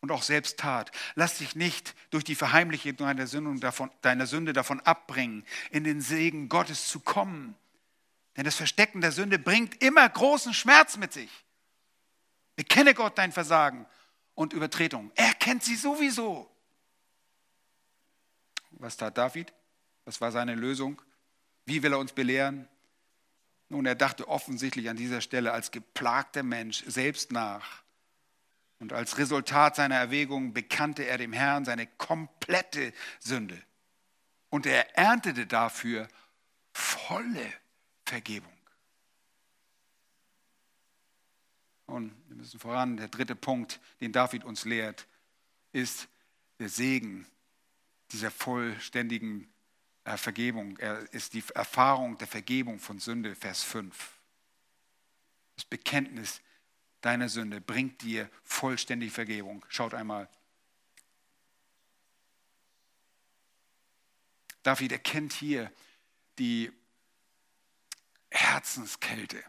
und 0.00 0.10
auch 0.10 0.22
selbst 0.22 0.58
tat. 0.58 0.90
Lass 1.14 1.38
dich 1.38 1.54
nicht 1.54 1.94
durch 2.10 2.24
die 2.24 2.34
Verheimlichung 2.34 2.96
deiner 2.96 3.28
Sünde 3.28 3.60
davon, 3.60 3.90
deiner 4.02 4.26
Sünde 4.26 4.52
davon 4.52 4.80
abbringen, 4.80 5.44
in 5.70 5.84
den 5.84 6.00
Segen 6.00 6.48
Gottes 6.48 6.88
zu 6.88 6.98
kommen. 6.98 7.54
Denn 8.36 8.44
das 8.44 8.56
Verstecken 8.56 9.00
der 9.00 9.12
Sünde 9.12 9.38
bringt 9.38 9.80
immer 9.82 10.08
großen 10.08 10.54
Schmerz 10.54 10.96
mit 10.96 11.12
sich. 11.12 11.30
Bekenne 12.62 12.94
Gott 12.94 13.18
dein 13.18 13.32
Versagen 13.32 13.86
und 14.36 14.52
Übertretung. 14.52 15.10
Er 15.16 15.34
kennt 15.34 15.64
sie 15.64 15.74
sowieso. 15.74 16.48
Was 18.70 18.96
tat 18.96 19.18
David? 19.18 19.52
Was 20.04 20.20
war 20.20 20.30
seine 20.30 20.54
Lösung? 20.54 21.02
Wie 21.66 21.82
will 21.82 21.92
er 21.92 21.98
uns 21.98 22.12
belehren? 22.12 22.68
Nun, 23.68 23.84
er 23.84 23.96
dachte 23.96 24.28
offensichtlich 24.28 24.88
an 24.88 24.96
dieser 24.96 25.20
Stelle 25.20 25.50
als 25.50 25.72
geplagter 25.72 26.44
Mensch 26.44 26.84
selbst 26.86 27.32
nach. 27.32 27.82
Und 28.78 28.92
als 28.92 29.18
Resultat 29.18 29.74
seiner 29.74 29.96
Erwägungen 29.96 30.54
bekannte 30.54 31.02
er 31.02 31.18
dem 31.18 31.32
Herrn 31.32 31.64
seine 31.64 31.88
komplette 31.88 32.92
Sünde. 33.18 33.60
Und 34.50 34.66
er 34.66 34.96
erntete 34.96 35.48
dafür 35.48 36.06
volle 36.72 37.52
Vergebung. 38.06 38.52
Und 41.92 42.14
wir 42.28 42.36
müssen 42.36 42.58
voran, 42.58 42.96
der 42.96 43.08
dritte 43.08 43.36
Punkt, 43.36 43.78
den 44.00 44.12
David 44.12 44.44
uns 44.44 44.64
lehrt, 44.64 45.06
ist 45.72 46.08
der 46.58 46.70
Segen 46.70 47.26
dieser 48.12 48.30
vollständigen 48.30 49.52
äh, 50.04 50.16
Vergebung. 50.16 50.78
Er 50.78 51.00
ist 51.12 51.34
die 51.34 51.44
Erfahrung 51.54 52.16
der 52.16 52.26
Vergebung 52.26 52.78
von 52.78 52.98
Sünde, 52.98 53.34
Vers 53.34 53.62
5. 53.62 54.18
Das 55.56 55.66
Bekenntnis 55.66 56.40
deiner 57.02 57.28
Sünde 57.28 57.60
bringt 57.60 58.00
dir 58.00 58.30
vollständige 58.42 59.12
Vergebung. 59.12 59.62
Schaut 59.68 59.92
einmal. 59.92 60.30
David 64.62 64.92
erkennt 64.92 65.34
hier 65.34 65.70
die 66.38 66.72
Herzenskälte 68.30 69.44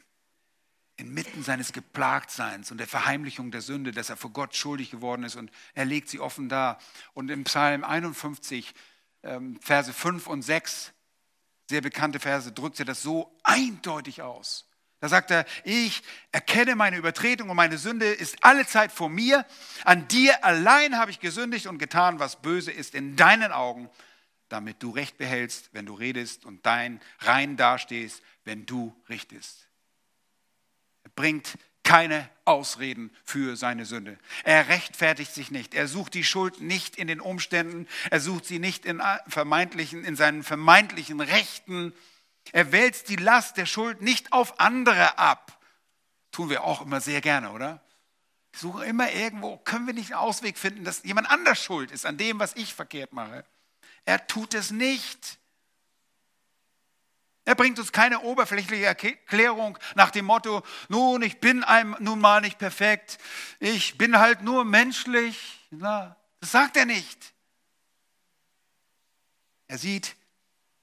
inmitten 0.97 1.43
seines 1.43 1.73
Geplagtseins 1.73 2.71
und 2.71 2.77
der 2.77 2.87
Verheimlichung 2.87 3.51
der 3.51 3.61
Sünde, 3.61 3.91
dass 3.91 4.09
er 4.09 4.17
vor 4.17 4.31
Gott 4.31 4.55
schuldig 4.55 4.91
geworden 4.91 5.23
ist 5.23 5.35
und 5.35 5.51
er 5.73 5.85
legt 5.85 6.09
sie 6.09 6.19
offen 6.19 6.49
dar. 6.49 6.77
Und 7.13 7.31
im 7.31 7.43
Psalm 7.45 7.83
51, 7.83 8.73
ähm, 9.23 9.59
Verse 9.61 9.91
5 9.91 10.27
und 10.27 10.43
6, 10.43 10.93
sehr 11.69 11.81
bekannte 11.81 12.19
Verse, 12.19 12.51
drückt 12.51 12.79
er 12.79 12.85
das 12.85 13.01
so 13.01 13.35
eindeutig 13.43 14.21
aus. 14.21 14.69
Da 14.99 15.09
sagt 15.09 15.31
er, 15.31 15.45
ich 15.65 16.01
erkenne 16.31 16.75
meine 16.75 16.95
Übertretung 16.95 17.49
und 17.49 17.57
meine 17.57 17.77
Sünde 17.77 18.05
ist 18.05 18.37
alle 18.41 18.65
Zeit 18.65 18.91
vor 18.91 19.09
mir. 19.09 19.45
An 19.83 20.07
dir 20.07 20.45
allein 20.45 20.97
habe 20.97 21.11
ich 21.11 21.19
gesündigt 21.19 21.67
und 21.67 21.77
getan, 21.77 22.19
was 22.19 22.41
böse 22.41 22.71
ist 22.71 22.95
in 22.95 23.17
deinen 23.17 23.51
Augen, 23.51 23.89
damit 24.47 24.81
du 24.81 24.91
Recht 24.91 25.17
behältst, 25.17 25.73
wenn 25.73 25.85
du 25.85 25.93
redest 25.93 26.45
und 26.45 26.65
dein 26.65 27.01
rein 27.19 27.57
dastehst, 27.57 28.21
wenn 28.45 28.65
du 28.65 28.95
richtest. 29.09 29.67
Bringt 31.15 31.57
keine 31.83 32.29
Ausreden 32.45 33.11
für 33.23 33.55
seine 33.55 33.85
Sünde. 33.85 34.17
Er 34.43 34.69
rechtfertigt 34.69 35.33
sich 35.33 35.51
nicht. 35.51 35.73
Er 35.73 35.87
sucht 35.87 36.13
die 36.13 36.23
Schuld 36.23 36.61
nicht 36.61 36.95
in 36.95 37.07
den 37.07 37.19
Umständen. 37.19 37.87
Er 38.09 38.19
sucht 38.19 38.45
sie 38.45 38.59
nicht 38.59 38.85
in, 38.85 39.01
vermeintlichen, 39.27 40.03
in 40.03 40.15
seinen 40.15 40.43
vermeintlichen 40.43 41.19
Rechten. 41.19 41.93
Er 42.51 42.71
wälzt 42.71 43.09
die 43.09 43.15
Last 43.15 43.57
der 43.57 43.65
Schuld 43.65 44.01
nicht 44.01 44.31
auf 44.31 44.59
andere 44.59 45.17
ab. 45.17 45.59
Tun 46.31 46.49
wir 46.49 46.63
auch 46.63 46.81
immer 46.81 46.99
sehr 46.99 47.21
gerne, 47.21 47.51
oder? 47.51 47.81
Wir 48.51 48.59
suchen 48.59 48.83
immer 48.83 49.11
irgendwo, 49.11 49.57
können 49.57 49.87
wir 49.87 49.93
nicht 49.93 50.11
einen 50.11 50.19
Ausweg 50.19 50.57
finden, 50.57 50.83
dass 50.83 51.03
jemand 51.03 51.29
anders 51.29 51.63
schuld 51.63 51.91
ist 51.91 52.05
an 52.05 52.17
dem, 52.17 52.39
was 52.39 52.55
ich 52.55 52.73
verkehrt 52.73 53.13
mache. 53.13 53.45
Er 54.05 54.27
tut 54.27 54.53
es 54.53 54.71
nicht. 54.71 55.39
Er 57.45 57.55
bringt 57.55 57.77
uns 57.77 57.91
keine 57.91 58.21
oberflächliche 58.21 58.85
Erklärung 58.85 59.77
nach 59.95 60.11
dem 60.11 60.25
Motto, 60.25 60.63
nun, 60.87 61.21
ich 61.21 61.39
bin 61.39 61.63
einem 61.63 61.95
nun 61.99 62.19
mal 62.19 62.39
nicht 62.39 62.57
perfekt, 62.57 63.17
ich 63.59 63.97
bin 63.97 64.17
halt 64.17 64.43
nur 64.43 64.63
menschlich. 64.63 65.59
Das 65.71 66.51
sagt 66.51 66.77
er 66.77 66.85
nicht. 66.85 67.33
Er 69.67 69.77
sieht, 69.77 70.15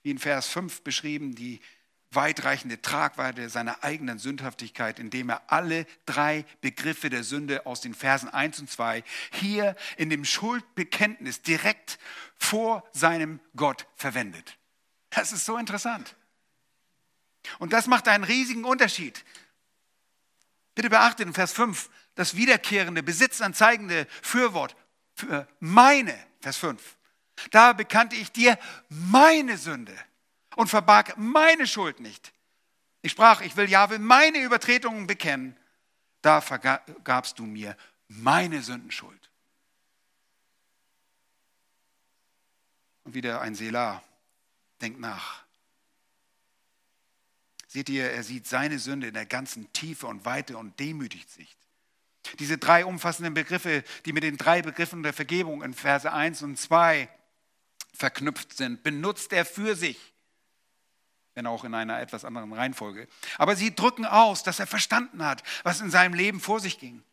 wie 0.02 0.10
in 0.10 0.18
Vers 0.18 0.48
5 0.48 0.82
beschrieben, 0.82 1.34
die 1.34 1.60
weitreichende 2.10 2.82
Tragweite 2.82 3.48
seiner 3.48 3.84
eigenen 3.84 4.18
Sündhaftigkeit, 4.18 4.98
indem 4.98 5.30
er 5.30 5.42
alle 5.46 5.86
drei 6.06 6.44
Begriffe 6.60 7.08
der 7.08 7.22
Sünde 7.22 7.66
aus 7.66 7.80
den 7.80 7.94
Versen 7.94 8.28
1 8.28 8.60
und 8.60 8.70
2 8.70 9.04
hier 9.32 9.76
in 9.96 10.10
dem 10.10 10.24
Schuldbekenntnis 10.24 11.42
direkt 11.42 11.98
vor 12.36 12.84
seinem 12.92 13.38
Gott 13.54 13.86
verwendet. 13.94 14.58
Das 15.10 15.32
ist 15.32 15.46
so 15.46 15.56
interessant. 15.56 16.16
Und 17.58 17.72
das 17.72 17.86
macht 17.86 18.08
einen 18.08 18.24
riesigen 18.24 18.64
Unterschied. 18.64 19.24
Bitte 20.74 20.90
beachtet 20.90 21.26
in 21.26 21.34
Vers 21.34 21.52
5 21.52 21.90
das 22.14 22.36
wiederkehrende, 22.36 23.02
besitzanzeigende 23.02 24.06
Fürwort 24.22 24.76
für 25.14 25.48
meine, 25.58 26.16
Vers 26.40 26.56
5. 26.58 26.96
Da 27.50 27.72
bekannte 27.72 28.16
ich 28.16 28.32
dir 28.32 28.58
meine 28.88 29.56
Sünde 29.56 29.96
und 30.56 30.68
verbarg 30.68 31.16
meine 31.16 31.66
Schuld 31.66 32.00
nicht. 32.00 32.32
Ich 33.02 33.12
sprach, 33.12 33.40
ich 33.40 33.56
will 33.56 33.68
Jahwe 33.70 33.98
meine 33.98 34.42
Übertretungen 34.42 35.06
bekennen. 35.06 35.56
Da 36.22 36.40
vergabst 36.40 37.38
du 37.38 37.44
mir 37.46 37.76
meine 38.08 38.62
Sündenschuld. 38.62 39.30
Und 43.04 43.14
wieder 43.14 43.40
ein 43.40 43.54
Selah. 43.54 44.02
Denkt 44.82 45.00
nach. 45.00 45.44
Seht 47.70 47.88
ihr, 47.88 48.10
er 48.10 48.24
sieht 48.24 48.48
seine 48.48 48.80
Sünde 48.80 49.06
in 49.06 49.14
der 49.14 49.26
ganzen 49.26 49.72
Tiefe 49.72 50.08
und 50.08 50.24
Weite 50.24 50.58
und 50.58 50.80
demütigt 50.80 51.30
sich. 51.30 51.56
Diese 52.40 52.58
drei 52.58 52.84
umfassenden 52.84 53.32
Begriffe, 53.32 53.84
die 54.04 54.12
mit 54.12 54.24
den 54.24 54.36
drei 54.36 54.60
Begriffen 54.60 55.04
der 55.04 55.12
Vergebung 55.12 55.62
in 55.62 55.72
Verse 55.72 56.12
1 56.12 56.42
und 56.42 56.58
2 56.58 57.08
verknüpft 57.94 58.56
sind, 58.56 58.82
benutzt 58.82 59.32
er 59.32 59.44
für 59.44 59.76
sich, 59.76 60.12
wenn 61.34 61.46
auch 61.46 61.62
in 61.62 61.72
einer 61.74 62.00
etwas 62.00 62.24
anderen 62.24 62.52
Reihenfolge. 62.52 63.06
Aber 63.38 63.54
sie 63.54 63.72
drücken 63.72 64.04
aus, 64.04 64.42
dass 64.42 64.58
er 64.58 64.66
verstanden 64.66 65.24
hat, 65.24 65.44
was 65.62 65.80
in 65.80 65.92
seinem 65.92 66.14
Leben 66.14 66.40
vor 66.40 66.58
sich 66.58 66.80
ging. 66.80 67.04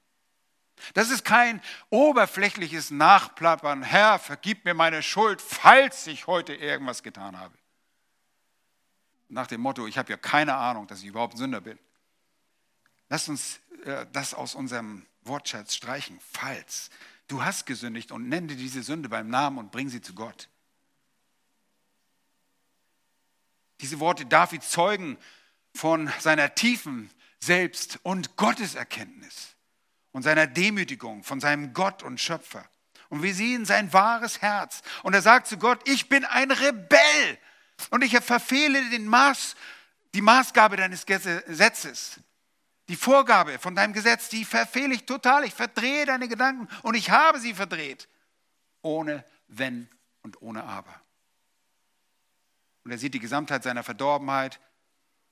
Das 0.95 1.12
ist 1.12 1.24
kein 1.24 1.62
oberflächliches 1.91 2.89
Nachplappern, 2.89 3.84
Herr, 3.84 4.18
vergib 4.18 4.66
mir 4.66 4.74
meine 4.74 5.03
Schuld, 5.03 5.39
falls 5.39 6.08
ich 6.08 6.26
heute 6.26 6.55
irgendwas 6.55 7.03
getan 7.03 7.38
habe 7.38 7.55
nach 9.30 9.48
dem 9.48 9.62
Motto, 9.62 9.88
ich 9.88 9.98
habe 9.98 10.10
ja 10.10 10.18
keine 10.18 10.56
Ahnung, 10.56 10.88
dass 10.88 11.02
ich 11.02 11.08
überhaupt 11.08 11.36
ein 11.36 11.38
Sünder 11.38 11.62
bin. 11.62 11.78
Lasst 13.10 13.30
uns 13.30 13.60
äh, 13.86 14.06
das 14.12 14.34
aus 14.34 14.56
unserem 14.56 15.06
Wortschatz 15.22 15.76
streichen. 15.76 16.20
Falls 16.32 16.90
du 17.28 17.44
hast 17.44 17.66
gesündigt 17.66 18.12
und 18.12 18.30
nenne 18.30 18.56
diese 18.56 18.84
Sünde 18.84 19.10
beim 19.10 19.30
Namen 19.30 19.58
und 19.58 19.72
bring 19.72 19.90
sie 19.90 20.02
zu 20.02 20.14
Gott. 20.14 20.50
Diese 23.82 24.00
Worte 24.00 24.26
David 24.26 24.64
zeugen 24.64 25.18
von 25.74 26.12
seiner 26.20 26.56
tiefen 26.56 27.12
Selbst- 27.40 28.00
und 28.02 28.36
Gotteserkenntnis 28.36 29.56
und 30.12 30.24
seiner 30.24 30.48
Demütigung 30.48 31.24
von 31.24 31.40
seinem 31.40 31.74
Gott 31.74 32.02
und 32.02 32.20
Schöpfer. 32.20 32.68
Und 33.10 33.22
wir 33.22 33.34
sehen 33.34 33.66
sein 33.66 33.94
wahres 33.94 34.42
Herz. 34.42 34.82
Und 35.04 35.14
er 35.14 35.22
sagt 35.22 35.48
zu 35.48 35.58
Gott, 35.58 35.88
ich 35.88 36.10
bin 36.10 36.26
ein 36.26 36.52
Rebell 36.52 37.38
und 37.90 38.04
ich 38.04 38.18
verfehle 38.20 38.90
den 38.90 39.08
Maß, 39.08 39.56
die 40.14 40.22
Maßgabe 40.22 40.78
deines 40.78 41.06
Gesetzes. 41.06 42.20
Die 42.90 42.96
Vorgabe 42.96 43.60
von 43.60 43.76
deinem 43.76 43.94
Gesetz, 43.94 44.30
die 44.30 44.46
verfehle 44.46 44.94
ich 44.94 45.06
total. 45.06 45.44
Ich 45.44 45.54
verdrehe 45.54 46.06
deine 46.06 46.28
Gedanken 46.28 46.68
und 46.84 46.96
ich 46.96 47.10
habe 47.10 47.40
sie 47.40 47.54
verdreht. 47.54 48.08
Ohne 48.82 49.26
Wenn 49.48 49.90
und 50.22 50.42
ohne 50.42 50.64
Aber. 50.64 51.02
Und 52.86 52.92
er 52.92 52.98
sieht 52.98 53.14
die 53.14 53.20
Gesamtheit 53.20 53.64
seiner 53.64 53.84
Verdorbenheit 53.84 54.62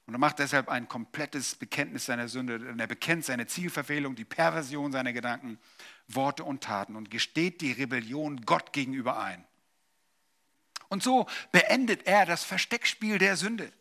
und 0.06 0.14
er 0.14 0.20
macht 0.20 0.40
deshalb 0.40 0.68
ein 0.68 0.88
komplettes 0.88 1.56
Bekenntnis 1.56 2.06
seiner 2.06 2.28
Sünde. 2.28 2.56
Und 2.56 2.80
er 2.80 2.88
bekennt 2.88 3.26
seine 3.26 3.48
Zielverfehlung, 3.48 4.16
die 4.16 4.26
Perversion 4.26 4.92
seiner 4.92 5.14
Gedanken, 5.14 5.58
Worte 6.08 6.44
und 6.44 6.62
Taten 6.62 6.96
und 6.96 7.10
gesteht 7.10 7.62
die 7.62 7.72
Rebellion 7.72 8.42
Gott 8.42 8.74
gegenüber 8.74 9.18
ein. 9.18 9.46
Und 10.90 11.04
so 11.04 11.28
beendet 11.52 12.08
er 12.08 12.26
das 12.26 12.44
Versteckspiel 12.44 13.18
der 13.18 13.36
Sünde. 13.36 13.72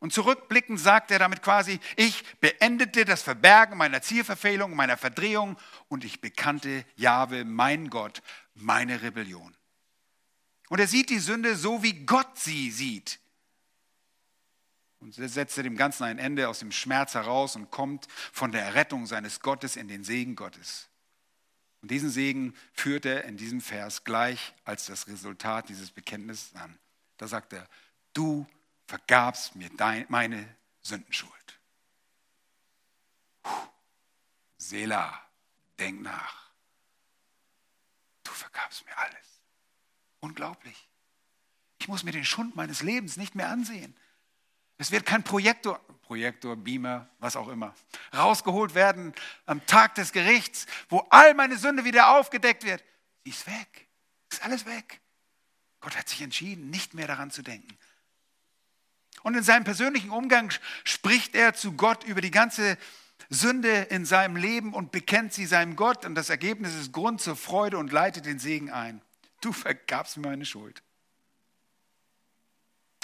Und 0.00 0.12
zurückblickend 0.12 0.78
sagt 0.78 1.10
er 1.10 1.18
damit 1.18 1.42
quasi, 1.42 1.80
ich 1.96 2.24
beendete 2.40 3.04
das 3.04 3.22
Verbergen 3.22 3.76
meiner 3.76 4.00
Zielverfehlung, 4.00 4.76
meiner 4.76 4.96
Verdrehung 4.96 5.56
und 5.88 6.04
ich 6.04 6.20
bekannte 6.20 6.84
Jahwe, 6.94 7.44
mein 7.44 7.90
Gott, 7.90 8.22
meine 8.54 9.02
Rebellion. 9.02 9.56
Und 10.68 10.78
er 10.78 10.86
sieht 10.86 11.10
die 11.10 11.18
Sünde 11.18 11.56
so, 11.56 11.82
wie 11.82 12.04
Gott 12.04 12.38
sie 12.38 12.70
sieht. 12.70 13.18
Und 15.00 15.14
setzte 15.14 15.62
dem 15.62 15.76
Ganzen 15.76 16.04
ein 16.04 16.18
Ende 16.18 16.48
aus 16.48 16.58
dem 16.58 16.72
Schmerz 16.72 17.14
heraus 17.14 17.56
und 17.56 17.70
kommt 17.70 18.06
von 18.32 18.52
der 18.52 18.62
Errettung 18.62 19.06
seines 19.06 19.40
Gottes 19.40 19.76
in 19.76 19.88
den 19.88 20.04
Segen 20.04 20.36
Gottes. 20.36 20.88
Und 21.80 21.90
diesen 21.90 22.10
Segen 22.10 22.54
führt 22.72 23.06
er 23.06 23.24
in 23.24 23.36
diesem 23.36 23.60
Vers 23.60 24.04
gleich 24.04 24.52
als 24.64 24.86
das 24.86 25.06
Resultat 25.06 25.68
dieses 25.68 25.90
Bekenntnisses 25.90 26.54
an. 26.56 26.76
Da 27.16 27.28
sagt 27.28 27.52
er, 27.52 27.68
du 28.12 28.46
vergabst 28.86 29.54
mir 29.54 29.70
dein, 29.76 30.06
meine 30.08 30.56
Sündenschuld. 30.82 31.32
Puh. 33.42 33.68
Selah, 34.56 35.22
denk 35.78 36.02
nach. 36.02 36.50
Du 38.24 38.32
vergabst 38.32 38.84
mir 38.84 38.96
alles. 38.98 39.40
Unglaublich. 40.20 40.88
Ich 41.78 41.86
muss 41.86 42.02
mir 42.02 42.12
den 42.12 42.24
Schund 42.24 42.56
meines 42.56 42.82
Lebens 42.82 43.16
nicht 43.16 43.34
mehr 43.34 43.50
ansehen. 43.50 43.96
Es 44.78 44.92
wird 44.92 45.04
kein 45.04 45.24
Projektor, 45.24 45.80
Projektor, 46.02 46.56
Beamer, 46.56 47.08
was 47.18 47.36
auch 47.36 47.48
immer, 47.48 47.74
rausgeholt 48.16 48.74
werden 48.74 49.12
am 49.44 49.64
Tag 49.66 49.96
des 49.96 50.12
Gerichts, 50.12 50.66
wo 50.88 51.00
all 51.10 51.34
meine 51.34 51.58
Sünde 51.58 51.84
wieder 51.84 52.16
aufgedeckt 52.16 52.64
wird. 52.64 52.82
Sie 53.24 53.30
ist 53.30 53.46
weg. 53.46 53.88
Ist 54.30 54.44
alles 54.44 54.64
weg. 54.66 55.00
Gott 55.80 55.96
hat 55.96 56.08
sich 56.08 56.22
entschieden, 56.22 56.70
nicht 56.70 56.94
mehr 56.94 57.06
daran 57.06 57.30
zu 57.30 57.42
denken. 57.42 57.76
Und 59.22 59.34
in 59.34 59.42
seinem 59.42 59.64
persönlichen 59.64 60.10
Umgang 60.10 60.52
spricht 60.84 61.34
er 61.34 61.54
zu 61.54 61.72
Gott 61.72 62.04
über 62.04 62.20
die 62.20 62.30
ganze 62.30 62.78
Sünde 63.28 63.68
in 63.90 64.04
seinem 64.06 64.36
Leben 64.36 64.72
und 64.72 64.92
bekennt 64.92 65.32
sie 65.32 65.46
seinem 65.46 65.76
Gott. 65.76 66.04
Und 66.04 66.14
das 66.14 66.30
Ergebnis 66.30 66.74
ist 66.74 66.92
Grund 66.92 67.20
zur 67.20 67.36
Freude 67.36 67.78
und 67.78 67.92
leitet 67.92 68.26
den 68.26 68.38
Segen 68.38 68.70
ein. 68.70 69.02
Du 69.40 69.52
vergabst 69.52 70.16
mir 70.16 70.28
meine 70.28 70.46
Schuld. 70.46 70.82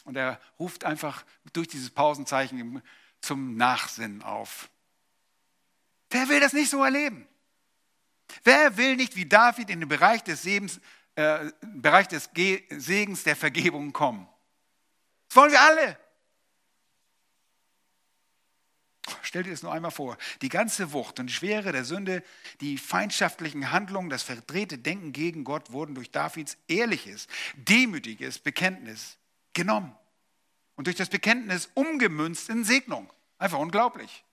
Und 0.05 0.17
er 0.17 0.41
ruft 0.59 0.85
einfach 0.85 1.25
durch 1.53 1.69
dieses 1.69 1.91
Pausenzeichen 1.91 2.83
zum 3.21 3.57
Nachsinnen 3.57 4.23
auf. 4.23 4.71
Wer 6.11 6.29
will 6.29 6.41
das 6.41 6.53
nicht 6.53 6.71
so 6.71 6.85
erleben? 6.85 7.27
Wer 8.45 8.77
will 8.77 8.97
nicht 8.97 9.17
wie 9.17 9.27
David 9.27 9.71
in 9.71 9.81
den 9.81 9.89
Bereich 9.89 10.23
des, 10.23 10.43
Sebens, 10.43 10.81
äh, 11.17 11.51
Bereich 11.63 12.09
des 12.09 12.31
Segens 12.71 13.25
der 13.25 13.37
Vergebung 13.37 13.93
kommen? 13.93 14.29
Das 15.29 15.37
wollen 15.37 15.53
wir 15.53 15.61
alle. 15.61 15.99
Stell 19.23 19.43
dir 19.43 19.51
das 19.51 19.63
nur 19.63 19.73
einmal 19.73 19.91
vor, 19.91 20.17
die 20.43 20.49
ganze 20.49 20.93
Wucht 20.93 21.19
und 21.19 21.31
Schwere 21.31 21.73
der 21.73 21.85
Sünde, 21.85 22.23
die 22.61 22.79
feindschaftlichen 22.79 23.73
Handlungen, 23.73 24.09
das 24.09 24.23
verdrehte 24.23 24.79
Denken 24.79 25.13
gegen 25.13 25.45
Gott 25.45 25.73
wurden 25.73 25.95
durch 25.95 26.11
Davids 26.11 26.57
ehrliches, 26.69 27.27
demütiges 27.55 28.39
Bekenntnis 28.39 29.19
genommen 29.55 29.95
und 30.77 30.87
durch 30.87 30.97
das 30.97 31.09
Bekenntnis 31.09 31.71
umgemünzt 31.75 32.49
in 32.49 32.65
Segnung. 32.65 33.11
Einfach 33.39 33.59
unglaublich. 33.59 34.25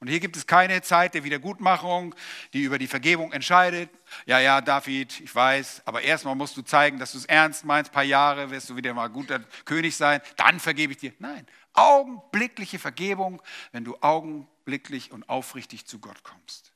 Und 0.00 0.06
hier 0.06 0.20
gibt 0.20 0.36
es 0.36 0.46
keine 0.46 0.80
Zeit 0.82 1.14
der 1.14 1.24
Wiedergutmachung, 1.24 2.14
die 2.52 2.62
über 2.62 2.78
die 2.78 2.86
Vergebung 2.86 3.32
entscheidet. 3.32 3.90
Ja, 4.26 4.38
ja, 4.38 4.60
David, 4.60 5.20
ich 5.20 5.34
weiß, 5.34 5.82
aber 5.86 6.02
erstmal 6.02 6.36
musst 6.36 6.56
du 6.56 6.62
zeigen, 6.62 7.00
dass 7.00 7.12
du 7.12 7.18
es 7.18 7.24
ernst 7.24 7.64
meinst. 7.64 7.90
Ein 7.90 7.94
paar 7.94 8.04
Jahre 8.04 8.50
wirst 8.50 8.70
du 8.70 8.76
wieder 8.76 8.94
mal 8.94 9.08
guter 9.08 9.40
König 9.64 9.96
sein. 9.96 10.20
Dann 10.36 10.60
vergebe 10.60 10.92
ich 10.92 10.98
dir. 10.98 11.12
Nein, 11.18 11.44
augenblickliche 11.72 12.78
Vergebung, 12.78 13.42
wenn 13.72 13.84
du 13.84 13.96
augenblicklich 14.00 15.10
und 15.10 15.28
aufrichtig 15.28 15.84
zu 15.86 15.98
Gott 15.98 16.22
kommst. 16.22 16.72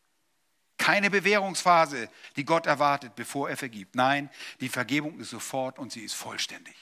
Keine 0.83 1.11
Bewährungsphase, 1.11 2.11
die 2.35 2.45
Gott 2.45 2.67
erwartet, 2.67 3.15
bevor 3.15 3.49
er 3.49 3.57
vergibt. 3.57 3.95
Nein, 3.95 4.29
die 4.59 4.69
Vergebung 4.69 5.21
ist 5.21 5.31
sofort 5.31 5.79
und 5.79 5.93
sie 5.93 6.01
ist 6.01 6.15
vollständig. 6.15 6.75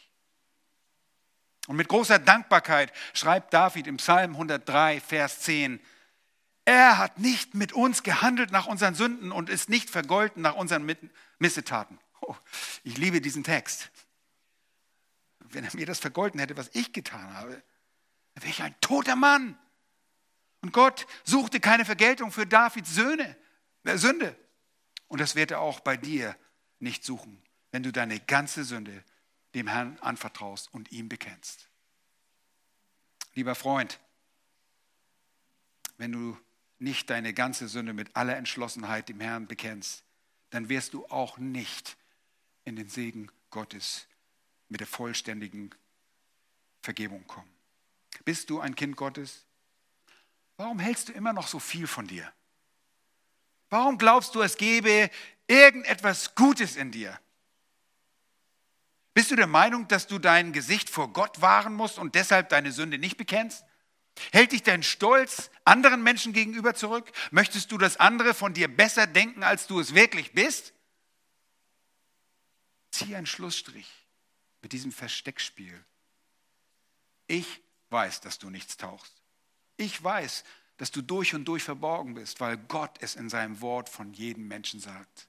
Und 1.66 1.76
mit 1.76 1.86
großer 1.86 2.18
Dankbarkeit 2.18 2.94
schreibt 3.12 3.52
David 3.52 3.86
im 3.86 3.98
Psalm 3.98 4.32
103, 4.32 5.02
Vers 5.02 5.40
10, 5.40 5.80
er 6.64 6.96
hat 6.96 7.18
nicht 7.18 7.54
mit 7.54 7.74
uns 7.74 8.02
gehandelt 8.02 8.52
nach 8.52 8.64
unseren 8.64 8.94
Sünden 8.94 9.32
und 9.32 9.50
ist 9.50 9.68
nicht 9.68 9.90
vergolten 9.90 10.40
nach 10.40 10.54
unseren 10.54 10.90
Missetaten. 11.38 11.98
Oh, 12.22 12.34
ich 12.84 12.96
liebe 12.96 13.20
diesen 13.20 13.44
Text. 13.44 13.90
Wenn 15.40 15.62
er 15.62 15.76
mir 15.76 15.84
das 15.84 15.98
vergolten 15.98 16.40
hätte, 16.40 16.56
was 16.56 16.70
ich 16.72 16.94
getan 16.94 17.34
habe, 17.34 17.62
dann 18.32 18.44
wäre 18.44 18.50
ich 18.50 18.62
ein 18.62 18.74
toter 18.80 19.16
Mann. 19.16 19.58
Und 20.62 20.72
Gott 20.72 21.06
suchte 21.24 21.60
keine 21.60 21.84
Vergeltung 21.84 22.32
für 22.32 22.46
Davids 22.46 22.94
Söhne, 22.94 23.36
Sünde. 23.84 24.36
Und 25.08 25.20
das 25.20 25.34
wird 25.34 25.50
er 25.50 25.60
auch 25.60 25.80
bei 25.80 25.96
dir 25.96 26.36
nicht 26.78 27.04
suchen, 27.04 27.42
wenn 27.72 27.82
du 27.82 27.92
deine 27.92 28.20
ganze 28.20 28.64
Sünde 28.64 29.04
dem 29.54 29.66
Herrn 29.66 29.98
anvertraust 30.00 30.72
und 30.72 30.92
ihm 30.92 31.08
bekennst. 31.08 31.68
Lieber 33.34 33.54
Freund, 33.54 33.98
wenn 35.98 36.12
du 36.12 36.38
nicht 36.78 37.10
deine 37.10 37.34
ganze 37.34 37.68
Sünde 37.68 37.92
mit 37.92 38.16
aller 38.16 38.36
Entschlossenheit 38.36 39.08
dem 39.08 39.20
Herrn 39.20 39.46
bekennst, 39.46 40.02
dann 40.50 40.68
wirst 40.68 40.94
du 40.94 41.06
auch 41.06 41.38
nicht 41.38 41.96
in 42.64 42.76
den 42.76 42.88
Segen 42.88 43.30
Gottes 43.50 44.06
mit 44.68 44.80
der 44.80 44.86
vollständigen 44.86 45.70
Vergebung 46.82 47.26
kommen. 47.26 47.50
Bist 48.24 48.50
du 48.50 48.60
ein 48.60 48.74
Kind 48.74 48.96
Gottes? 48.96 49.44
Warum 50.56 50.78
hältst 50.78 51.08
du 51.08 51.12
immer 51.12 51.32
noch 51.32 51.48
so 51.48 51.58
viel 51.58 51.86
von 51.86 52.06
dir? 52.06 52.32
Warum 53.70 53.98
glaubst 53.98 54.34
du, 54.34 54.42
es 54.42 54.56
gebe 54.56 55.10
irgendetwas 55.46 56.34
Gutes 56.34 56.76
in 56.76 56.90
dir? 56.90 57.18
Bist 59.14 59.30
du 59.30 59.36
der 59.36 59.46
Meinung, 59.46 59.88
dass 59.88 60.06
du 60.06 60.18
dein 60.18 60.52
Gesicht 60.52 60.90
vor 60.90 61.12
Gott 61.12 61.40
wahren 61.40 61.74
musst 61.74 61.98
und 61.98 62.14
deshalb 62.14 62.48
deine 62.48 62.72
Sünde 62.72 62.98
nicht 62.98 63.16
bekennst? 63.16 63.64
Hält 64.32 64.52
dich 64.52 64.62
dein 64.62 64.82
Stolz 64.82 65.50
anderen 65.64 66.02
Menschen 66.02 66.32
gegenüber 66.32 66.74
zurück? 66.74 67.10
Möchtest 67.30 67.72
du, 67.72 67.78
dass 67.78 67.98
andere 67.98 68.34
von 68.34 68.54
dir 68.54 68.68
besser 68.68 69.06
denken, 69.06 69.42
als 69.42 69.66
du 69.66 69.80
es 69.80 69.94
wirklich 69.94 70.32
bist? 70.32 70.72
Zieh 72.90 73.14
einen 73.14 73.26
Schlussstrich 73.26 73.90
mit 74.62 74.72
diesem 74.72 74.92
Versteckspiel. 74.92 75.84
Ich 77.26 77.62
weiß, 77.90 78.20
dass 78.20 78.38
du 78.38 78.50
nichts 78.50 78.76
tauchst. 78.76 79.22
Ich 79.76 80.02
weiß, 80.02 80.44
dass 80.80 80.90
du 80.90 81.02
durch 81.02 81.34
und 81.34 81.44
durch 81.44 81.62
verborgen 81.62 82.14
bist, 82.14 82.40
weil 82.40 82.56
Gott 82.56 82.96
es 83.02 83.14
in 83.14 83.28
seinem 83.28 83.60
Wort 83.60 83.90
von 83.90 84.14
jedem 84.14 84.48
Menschen 84.48 84.80
sagt. 84.80 85.28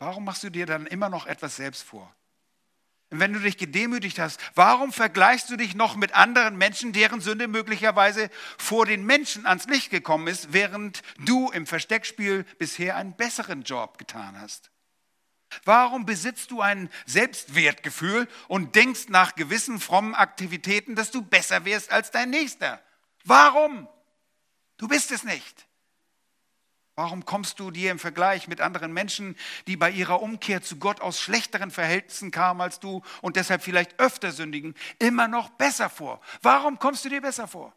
Warum 0.00 0.24
machst 0.24 0.42
du 0.42 0.50
dir 0.50 0.66
dann 0.66 0.84
immer 0.88 1.08
noch 1.08 1.26
etwas 1.26 1.54
selbst 1.54 1.84
vor? 1.84 2.12
wenn 3.14 3.34
du 3.34 3.40
dich 3.40 3.58
gedemütigt 3.58 4.18
hast, 4.18 4.40
warum 4.54 4.90
vergleichst 4.90 5.50
du 5.50 5.56
dich 5.56 5.74
noch 5.74 5.96
mit 5.96 6.14
anderen 6.14 6.56
Menschen, 6.56 6.94
deren 6.94 7.20
Sünde 7.20 7.46
möglicherweise 7.46 8.30
vor 8.56 8.86
den 8.86 9.04
Menschen 9.04 9.44
ans 9.44 9.66
Licht 9.66 9.90
gekommen 9.90 10.28
ist, 10.28 10.54
während 10.54 11.02
du 11.18 11.50
im 11.50 11.66
Versteckspiel 11.66 12.44
bisher 12.58 12.96
einen 12.96 13.14
besseren 13.14 13.64
Job 13.64 13.98
getan 13.98 14.40
hast? 14.40 14.70
Warum 15.64 16.06
besitzt 16.06 16.50
du 16.52 16.62
ein 16.62 16.88
Selbstwertgefühl 17.04 18.28
und 18.48 18.76
denkst 18.76 19.10
nach 19.10 19.34
gewissen 19.34 19.78
frommen 19.78 20.14
Aktivitäten, 20.14 20.94
dass 20.94 21.10
du 21.10 21.20
besser 21.20 21.66
wirst 21.66 21.92
als 21.92 22.12
dein 22.12 22.30
Nächster? 22.30 22.80
Warum? 23.24 23.88
Du 24.82 24.88
bist 24.88 25.12
es 25.12 25.22
nicht. 25.22 25.68
Warum 26.96 27.24
kommst 27.24 27.60
du 27.60 27.70
dir 27.70 27.92
im 27.92 28.00
Vergleich 28.00 28.48
mit 28.48 28.60
anderen 28.60 28.92
Menschen, 28.92 29.36
die 29.68 29.76
bei 29.76 29.88
ihrer 29.88 30.20
Umkehr 30.20 30.60
zu 30.60 30.80
Gott 30.80 31.00
aus 31.00 31.20
schlechteren 31.20 31.70
Verhältnissen 31.70 32.32
kamen 32.32 32.60
als 32.60 32.80
du 32.80 33.00
und 33.20 33.36
deshalb 33.36 33.62
vielleicht 33.62 34.00
öfter 34.00 34.32
sündigen, 34.32 34.74
immer 34.98 35.28
noch 35.28 35.50
besser 35.50 35.88
vor? 35.88 36.20
Warum 36.42 36.80
kommst 36.80 37.04
du 37.04 37.10
dir 37.10 37.20
besser 37.20 37.46
vor? 37.46 37.72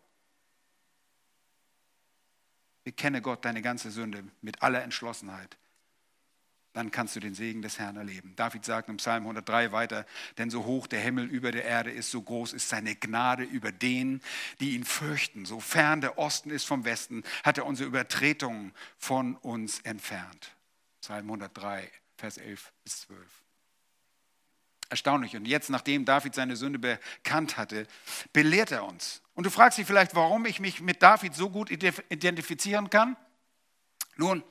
Bekenne 2.83 3.21
Gott 3.21 3.45
deine 3.45 3.61
ganze 3.61 3.91
Sünde 3.91 4.23
mit 4.41 4.63
aller 4.63 4.81
Entschlossenheit 4.81 5.59
dann 6.75 6.91
kannst 6.91 7.15
du 7.15 7.21
den 7.21 7.33
Segen 7.33 7.61
des 7.61 7.79
Herrn 7.79 7.95
erleben. 7.95 8.33
David 8.35 8.65
sagt 8.65 8.89
im 8.89 8.97
Psalm 8.97 9.23
103 9.23 9.71
weiter, 9.71 10.05
denn 10.37 10.49
so 10.49 10.65
hoch 10.65 10.87
der 10.87 10.99
Himmel 10.99 11.25
über 11.25 11.53
der 11.53 11.63
Erde 11.63 11.89
ist, 11.89 12.11
so 12.11 12.21
groß 12.21 12.51
ist 12.51 12.67
seine 12.67 12.95
Gnade 12.95 13.43
über 13.43 13.71
denen, 13.71 14.21
die 14.59 14.75
ihn 14.75 14.83
fürchten. 14.83 15.45
So 15.45 15.61
fern 15.61 16.01
der 16.01 16.17
Osten 16.17 16.49
ist 16.49 16.65
vom 16.65 16.83
Westen, 16.83 17.23
hat 17.45 17.57
er 17.57 17.65
unsere 17.65 17.87
Übertretungen 17.87 18.73
von 18.97 19.37
uns 19.37 19.79
entfernt. 19.79 20.51
Psalm 20.99 21.27
103, 21.27 21.89
Vers 22.17 22.37
11 22.37 22.73
bis 22.83 23.01
12. 23.03 23.19
Erstaunlich. 24.89 25.37
Und 25.37 25.47
jetzt, 25.47 25.69
nachdem 25.69 26.03
David 26.03 26.35
seine 26.35 26.57
Sünde 26.57 26.77
bekannt 26.77 27.55
hatte, 27.55 27.87
belehrt 28.33 28.71
er 28.71 28.83
uns. 28.83 29.21
Und 29.33 29.45
du 29.45 29.49
fragst 29.49 29.77
dich 29.77 29.87
vielleicht, 29.87 30.13
warum 30.13 30.45
ich 30.45 30.59
mich 30.59 30.81
mit 30.81 31.01
David 31.01 31.35
so 31.35 31.49
gut 31.49 31.71
identifizieren 31.71 32.89
kann? 32.89 33.15
Nun, 34.17 34.43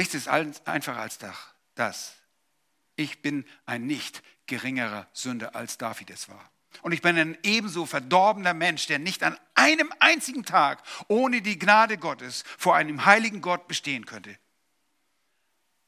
Nichts 0.00 0.14
ist 0.14 0.28
einfacher 0.28 0.98
als 0.98 1.18
das. 1.74 2.14
Ich 2.96 3.20
bin 3.20 3.44
ein 3.66 3.86
nicht 3.86 4.22
geringerer 4.46 5.06
Sünder, 5.12 5.54
als 5.54 5.76
David 5.76 6.08
es 6.08 6.30
war. 6.30 6.50
Und 6.80 6.92
ich 6.92 7.02
bin 7.02 7.18
ein 7.18 7.36
ebenso 7.42 7.84
verdorbener 7.84 8.54
Mensch, 8.54 8.86
der 8.86 8.98
nicht 8.98 9.22
an 9.22 9.38
einem 9.54 9.92
einzigen 9.98 10.42
Tag 10.42 10.82
ohne 11.08 11.42
die 11.42 11.58
Gnade 11.58 11.98
Gottes 11.98 12.44
vor 12.56 12.76
einem 12.76 13.04
heiligen 13.04 13.42
Gott 13.42 13.68
bestehen 13.68 14.06
könnte. 14.06 14.38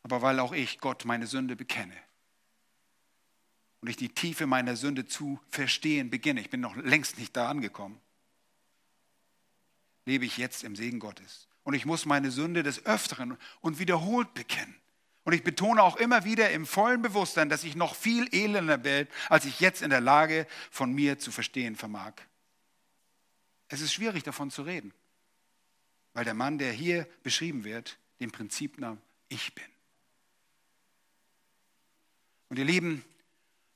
Aber 0.02 0.20
weil 0.20 0.40
auch 0.40 0.52
ich 0.52 0.78
Gott 0.78 1.06
meine 1.06 1.26
Sünde 1.26 1.56
bekenne 1.56 1.96
und 3.80 3.88
ich 3.88 3.96
die 3.96 4.10
Tiefe 4.10 4.46
meiner 4.46 4.76
Sünde 4.76 5.06
zu 5.06 5.40
verstehen 5.48 6.10
beginne, 6.10 6.42
ich 6.42 6.50
bin 6.50 6.60
noch 6.60 6.76
längst 6.76 7.16
nicht 7.16 7.34
da 7.34 7.48
angekommen, 7.48 7.98
lebe 10.04 10.26
ich 10.26 10.36
jetzt 10.36 10.64
im 10.64 10.76
Segen 10.76 10.98
Gottes. 10.98 11.48
Und 11.64 11.74
ich 11.74 11.86
muss 11.86 12.06
meine 12.06 12.30
Sünde 12.30 12.62
des 12.62 12.84
Öfteren 12.86 13.38
und 13.60 13.78
wiederholt 13.78 14.34
bekennen. 14.34 14.74
Und 15.24 15.32
ich 15.32 15.44
betone 15.44 15.82
auch 15.82 15.96
immer 15.96 16.24
wieder 16.24 16.50
im 16.50 16.66
vollen 16.66 17.02
Bewusstsein, 17.02 17.48
dass 17.48 17.62
ich 17.62 17.76
noch 17.76 17.94
viel 17.94 18.28
elender 18.32 18.78
bin, 18.78 19.06
als 19.28 19.44
ich 19.44 19.60
jetzt 19.60 19.82
in 19.82 19.90
der 19.90 20.00
Lage 20.00 20.46
von 20.70 20.92
mir 20.92 21.18
zu 21.18 21.30
verstehen 21.30 21.76
vermag. 21.76 22.14
Es 23.68 23.80
ist 23.80 23.92
schwierig 23.92 24.24
davon 24.24 24.50
zu 24.50 24.62
reden, 24.62 24.92
weil 26.12 26.24
der 26.24 26.34
Mann, 26.34 26.58
der 26.58 26.72
hier 26.72 27.06
beschrieben 27.22 27.64
wird, 27.64 27.98
dem 28.20 28.32
Prinzip 28.32 28.78
nahm, 28.78 29.00
ich 29.28 29.54
bin. 29.54 29.64
Und 32.48 32.58
ihr 32.58 32.64
Lieben, 32.64 33.04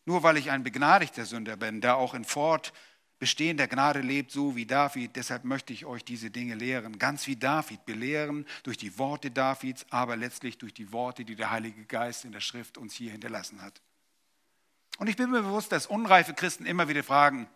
nur 0.04 0.22
weil 0.22 0.36
ich 0.36 0.50
ein 0.50 0.64
begnadigter 0.64 1.24
Sünder 1.24 1.56
bin, 1.56 1.80
der 1.80 1.96
auch 1.96 2.12
in 2.12 2.24
Fort 2.24 2.72
Bestehen 3.18 3.56
der 3.56 3.66
Gnade 3.66 4.00
lebt 4.00 4.30
so 4.30 4.56
wie 4.56 4.66
David, 4.66 5.16
deshalb 5.16 5.44
möchte 5.44 5.72
ich 5.72 5.86
euch 5.86 6.04
diese 6.04 6.30
Dinge 6.30 6.54
lehren. 6.54 6.98
Ganz 6.98 7.26
wie 7.26 7.36
David, 7.36 7.86
belehren 7.86 8.46
durch 8.62 8.76
die 8.76 8.98
Worte 8.98 9.30
Davids, 9.30 9.86
aber 9.88 10.16
letztlich 10.16 10.58
durch 10.58 10.74
die 10.74 10.92
Worte, 10.92 11.24
die 11.24 11.34
der 11.34 11.50
Heilige 11.50 11.84
Geist 11.86 12.26
in 12.26 12.32
der 12.32 12.40
Schrift 12.40 12.76
uns 12.76 12.94
hier 12.94 13.12
hinterlassen 13.12 13.62
hat. 13.62 13.80
Und 14.98 15.08
ich 15.08 15.16
bin 15.16 15.30
mir 15.30 15.42
bewusst, 15.42 15.72
dass 15.72 15.86
unreife 15.86 16.34
Christen 16.34 16.66
immer 16.66 16.88
wieder 16.88 17.02
fragen, 17.02 17.48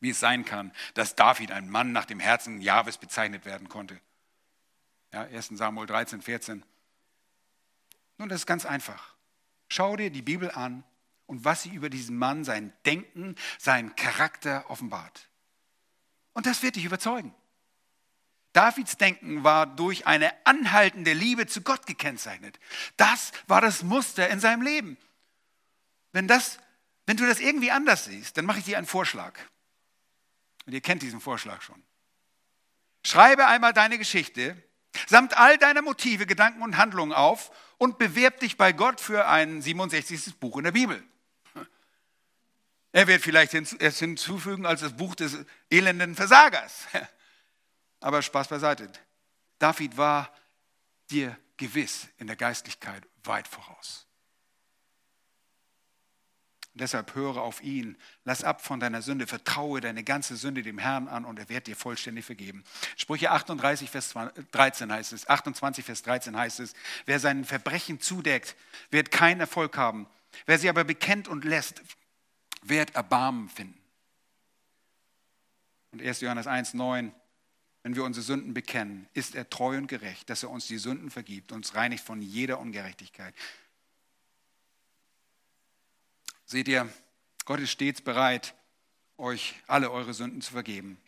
wie 0.00 0.10
es 0.10 0.20
sein 0.20 0.44
kann, 0.44 0.72
dass 0.94 1.14
David 1.14 1.52
ein 1.52 1.70
Mann 1.70 1.92
nach 1.92 2.04
dem 2.04 2.18
Herzen 2.18 2.60
Jahwes 2.60 2.98
bezeichnet 2.98 3.44
werden 3.44 3.68
konnte. 3.68 4.00
Ja, 5.12 5.22
1 5.22 5.48
Samuel 5.52 5.86
13, 5.86 6.22
14. 6.22 6.64
Nun, 8.18 8.28
das 8.28 8.40
ist 8.40 8.46
ganz 8.46 8.66
einfach. 8.66 9.14
Schau 9.68 9.96
dir 9.96 10.10
die 10.10 10.22
Bibel 10.22 10.50
an 10.50 10.82
und 11.26 11.44
was 11.44 11.62
sie 11.62 11.70
über 11.70 11.90
diesen 11.90 12.16
Mann, 12.16 12.44
sein 12.44 12.72
Denken, 12.84 13.34
seinen 13.58 13.94
Charakter 13.96 14.64
offenbart. 14.70 15.28
Und 16.32 16.46
das 16.46 16.62
wird 16.62 16.76
dich 16.76 16.84
überzeugen. 16.84 17.34
Davids 18.52 18.96
Denken 18.96 19.44
war 19.44 19.66
durch 19.66 20.06
eine 20.06 20.32
anhaltende 20.46 21.12
Liebe 21.12 21.46
zu 21.46 21.60
Gott 21.60 21.86
gekennzeichnet. 21.86 22.58
Das 22.96 23.32
war 23.46 23.60
das 23.60 23.82
Muster 23.82 24.28
in 24.30 24.40
seinem 24.40 24.62
Leben. 24.62 24.96
Wenn, 26.12 26.26
das, 26.26 26.58
wenn 27.04 27.18
du 27.18 27.26
das 27.26 27.40
irgendwie 27.40 27.70
anders 27.70 28.06
siehst, 28.06 28.38
dann 28.38 28.46
mache 28.46 28.60
ich 28.60 28.64
dir 28.64 28.78
einen 28.78 28.86
Vorschlag. 28.86 29.38
Und 30.64 30.72
ihr 30.72 30.80
kennt 30.80 31.02
diesen 31.02 31.20
Vorschlag 31.20 31.60
schon. 31.60 31.82
Schreibe 33.04 33.46
einmal 33.46 33.72
deine 33.72 33.98
Geschichte 33.98 34.56
samt 35.06 35.36
all 35.36 35.58
deiner 35.58 35.82
Motive, 35.82 36.26
Gedanken 36.26 36.62
und 36.62 36.76
Handlungen 36.78 37.12
auf 37.12 37.50
und 37.78 37.98
bewerb 37.98 38.40
dich 38.40 38.56
bei 38.56 38.72
Gott 38.72 39.00
für 39.00 39.26
ein 39.26 39.60
67. 39.60 40.36
Buch 40.40 40.56
in 40.56 40.64
der 40.64 40.72
Bibel. 40.72 41.02
Er 42.96 43.06
wird 43.08 43.20
vielleicht 43.20 43.52
erst 43.52 43.98
hinzufügen 43.98 44.64
als 44.64 44.80
das 44.80 44.96
Buch 44.96 45.14
des 45.14 45.36
elenden 45.68 46.14
Versagers. 46.14 46.86
Aber 48.00 48.22
Spaß 48.22 48.48
beiseite. 48.48 48.90
David 49.58 49.98
war 49.98 50.32
dir 51.10 51.36
gewiss 51.58 52.08
in 52.16 52.26
der 52.26 52.36
Geistlichkeit 52.36 53.06
weit 53.24 53.48
voraus. 53.48 54.06
Deshalb 56.72 57.14
höre 57.14 57.36
auf 57.42 57.62
ihn, 57.62 57.98
lass 58.24 58.42
ab 58.42 58.64
von 58.64 58.80
deiner 58.80 59.02
Sünde, 59.02 59.26
vertraue 59.26 59.82
deine 59.82 60.02
ganze 60.02 60.34
Sünde 60.34 60.62
dem 60.62 60.78
Herrn 60.78 61.06
an 61.06 61.26
und 61.26 61.38
er 61.38 61.50
wird 61.50 61.66
dir 61.66 61.76
vollständig 61.76 62.24
vergeben. 62.24 62.64
Sprüche 62.96 63.30
38, 63.30 63.90
Vers 63.90 64.14
13 64.52 64.90
heißt 64.90 65.12
es, 65.12 65.28
28, 65.28 65.84
Vers 65.84 66.02
13 66.02 66.34
heißt 66.34 66.60
es, 66.60 66.72
wer 67.04 67.20
seinen 67.20 67.44
Verbrechen 67.44 68.00
zudeckt, 68.00 68.56
wird 68.90 69.10
keinen 69.10 69.40
Erfolg 69.40 69.76
haben. 69.76 70.06
Wer 70.46 70.58
sie 70.58 70.70
aber 70.70 70.84
bekennt 70.84 71.28
und 71.28 71.44
lässt, 71.44 71.82
wird 72.68 72.94
Erbarmen 72.94 73.48
finden. 73.48 73.80
Und 75.92 76.02
1. 76.02 76.20
Johannes 76.20 76.46
1, 76.46 76.74
9, 76.74 77.12
wenn 77.82 77.94
wir 77.96 78.04
unsere 78.04 78.24
Sünden 78.24 78.52
bekennen, 78.52 79.08
ist 79.14 79.34
er 79.34 79.48
treu 79.48 79.76
und 79.76 79.86
gerecht, 79.86 80.28
dass 80.28 80.42
er 80.42 80.50
uns 80.50 80.66
die 80.66 80.78
Sünden 80.78 81.10
vergibt, 81.10 81.52
uns 81.52 81.74
reinigt 81.74 82.04
von 82.04 82.20
jeder 82.20 82.58
Ungerechtigkeit. 82.58 83.34
Seht 86.44 86.68
ihr, 86.68 86.92
Gott 87.44 87.60
ist 87.60 87.70
stets 87.70 88.00
bereit, 88.00 88.54
euch 89.18 89.54
alle 89.66 89.90
eure 89.90 90.14
Sünden 90.14 90.42
zu 90.42 90.52
vergeben. 90.52 90.98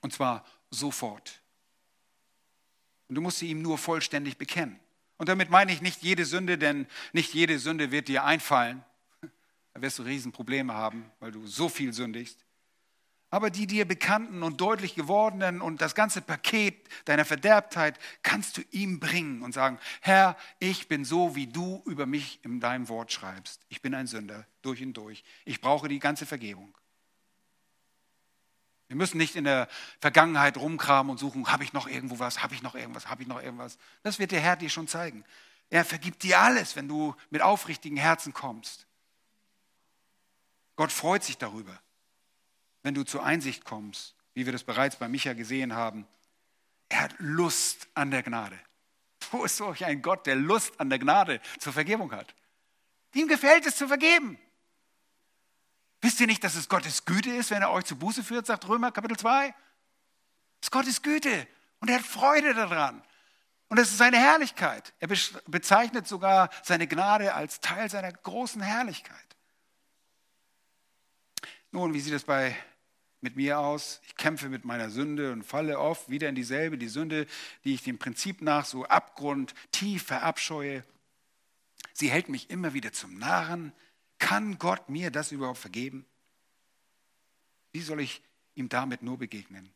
Und 0.00 0.12
zwar 0.12 0.44
sofort. 0.70 1.40
Und 3.08 3.14
du 3.16 3.20
musst 3.20 3.38
sie 3.38 3.50
ihm 3.50 3.62
nur 3.62 3.78
vollständig 3.78 4.36
bekennen. 4.38 4.78
Und 5.18 5.28
damit 5.28 5.50
meine 5.50 5.72
ich 5.72 5.82
nicht 5.82 6.02
jede 6.02 6.24
Sünde, 6.24 6.58
denn 6.58 6.86
nicht 7.12 7.34
jede 7.34 7.58
Sünde 7.58 7.90
wird 7.90 8.08
dir 8.08 8.24
einfallen. 8.24 8.84
Da 9.76 9.82
wirst 9.82 9.98
du 9.98 10.04
Riesenprobleme 10.04 10.72
haben, 10.72 11.04
weil 11.20 11.32
du 11.32 11.46
so 11.46 11.68
viel 11.68 11.92
sündigst 11.92 12.46
aber 13.28 13.50
die 13.50 13.66
dir 13.66 13.86
bekannten 13.86 14.42
und 14.42 14.62
deutlich 14.62 14.94
gewordenen 14.94 15.60
und 15.60 15.82
das 15.82 15.94
ganze 15.94 16.22
Paket 16.22 16.88
deiner 17.04 17.26
Verderbtheit 17.26 17.98
kannst 18.22 18.56
du 18.56 18.62
ihm 18.70 19.00
bringen 19.00 19.42
und 19.42 19.52
sagen, 19.52 19.78
Herr, 20.00 20.38
ich 20.58 20.88
bin 20.88 21.04
so, 21.04 21.34
wie 21.34 21.46
du 21.46 21.82
über 21.86 22.06
mich 22.06 22.40
in 22.44 22.60
deinem 22.60 22.88
Wort 22.88 23.12
schreibst. 23.12 23.66
Ich 23.68 23.82
bin 23.82 23.94
ein 23.94 24.06
Sünder 24.06 24.46
durch 24.62 24.80
und 24.80 24.94
durch. 24.94 25.24
Ich 25.44 25.60
brauche 25.60 25.88
die 25.88 25.98
ganze 25.98 26.24
Vergebung. 26.24 26.72
Wir 28.88 28.96
müssen 28.96 29.18
nicht 29.18 29.34
in 29.34 29.44
der 29.44 29.68
Vergangenheit 30.00 30.56
rumkramen 30.56 31.10
und 31.10 31.18
suchen, 31.18 31.46
habe 31.48 31.62
ich 31.62 31.72
noch 31.72 31.88
irgendwo 31.88 32.20
was, 32.20 32.42
habe 32.42 32.54
ich 32.54 32.62
noch 32.62 32.76
irgendwas, 32.76 33.10
habe 33.10 33.22
ich 33.22 33.28
noch 33.28 33.42
irgendwas. 33.42 33.76
Das 34.04 34.20
wird 34.20 34.30
der 34.30 34.40
Herr 34.40 34.54
dir 34.54 34.70
schon 34.70 34.86
zeigen. 34.88 35.24
Er 35.68 35.84
vergibt 35.84 36.22
dir 36.22 36.38
alles, 36.38 36.76
wenn 36.76 36.86
du 36.88 37.14
mit 37.30 37.42
aufrichtigen 37.42 37.98
Herzen 37.98 38.32
kommst. 38.32 38.85
Gott 40.76 40.92
freut 40.92 41.24
sich 41.24 41.38
darüber 41.38 41.80
wenn 42.86 42.94
du 42.94 43.02
zur 43.02 43.24
Einsicht 43.24 43.64
kommst, 43.64 44.14
wie 44.32 44.46
wir 44.46 44.52
das 44.52 44.62
bereits 44.62 44.94
bei 44.94 45.08
Micha 45.08 45.32
gesehen 45.32 45.74
haben. 45.74 46.06
Er 46.88 47.00
hat 47.00 47.16
Lust 47.18 47.88
an 47.94 48.12
der 48.12 48.22
Gnade. 48.22 48.56
Wo 49.32 49.44
ist 49.44 49.56
solch 49.56 49.84
ein 49.84 50.02
Gott, 50.02 50.24
der 50.24 50.36
Lust 50.36 50.78
an 50.78 50.88
der 50.88 51.00
Gnade 51.00 51.40
zur 51.58 51.72
Vergebung 51.72 52.12
hat? 52.12 52.32
Ihm 53.12 53.26
gefällt 53.26 53.66
es 53.66 53.74
zu 53.74 53.88
vergeben. 53.88 54.38
Wisst 56.00 56.20
ihr 56.20 56.28
nicht, 56.28 56.44
dass 56.44 56.54
es 56.54 56.68
Gottes 56.68 57.04
Güte 57.04 57.30
ist, 57.30 57.50
wenn 57.50 57.62
er 57.62 57.72
euch 57.72 57.86
zu 57.86 57.96
Buße 57.96 58.22
führt, 58.22 58.46
sagt 58.46 58.68
Römer 58.68 58.92
Kapitel 58.92 59.16
2? 59.16 59.48
Es 59.48 59.54
ist 60.68 60.70
Gottes 60.70 61.02
Güte 61.02 61.48
und 61.80 61.90
er 61.90 61.96
hat 61.96 62.06
Freude 62.06 62.54
daran. 62.54 63.02
Und 63.66 63.78
es 63.78 63.90
ist 63.90 63.98
seine 63.98 64.18
Herrlichkeit. 64.18 64.94
Er 65.00 65.08
bezeichnet 65.48 66.06
sogar 66.06 66.50
seine 66.62 66.86
Gnade 66.86 67.34
als 67.34 67.58
Teil 67.58 67.90
seiner 67.90 68.12
großen 68.12 68.62
Herrlichkeit. 68.62 69.25
Nun, 71.72 71.94
wie 71.94 72.00
sieht 72.00 72.14
es 72.14 72.24
bei 72.24 72.56
mit 73.20 73.36
mir 73.36 73.58
aus. 73.58 74.00
Ich 74.06 74.16
kämpfe 74.16 74.48
mit 74.48 74.64
meiner 74.64 74.90
Sünde 74.90 75.32
und 75.32 75.42
falle 75.42 75.80
oft 75.80 76.08
wieder 76.08 76.28
in 76.28 76.34
dieselbe, 76.34 76.78
die 76.78 76.88
Sünde, 76.88 77.26
die 77.64 77.74
ich 77.74 77.82
dem 77.82 77.98
Prinzip 77.98 78.42
nach 78.42 78.64
so 78.64 78.84
abgrundtief 78.84 80.04
verabscheue. 80.04 80.84
Sie 81.92 82.10
hält 82.10 82.28
mich 82.28 82.50
immer 82.50 82.72
wieder 82.72 82.92
zum 82.92 83.18
Narren. 83.18 83.72
Kann 84.18 84.58
Gott 84.58 84.88
mir 84.88 85.10
das 85.10 85.32
überhaupt 85.32 85.58
vergeben? 85.58 86.06
Wie 87.72 87.80
soll 87.80 88.00
ich 88.00 88.22
ihm 88.54 88.68
damit 88.68 89.02
nur 89.02 89.18
begegnen? 89.18 89.70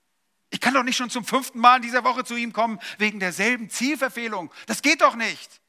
Ich 0.51 0.61
kann 0.61 0.75
doch 0.75 0.83
nicht 0.83 0.97
schon 0.97 1.11
zum 1.11 1.25
fünften 1.25 1.59
Mal 1.59 1.77
in 1.77 1.83
dieser 1.83 2.05
Woche 2.05 2.25
zu 2.25 2.37
ihm 2.37 2.53
kommen 2.53 2.79
wegen 2.99 3.21
derselben 3.21 3.69
Zielverfehlung. 3.69 4.53
Das 4.67 4.83
geht 4.83 5.01
doch 5.01 5.17
nicht. 5.17 5.61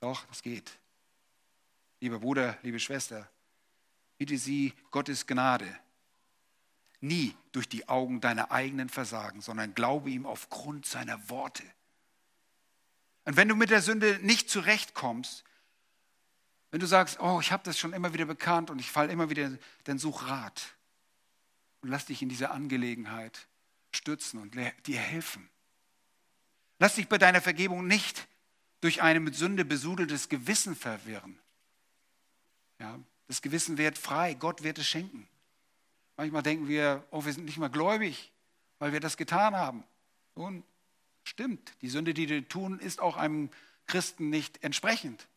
Doch, 0.00 0.24
das 0.26 0.42
geht. 0.42 0.70
Lieber 2.00 2.18
Bruder, 2.18 2.56
liebe 2.62 2.80
Schwester, 2.80 3.28
bitte 4.20 4.36
Sie 4.36 4.74
Gottes 4.90 5.26
Gnade 5.26 5.66
nie 7.00 7.34
durch 7.52 7.70
die 7.70 7.88
Augen 7.88 8.20
deiner 8.20 8.50
eigenen 8.50 8.90
Versagen, 8.90 9.40
sondern 9.40 9.74
glaube 9.74 10.10
ihm 10.10 10.26
aufgrund 10.26 10.84
seiner 10.84 11.30
Worte. 11.30 11.62
Und 13.24 13.38
wenn 13.38 13.48
du 13.48 13.56
mit 13.56 13.70
der 13.70 13.80
Sünde 13.80 14.18
nicht 14.20 14.50
zurechtkommst, 14.50 15.42
wenn 16.70 16.80
du 16.80 16.86
sagst, 16.86 17.18
oh, 17.20 17.40
ich 17.40 17.50
habe 17.50 17.62
das 17.64 17.78
schon 17.78 17.94
immer 17.94 18.12
wieder 18.12 18.26
bekannt 18.26 18.68
und 18.68 18.78
ich 18.78 18.90
falle 18.90 19.10
immer 19.10 19.30
wieder, 19.30 19.56
dann 19.84 19.98
such 19.98 20.28
Rat 20.28 20.74
und 21.80 21.88
lass 21.88 22.04
dich 22.04 22.20
in 22.20 22.28
dieser 22.28 22.50
Angelegenheit 22.50 23.48
stützen 23.90 24.38
und 24.38 24.54
dir 24.86 24.98
helfen. 24.98 25.48
Lass 26.78 26.96
dich 26.96 27.08
bei 27.08 27.16
deiner 27.16 27.40
Vergebung 27.40 27.86
nicht 27.86 28.28
durch 28.82 29.00
ein 29.00 29.24
mit 29.24 29.34
Sünde 29.34 29.64
besudeltes 29.64 30.28
Gewissen 30.28 30.76
verwirren. 30.76 31.38
Ja, 32.78 33.00
das 33.30 33.42
Gewissen 33.42 33.78
wird 33.78 33.96
frei, 33.96 34.34
Gott 34.34 34.64
wird 34.64 34.78
es 34.78 34.88
schenken. 34.88 35.28
Manchmal 36.16 36.42
denken 36.42 36.66
wir, 36.66 37.04
oh, 37.12 37.24
wir 37.24 37.32
sind 37.32 37.44
nicht 37.44 37.58
mehr 37.58 37.68
gläubig, 37.68 38.32
weil 38.80 38.92
wir 38.92 38.98
das 38.98 39.16
getan 39.16 39.54
haben. 39.54 39.84
Nun, 40.34 40.64
stimmt, 41.22 41.72
die 41.80 41.90
Sünde, 41.90 42.12
die 42.12 42.28
wir 42.28 42.48
tun, 42.48 42.80
ist 42.80 42.98
auch 42.98 43.16
einem 43.16 43.48
Christen 43.86 44.30
nicht 44.30 44.64
entsprechend. 44.64 45.28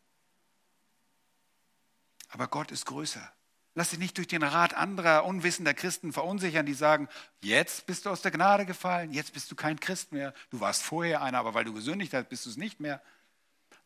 Aber 2.30 2.48
Gott 2.48 2.72
ist 2.72 2.84
größer. 2.86 3.32
Lass 3.76 3.90
dich 3.90 4.00
nicht 4.00 4.18
durch 4.18 4.26
den 4.26 4.42
Rat 4.42 4.74
anderer 4.74 5.24
unwissender 5.24 5.72
Christen 5.72 6.12
verunsichern, 6.12 6.66
die 6.66 6.74
sagen, 6.74 7.08
jetzt 7.42 7.86
bist 7.86 8.06
du 8.06 8.10
aus 8.10 8.22
der 8.22 8.32
Gnade 8.32 8.66
gefallen, 8.66 9.12
jetzt 9.12 9.34
bist 9.34 9.52
du 9.52 9.54
kein 9.54 9.78
Christ 9.78 10.10
mehr. 10.10 10.34
Du 10.50 10.58
warst 10.58 10.82
vorher 10.82 11.22
einer, 11.22 11.38
aber 11.38 11.54
weil 11.54 11.64
du 11.64 11.72
gesündigt 11.72 12.12
hast, 12.12 12.28
bist 12.28 12.44
du 12.44 12.50
es 12.50 12.56
nicht 12.56 12.80
mehr. 12.80 13.00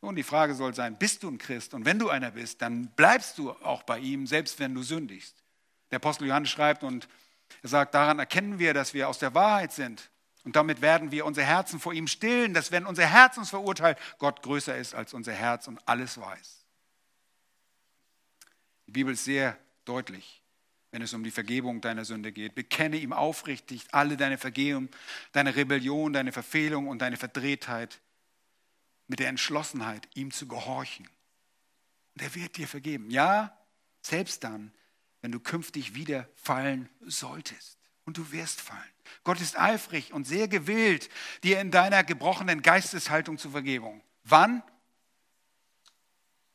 Nun, 0.00 0.14
die 0.14 0.22
Frage 0.22 0.54
soll 0.54 0.74
sein, 0.74 0.96
bist 0.96 1.22
du 1.22 1.28
ein 1.28 1.38
Christ? 1.38 1.74
Und 1.74 1.84
wenn 1.84 1.98
du 1.98 2.08
einer 2.08 2.30
bist, 2.30 2.62
dann 2.62 2.88
bleibst 2.88 3.36
du 3.38 3.50
auch 3.50 3.82
bei 3.82 3.98
ihm, 3.98 4.26
selbst 4.26 4.60
wenn 4.60 4.74
du 4.74 4.82
sündigst. 4.82 5.42
Der 5.90 5.96
Apostel 5.96 6.28
Johannes 6.28 6.50
schreibt 6.50 6.84
und 6.84 7.08
er 7.62 7.68
sagt, 7.68 7.94
daran 7.94 8.18
erkennen 8.18 8.58
wir, 8.58 8.74
dass 8.74 8.94
wir 8.94 9.08
aus 9.08 9.18
der 9.18 9.34
Wahrheit 9.34 9.72
sind. 9.72 10.10
Und 10.44 10.54
damit 10.54 10.80
werden 10.80 11.10
wir 11.10 11.26
unser 11.26 11.42
Herzen 11.42 11.80
vor 11.80 11.92
ihm 11.92 12.06
stillen, 12.06 12.54
dass 12.54 12.70
wenn 12.70 12.86
unser 12.86 13.06
Herz 13.06 13.36
uns 13.36 13.50
verurteilt, 13.50 13.98
Gott 14.18 14.42
größer 14.42 14.76
ist 14.76 14.94
als 14.94 15.14
unser 15.14 15.32
Herz 15.32 15.66
und 15.66 15.80
alles 15.86 16.18
weiß. 16.18 16.64
Die 18.86 18.92
Bibel 18.92 19.12
ist 19.12 19.24
sehr 19.24 19.58
deutlich, 19.84 20.42
wenn 20.92 21.02
es 21.02 21.12
um 21.12 21.24
die 21.24 21.30
Vergebung 21.30 21.80
deiner 21.80 22.04
Sünde 22.04 22.32
geht. 22.32 22.54
Bekenne 22.54 22.96
ihm 22.96 23.12
aufrichtig 23.12 23.84
alle 23.90 24.16
deine 24.16 24.38
Vergehung, 24.38 24.88
deine 25.32 25.56
Rebellion, 25.56 26.12
deine 26.12 26.32
Verfehlung 26.32 26.88
und 26.88 27.02
deine 27.02 27.16
Verdrehtheit 27.16 28.00
mit 29.08 29.18
der 29.18 29.28
Entschlossenheit, 29.28 30.08
ihm 30.14 30.30
zu 30.30 30.46
gehorchen. 30.46 31.08
Und 32.14 32.22
er 32.22 32.34
wird 32.34 32.56
dir 32.56 32.68
vergeben. 32.68 33.10
Ja, 33.10 33.58
selbst 34.02 34.44
dann, 34.44 34.72
wenn 35.20 35.32
du 35.32 35.40
künftig 35.40 35.94
wieder 35.94 36.28
fallen 36.36 36.88
solltest. 37.00 37.78
Und 38.04 38.16
du 38.16 38.32
wirst 38.32 38.60
fallen. 38.60 38.80
Gott 39.24 39.40
ist 39.40 39.58
eifrig 39.58 40.12
und 40.12 40.26
sehr 40.26 40.48
gewillt, 40.48 41.10
dir 41.42 41.60
in 41.60 41.70
deiner 41.70 42.04
gebrochenen 42.04 42.62
Geisteshaltung 42.62 43.36
zur 43.36 43.50
Vergebung. 43.50 44.02
Wann? 44.24 44.62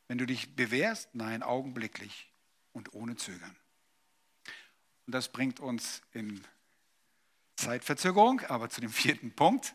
Wenn 0.08 0.18
du 0.18 0.26
dich 0.26 0.56
bewährst? 0.56 1.14
Nein, 1.14 1.42
augenblicklich 1.42 2.32
und 2.72 2.92
ohne 2.92 3.16
Zögern. 3.16 3.56
Und 5.06 5.14
das 5.14 5.30
bringt 5.30 5.60
uns 5.60 6.02
in 6.12 6.44
Zeitverzögerung, 7.56 8.40
aber 8.42 8.68
zu 8.68 8.80
dem 8.80 8.90
vierten 8.90 9.34
Punkt. 9.34 9.74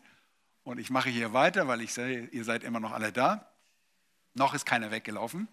Und 0.64 0.80
ich 0.80 0.90
mache 0.90 1.10
hier 1.10 1.34
weiter, 1.34 1.68
weil 1.68 1.82
ich 1.82 1.94
sehe, 1.94 2.28
ihr 2.28 2.44
seid 2.44 2.64
immer 2.64 2.80
noch 2.80 2.92
alle 2.92 3.12
da. 3.12 3.52
Noch 4.34 4.54
ist 4.54 4.66
keiner 4.66 4.92
weggelaufen. 4.92 5.48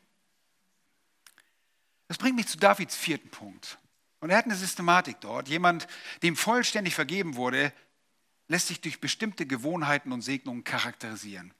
Das 2.08 2.18
bringt 2.18 2.36
mich 2.36 2.46
zu 2.46 2.58
Davids 2.58 2.94
vierten 2.94 3.30
Punkt. 3.30 3.78
Und 4.20 4.30
er 4.30 4.38
hat 4.38 4.44
eine 4.44 4.54
Systematik 4.54 5.20
dort. 5.20 5.48
Jemand, 5.48 5.86
dem 6.22 6.36
vollständig 6.36 6.94
vergeben 6.94 7.36
wurde, 7.36 7.72
lässt 8.48 8.68
sich 8.68 8.80
durch 8.80 9.00
bestimmte 9.00 9.46
Gewohnheiten 9.46 10.12
und 10.12 10.22
Segnungen 10.22 10.64
charakterisieren. 10.64 11.52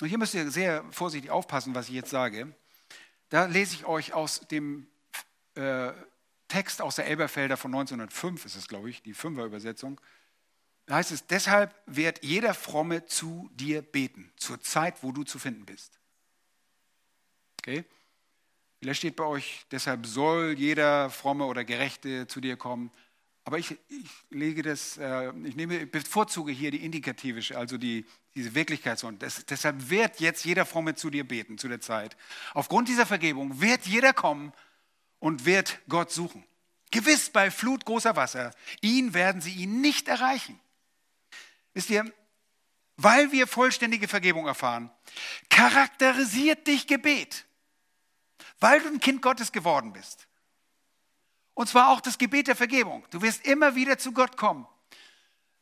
Und 0.00 0.08
hier 0.08 0.18
müsst 0.18 0.34
ihr 0.34 0.50
sehr 0.50 0.84
vorsichtig 0.90 1.30
aufpassen, 1.30 1.74
was 1.74 1.88
ich 1.88 1.94
jetzt 1.94 2.10
sage. 2.10 2.54
Da 3.28 3.46
lese 3.46 3.74
ich 3.74 3.84
euch 3.86 4.12
aus 4.12 4.40
dem 4.48 4.86
äh, 5.54 5.92
Text 6.48 6.80
aus 6.80 6.96
der 6.96 7.06
Elberfelder 7.06 7.56
von 7.56 7.74
1905, 7.74 8.44
ist 8.44 8.56
es, 8.56 8.68
glaube 8.68 8.90
ich, 8.90 9.02
die 9.02 9.14
Fünfer-Übersetzung. 9.14 10.00
Da 10.86 10.96
heißt 10.96 11.10
es, 11.10 11.26
deshalb 11.26 11.74
wird 11.86 12.22
jeder 12.22 12.54
Fromme 12.54 13.06
zu 13.06 13.50
dir 13.54 13.82
beten, 13.82 14.32
zur 14.36 14.60
Zeit, 14.60 15.02
wo 15.02 15.10
du 15.10 15.24
zu 15.24 15.38
finden 15.38 15.66
bist. 15.66 15.98
Okay? 17.60 17.84
Vielleicht 18.78 18.98
steht 18.98 19.16
bei 19.16 19.24
euch, 19.24 19.66
deshalb 19.72 20.06
soll 20.06 20.54
jeder 20.56 21.10
Fromme 21.10 21.46
oder 21.46 21.64
Gerechte 21.64 22.28
zu 22.28 22.40
dir 22.40 22.56
kommen. 22.56 22.92
Aber 23.44 23.58
ich, 23.58 23.76
ich 23.88 24.10
lege 24.30 24.62
das, 24.62 24.96
äh, 24.98 25.32
ich 25.44 25.56
nehme, 25.56 25.86
bevorzuge 25.86 26.52
hier 26.52 26.70
die 26.70 26.84
indikative, 26.84 27.56
also 27.56 27.78
die, 27.78 28.04
diese 28.34 28.54
Wirklichkeitssonne. 28.54 29.18
deshalb 29.18 29.88
wird 29.90 30.20
jetzt 30.20 30.44
jeder 30.44 30.66
Fromme 30.66 30.94
zu 30.94 31.10
dir 31.10 31.26
beten, 31.26 31.58
zu 31.58 31.68
der 31.68 31.80
Zeit. 31.80 32.16
Aufgrund 32.54 32.88
dieser 32.88 33.06
Vergebung 33.06 33.60
wird 33.60 33.86
jeder 33.86 34.12
kommen 34.12 34.52
und 35.18 35.46
wird 35.46 35.80
Gott 35.88 36.12
suchen. 36.12 36.44
Gewiss 36.90 37.30
bei 37.30 37.50
Flut 37.50 37.84
großer 37.84 38.14
Wasser, 38.14 38.52
ihn 38.80 39.14
werden 39.14 39.40
sie 39.40 39.52
ihn 39.52 39.80
nicht 39.80 40.08
erreichen. 40.08 40.60
Wisst 41.76 41.90
ihr, 41.90 42.10
weil 42.96 43.32
wir 43.32 43.46
vollständige 43.46 44.08
Vergebung 44.08 44.46
erfahren, 44.46 44.90
charakterisiert 45.50 46.66
dich 46.66 46.86
Gebet, 46.86 47.44
weil 48.60 48.80
du 48.80 48.88
ein 48.88 48.98
Kind 48.98 49.20
Gottes 49.20 49.52
geworden 49.52 49.92
bist. 49.92 50.26
Und 51.52 51.68
zwar 51.68 51.90
auch 51.90 52.00
das 52.00 52.16
Gebet 52.16 52.46
der 52.46 52.56
Vergebung. 52.56 53.04
Du 53.10 53.20
wirst 53.20 53.44
immer 53.44 53.74
wieder 53.74 53.98
zu 53.98 54.12
Gott 54.12 54.38
kommen. 54.38 54.66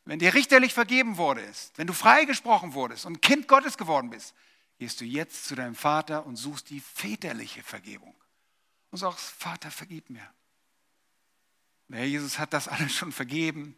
Wenn 0.05 0.21
dir 0.21 0.35
richterlich 0.35 0.73
vergeben 0.73 1.17
wurde, 1.17 1.43
wenn 1.75 1.89
du 1.89 1.93
freigesprochen 1.93 2.75
wurdest 2.75 3.07
und 3.07 3.21
Kind 3.21 3.49
Gottes 3.49 3.77
geworden 3.77 4.11
bist, 4.11 4.37
gehst 4.79 5.01
du 5.01 5.05
jetzt 5.05 5.47
zu 5.47 5.57
deinem 5.57 5.75
Vater 5.75 6.25
und 6.25 6.37
suchst 6.37 6.71
die 6.71 6.79
väterliche 6.79 7.65
Vergebung. 7.65 8.15
Und 8.93 8.99
sagst, 8.99 9.31
Vater, 9.31 9.73
vergib 9.73 10.11
mir. 10.11 10.33
Der 11.89 11.99
Herr 11.99 12.07
Jesus 12.07 12.39
hat 12.39 12.53
das 12.53 12.69
alles 12.69 12.95
schon 12.95 13.11
vergeben 13.11 13.77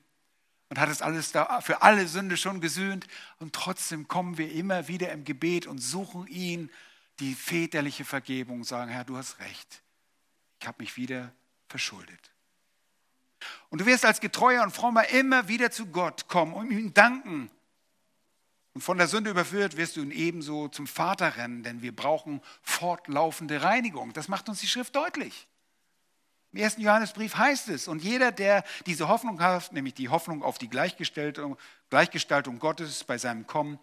und 0.68 0.78
hat 0.78 0.88
es 0.88 1.02
alles 1.02 1.32
da 1.32 1.60
für 1.60 1.82
alle 1.82 2.08
Sünde 2.08 2.36
schon 2.36 2.60
gesühnt. 2.60 3.06
Und 3.38 3.54
trotzdem 3.54 4.08
kommen 4.08 4.38
wir 4.38 4.50
immer 4.52 4.88
wieder 4.88 5.12
im 5.12 5.24
Gebet 5.24 5.66
und 5.66 5.78
suchen 5.78 6.26
ihn 6.26 6.70
die 7.20 7.34
väterliche 7.34 8.04
Vergebung 8.04 8.58
und 8.58 8.64
sagen, 8.64 8.90
Herr, 8.90 9.04
du 9.04 9.16
hast 9.16 9.38
recht. 9.38 9.82
Ich 10.60 10.66
habe 10.66 10.82
mich 10.82 10.96
wieder 10.96 11.32
verschuldet. 11.68 12.30
Und 13.68 13.80
du 13.80 13.86
wirst 13.86 14.04
als 14.04 14.20
getreuer 14.20 14.62
und 14.62 14.72
frommer 14.72 15.08
immer 15.10 15.48
wieder 15.48 15.70
zu 15.70 15.86
Gott 15.86 16.28
kommen 16.28 16.54
und 16.54 16.70
ihm 16.70 16.94
danken. 16.94 17.50
Und 18.74 18.80
von 18.82 18.98
der 18.98 19.08
Sünde 19.08 19.30
überführt 19.30 19.76
wirst 19.76 19.96
du 19.96 20.02
ihn 20.02 20.10
ebenso 20.10 20.68
zum 20.68 20.86
Vater 20.86 21.36
rennen, 21.36 21.62
denn 21.62 21.82
wir 21.82 21.94
brauchen 21.94 22.42
fortlaufende 22.62 23.62
Reinigung. 23.62 24.12
Das 24.12 24.28
macht 24.28 24.48
uns 24.48 24.60
die 24.60 24.66
Schrift 24.66 24.94
deutlich. 24.96 25.46
Im 26.56 26.62
ersten 26.62 26.80
Johannesbrief 26.80 27.36
heißt 27.36 27.68
es, 27.68 27.86
und 27.86 28.02
jeder, 28.02 28.32
der 28.32 28.64
diese 28.86 29.08
Hoffnung 29.08 29.42
hat, 29.42 29.74
nämlich 29.74 29.92
die 29.92 30.08
Hoffnung 30.08 30.42
auf 30.42 30.56
die 30.56 30.70
Gleichgestaltung, 30.70 31.58
Gleichgestaltung 31.90 32.58
Gottes 32.60 33.04
bei 33.04 33.18
seinem 33.18 33.46
Kommen, 33.46 33.78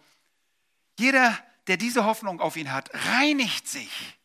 jeder, 0.98 1.38
der 1.68 1.76
diese 1.76 2.04
Hoffnung 2.04 2.40
auf 2.40 2.56
ihn 2.56 2.72
hat, 2.72 2.90
reinigt 2.92 3.68
sich, 3.68 4.18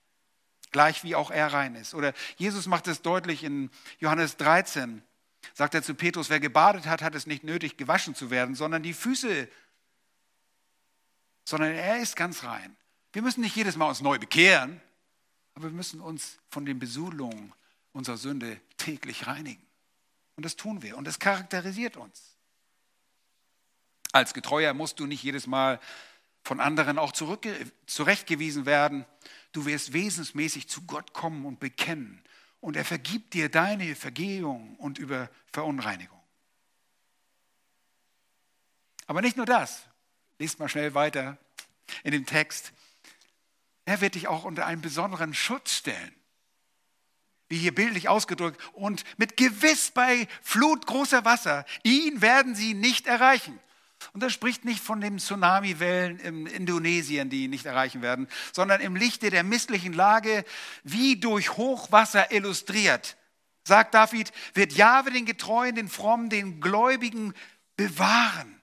gleich 0.71 1.03
wie 1.03 1.13
auch 1.13 1.29
er 1.29 1.53
rein 1.53 1.75
ist. 1.75 1.93
Oder 1.93 2.15
Jesus 2.37 2.65
macht 2.65 2.87
es 2.87 3.03
deutlich 3.03 3.43
in 3.43 3.69
Johannes 3.99 4.35
13, 4.37 5.03
sagt 5.53 5.75
er 5.75 5.83
zu 5.83 5.93
Petrus, 5.93 6.31
wer 6.31 6.39
gebadet 6.39 6.87
hat, 6.87 7.03
hat 7.03 7.13
es 7.13 7.27
nicht 7.27 7.43
nötig, 7.43 7.77
gewaschen 7.77 8.15
zu 8.15 8.31
werden, 8.31 8.55
sondern 8.55 8.81
die 8.81 8.93
Füße, 8.93 9.47
sondern 11.45 11.73
er 11.73 11.99
ist 11.99 12.15
ganz 12.15 12.43
rein. 12.43 12.75
Wir 13.13 13.21
müssen 13.21 13.41
nicht 13.41 13.55
jedes 13.55 13.75
Mal 13.75 13.89
uns 13.89 14.01
neu 14.01 14.17
bekehren, 14.17 14.81
aber 15.53 15.65
wir 15.65 15.75
müssen 15.75 16.01
uns 16.01 16.39
von 16.49 16.65
den 16.65 16.79
Besudelungen 16.79 17.53
unserer 17.99 18.17
Sünde 18.17 18.59
täglich 18.77 19.27
reinigen. 19.27 19.61
Und 20.37 20.43
das 20.43 20.55
tun 20.55 20.81
wir 20.81 20.97
und 20.97 21.05
das 21.05 21.19
charakterisiert 21.19 21.97
uns. 21.97 22.37
Als 24.13 24.33
Getreuer 24.33 24.73
musst 24.73 24.99
du 24.99 25.05
nicht 25.05 25.21
jedes 25.21 25.47
Mal 25.47 25.81
von 26.41 26.61
anderen 26.61 26.97
auch 26.97 27.11
zurechtgewiesen 27.11 28.65
werden. 28.65 29.05
Du 29.51 29.65
wirst 29.65 29.91
wesensmäßig 29.91 30.69
zu 30.69 30.83
Gott 30.83 31.13
kommen 31.13 31.45
und 31.45 31.59
bekennen. 31.59 32.23
Und 32.61 32.77
er 32.77 32.85
vergibt 32.85 33.33
dir 33.33 33.49
deine 33.49 33.95
Vergehung 33.95 34.77
und 34.77 34.97
über 34.97 35.29
Verunreinigung. 35.51 36.19
Aber 39.07 39.21
nicht 39.21 39.35
nur 39.35 39.45
das. 39.45 39.83
Lest 40.39 40.57
mal 40.59 40.69
schnell 40.69 40.93
weiter 40.93 41.37
in 42.03 42.13
dem 42.13 42.25
Text. 42.25 42.71
Er 43.83 43.99
wird 43.99 44.15
dich 44.15 44.29
auch 44.29 44.45
unter 44.45 44.65
einen 44.65 44.81
besonderen 44.81 45.33
Schutz 45.33 45.73
stellen 45.73 46.18
wie 47.49 47.57
hier 47.57 47.75
bildlich 47.75 48.07
ausgedrückt, 48.07 48.61
und 48.73 49.03
mit 49.17 49.35
gewiss 49.35 49.91
bei 49.91 50.27
Flut 50.41 50.85
großer 50.85 51.25
Wasser, 51.25 51.65
ihn 51.83 52.21
werden 52.21 52.55
sie 52.55 52.73
nicht 52.73 53.07
erreichen. 53.07 53.59
Und 54.13 54.23
das 54.23 54.31
spricht 54.31 54.63
nicht 54.65 54.81
von 54.81 55.01
den 55.01 55.19
Tsunamiwellen 55.19 56.19
in 56.19 56.45
Indonesien, 56.45 57.29
die 57.29 57.43
ihn 57.43 57.49
nicht 57.49 57.65
erreichen 57.65 58.01
werden, 58.01 58.27
sondern 58.53 58.81
im 58.81 58.95
Lichte 58.95 59.29
der 59.29 59.43
misslichen 59.43 59.93
Lage, 59.93 60.45
wie 60.83 61.19
durch 61.19 61.57
Hochwasser 61.57 62.31
illustriert. 62.31 63.17
Sagt 63.65 63.93
David, 63.93 64.31
wird 64.53 64.73
Jahwe 64.73 65.11
den 65.11 65.25
Getreuen, 65.25 65.75
den 65.75 65.89
Frommen, 65.89 66.29
den 66.29 66.61
Gläubigen 66.61 67.33
bewahren. 67.75 68.61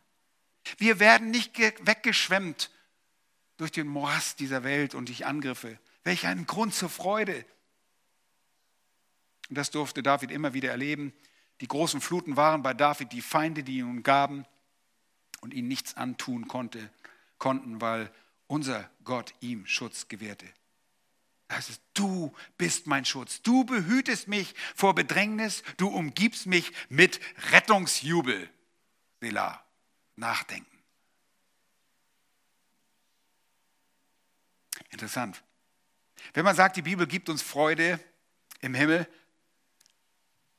Wir 0.79 0.99
werden 0.99 1.31
nicht 1.31 1.59
weggeschwemmt 1.59 2.71
durch 3.57 3.73
den 3.73 3.87
Morast 3.87 4.41
dieser 4.41 4.65
Welt 4.65 4.95
und 4.95 5.09
durch 5.09 5.27
Angriffe. 5.27 5.79
Welch 6.03 6.27
ein 6.27 6.47
Grund 6.47 6.75
zur 6.75 6.89
Freude. 6.89 7.45
Und 9.49 9.57
das 9.57 9.71
durfte 9.71 10.03
David 10.03 10.31
immer 10.31 10.55
wieder 10.55 10.71
erleben. 10.71 11.13
Die 11.61 11.69
großen 11.69 12.01
Fluten 12.01 12.37
waren 12.37 12.63
bei 12.63 12.75
David 12.75 13.13
die 13.13 13.23
Feinde, 13.23 13.63
die 13.63 13.79
ihn 13.79 13.89
umgaben 13.89 14.45
und 15.41 15.55
ihn 15.55 15.69
nichts 15.69 15.97
antun 15.97 16.49
konnte, 16.49 16.91
konnten, 17.39 17.81
weil 17.81 18.11
unser 18.47 18.91
Gott 19.05 19.35
ihm 19.41 19.67
Schutz 19.67 20.09
gewährte. 20.09 20.47
Da 21.49 21.57
heißt 21.57 21.71
es, 21.71 21.81
du 21.95 22.35
bist 22.59 22.87
mein 22.87 23.05
Schutz, 23.05 23.41
du 23.43 23.65
behütest 23.65 24.27
mich 24.27 24.55
vor 24.75 24.95
Bedrängnis, 24.95 25.63
du 25.77 25.89
umgibst 25.89 26.47
mich 26.47 26.73
mit 26.89 27.21
Rettungsjubel. 27.53 28.51
Selah, 29.21 29.65
nachdenken. 30.17 30.67
Interessant. 34.91 35.43
Wenn 36.35 36.45
man 36.45 36.57
sagt, 36.57 36.77
die 36.77 36.83
Bibel 36.83 37.07
gibt 37.07 37.29
uns 37.29 37.43
Freude 37.43 38.01
im 38.61 38.75
Himmel, 38.75 39.07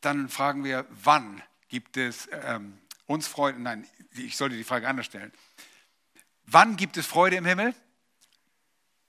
dann 0.07 0.29
fragen 0.29 0.63
wir, 0.63 0.85
wann 1.03 1.43
gibt 1.67 1.97
es 1.97 2.29
ähm, 2.31 2.77
uns 3.07 3.27
Freude? 3.27 3.59
Nein, 3.59 3.85
ich 4.15 4.37
sollte 4.37 4.55
die 4.55 4.63
Frage 4.63 4.87
anders 4.87 5.07
stellen. 5.07 5.33
Wann 6.45 6.77
gibt 6.77 6.95
es 6.95 7.05
Freude 7.05 7.35
im 7.35 7.45
Himmel? 7.45 7.75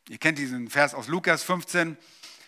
Ihr 0.08 0.18
kennt 0.18 0.38
diesen 0.38 0.68
Vers 0.68 0.94
aus 0.94 1.06
Lukas 1.06 1.44
15. 1.44 1.96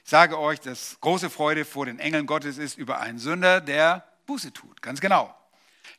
Ich 0.03 0.11
sage 0.11 0.36
euch, 0.36 0.59
dass 0.59 0.98
große 1.01 1.30
Freude 1.30 1.64
vor 1.64 1.86
den 1.86 2.01
Engeln 2.01 2.26
Gottes 2.26 2.59
ist 2.59 2.76
über 2.76 2.98
einen 2.98 3.20
Sünder, 3.20 3.61
der 3.61 4.05
Buße 4.26 4.53
tut. 4.53 4.82
Ganz 4.82 5.01
genau. 5.01 5.32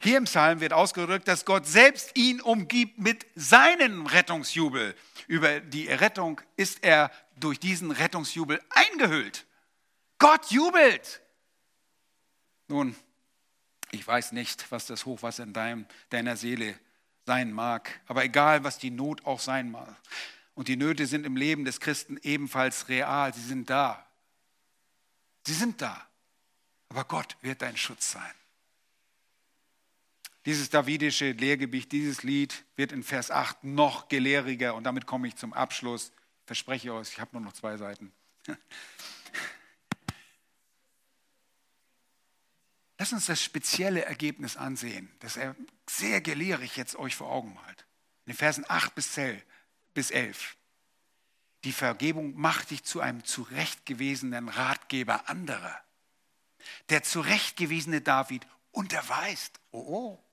Hier 0.02 0.18
im 0.18 0.26
Psalm 0.26 0.60
wird 0.60 0.74
ausgedrückt, 0.74 1.30
dass 1.30 1.46
Gott 1.46 1.66
selbst 1.66 2.18
ihn 2.18 2.42
umgibt 2.42 3.00
mit 3.00 3.26
seinem 3.36 4.08
Rettungsjubel. 4.08 4.94
Über 5.28 5.62
die 5.62 5.88
Errettung 5.88 6.42
ist 6.58 6.84
er 6.84 7.12
durch 7.38 7.62
diesen 7.62 7.92
Rettungsjubel 7.92 8.60
eingehüllt. 8.72 9.46
Gott 10.20 10.52
jubelt. 10.52 11.21
Nun, 12.72 12.96
ich 13.92 14.08
weiß 14.08 14.32
nicht, 14.32 14.72
was 14.72 14.86
das 14.86 15.06
Hochwasser 15.06 15.44
in 15.44 15.52
deinem, 15.52 15.86
deiner 16.10 16.38
Seele 16.38 16.80
sein 17.26 17.52
mag, 17.52 18.00
aber 18.08 18.24
egal, 18.24 18.64
was 18.64 18.78
die 18.78 18.92
Not 18.92 19.26
auch 19.26 19.42
sein 19.42 19.70
mag. 19.70 19.94
Und 20.56 20.70
die 20.70 20.78
Nöte 20.78 21.06
sind 21.06 21.26
im 21.26 21.36
Leben 21.36 21.66
des 21.66 21.82
Christen 21.82 22.18
ebenfalls 22.24 22.88
real, 22.88 23.34
sie 23.34 23.42
sind 23.42 23.70
da. 23.70 24.08
Sie 25.46 25.54
sind 25.54 25.82
da. 25.82 26.08
Aber 26.88 27.04
Gott 27.04 27.36
wird 27.42 27.62
dein 27.62 27.76
Schutz 27.76 28.14
sein. 28.14 28.34
Dieses 30.46 30.70
davidische 30.70 31.34
Lehrgebiet, 31.34 31.92
dieses 31.92 32.24
Lied 32.24 32.64
wird 32.78 32.94
in 32.94 33.04
Vers 33.04 33.32
8 33.32 33.66
noch 33.66 34.08
gelehriger 34.08 34.76
und 34.76 34.86
damit 34.86 35.06
komme 35.06 35.28
ich 35.28 35.36
zum 35.36 35.52
Abschluss. 35.52 36.14
Verspreche 36.46 36.94
euch, 36.94 37.10
ich 37.10 37.20
habe 37.20 37.32
nur 37.34 37.42
noch 37.42 37.54
zwei 37.54 37.76
Seiten. 37.76 38.14
Lass 43.02 43.14
uns 43.14 43.26
das 43.26 43.42
spezielle 43.42 44.06
Ergebnis 44.06 44.58
ansehen, 44.58 45.12
das 45.22 45.36
er 45.36 45.56
sehr 45.90 46.22
gelehrig 46.22 46.78
jetzt 46.78 46.96
euch 46.96 47.16
vor 47.16 47.32
Augen 47.32 47.56
malt. 47.56 47.88
In 48.28 48.34
den 48.34 48.38
Versen 48.38 48.64
8 48.68 48.94
bis 49.96 50.12
11. 50.12 50.56
Die 51.64 51.72
Vergebung 51.72 52.40
macht 52.40 52.70
dich 52.70 52.84
zu 52.84 53.02
einem 53.02 53.26
zurechtgewiesenen 53.26 54.50
Ratgeber 54.50 55.28
anderer. 55.28 55.82
Der 56.90 57.02
zurechtgewiesene 57.02 58.02
David 58.02 58.46
unterweist. 58.70 59.60
Oh, 59.72 59.80
oh. 59.80 60.24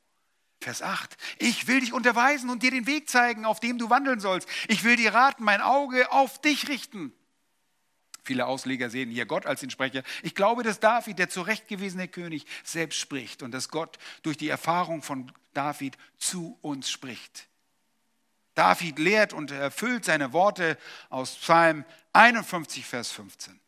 Vers 0.60 0.82
8. 0.82 1.16
Ich 1.38 1.68
will 1.68 1.80
dich 1.80 1.94
unterweisen 1.94 2.50
und 2.50 2.62
dir 2.62 2.70
den 2.70 2.86
Weg 2.86 3.08
zeigen, 3.08 3.46
auf 3.46 3.60
dem 3.60 3.78
du 3.78 3.88
wandeln 3.88 4.20
sollst. 4.20 4.46
Ich 4.66 4.84
will 4.84 4.96
dir 4.96 5.14
raten, 5.14 5.42
mein 5.42 5.62
Auge 5.62 6.12
auf 6.12 6.38
dich 6.42 6.68
richten. 6.68 7.14
Viele 8.28 8.46
Ausleger 8.46 8.90
sehen 8.90 9.08
hier 9.08 9.24
Gott 9.24 9.46
als 9.46 9.60
den 9.60 9.70
Sprecher. 9.70 10.02
Ich 10.22 10.34
glaube, 10.34 10.62
dass 10.62 10.80
David, 10.80 11.18
der 11.18 11.30
zurechtgewiesene 11.30 12.08
König, 12.08 12.44
selbst 12.62 12.98
spricht 12.98 13.42
und 13.42 13.52
dass 13.52 13.70
Gott 13.70 13.98
durch 14.22 14.36
die 14.36 14.50
Erfahrung 14.50 15.00
von 15.00 15.32
David 15.54 15.96
zu 16.18 16.58
uns 16.60 16.90
spricht. 16.90 17.48
David 18.54 18.98
lehrt 18.98 19.32
und 19.32 19.50
erfüllt 19.50 20.04
seine 20.04 20.34
Worte 20.34 20.76
aus 21.08 21.36
Psalm 21.36 21.86
51, 22.12 22.84
Vers 22.84 23.12
15. 23.12 23.58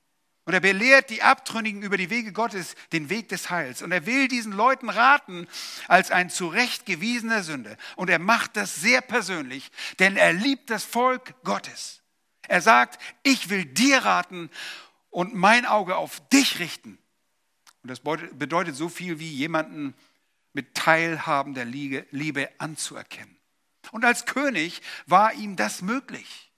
Und 0.45 0.53
er 0.53 0.61
belehrt 0.61 1.09
die 1.09 1.23
Abtrünnigen 1.23 1.83
über 1.83 1.97
die 1.97 2.11
Wege 2.11 2.33
Gottes, 2.33 2.75
den 2.93 3.09
Weg 3.09 3.31
des 3.31 3.49
Heils. 3.49 3.81
Und 3.81 3.93
er 3.93 4.05
will 4.05 4.29
diesen 4.29 4.53
Leuten 4.53 4.91
raten 4.91 5.49
als 5.89 6.11
ein 6.11 6.29
zurechtgewiesener 6.29 7.45
Sünder. 7.45 7.79
Und 7.97 8.11
er 8.11 8.19
macht 8.19 8.59
das 8.59 8.75
sehr 8.75 9.01
persönlich, 9.01 9.71
denn 10.01 10.19
er 10.19 10.35
liebt 10.35 10.69
das 10.69 10.85
Volk 10.85 11.35
Gottes. 11.45 12.00
Er 12.51 12.61
sagt, 12.61 13.01
ich 13.23 13.49
will 13.49 13.65
dir 13.65 13.99
raten 13.99 14.51
und 15.11 15.37
mein 15.37 15.67
Auge 15.67 15.95
auf 15.95 16.21
dich 16.31 16.59
richten. 16.59 16.99
Und 17.85 17.91
das 17.91 18.01
bedeutet 18.01 18.75
so 18.75 18.89
viel 18.89 19.21
wie 19.21 19.31
jemanden 19.31 19.95
mit 20.53 20.75
teilhabender 20.75 21.65
Liebe 21.65 22.51
anzuerkennen. 22.59 23.39
Und 23.93 24.05
als 24.05 24.27
König 24.27 24.83
war 25.07 25.33
ihm 25.35 25.55
das 25.55 25.81
möglich. 25.81 26.51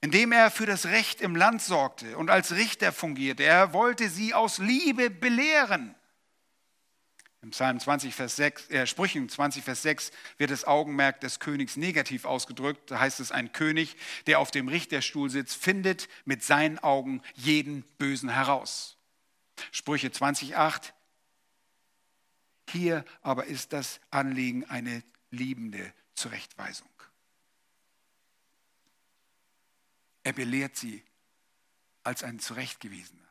Indem 0.00 0.30
er 0.30 0.52
für 0.52 0.66
das 0.66 0.86
Recht 0.86 1.20
im 1.20 1.34
Land 1.34 1.60
sorgte 1.60 2.16
und 2.16 2.30
als 2.30 2.52
Richter 2.52 2.92
fungierte. 2.92 3.42
Er 3.42 3.72
wollte 3.72 4.08
sie 4.08 4.34
aus 4.34 4.58
Liebe 4.58 5.10
belehren. 5.10 5.96
Im 7.44 7.50
Psalm 7.50 7.78
20, 7.78 8.14
Vers 8.14 8.36
6, 8.36 8.70
äh, 8.70 8.86
Sprüchen 8.86 9.28
20, 9.28 9.62
Vers 9.62 9.82
6 9.82 10.12
wird 10.38 10.50
das 10.50 10.64
Augenmerk 10.64 11.20
des 11.20 11.40
Königs 11.40 11.76
negativ 11.76 12.24
ausgedrückt. 12.24 12.90
Da 12.90 13.00
heißt 13.00 13.20
es, 13.20 13.32
ein 13.32 13.52
König, 13.52 13.98
der 14.26 14.38
auf 14.38 14.50
dem 14.50 14.66
Richterstuhl 14.66 15.28
sitzt, 15.28 15.62
findet 15.62 16.08
mit 16.24 16.42
seinen 16.42 16.78
Augen 16.78 17.20
jeden 17.34 17.82
Bösen 17.98 18.30
heraus. 18.30 18.96
Sprüche 19.72 20.10
20, 20.10 20.56
8. 20.56 20.94
Hier 22.70 23.04
aber 23.20 23.44
ist 23.44 23.74
das 23.74 24.00
Anliegen 24.10 24.64
eine 24.64 25.02
liebende 25.30 25.92
Zurechtweisung. 26.14 26.88
Er 30.22 30.32
belehrt 30.32 30.76
sie 30.76 31.02
als 32.04 32.22
ein 32.22 32.40
Zurechtgewiesener, 32.40 33.28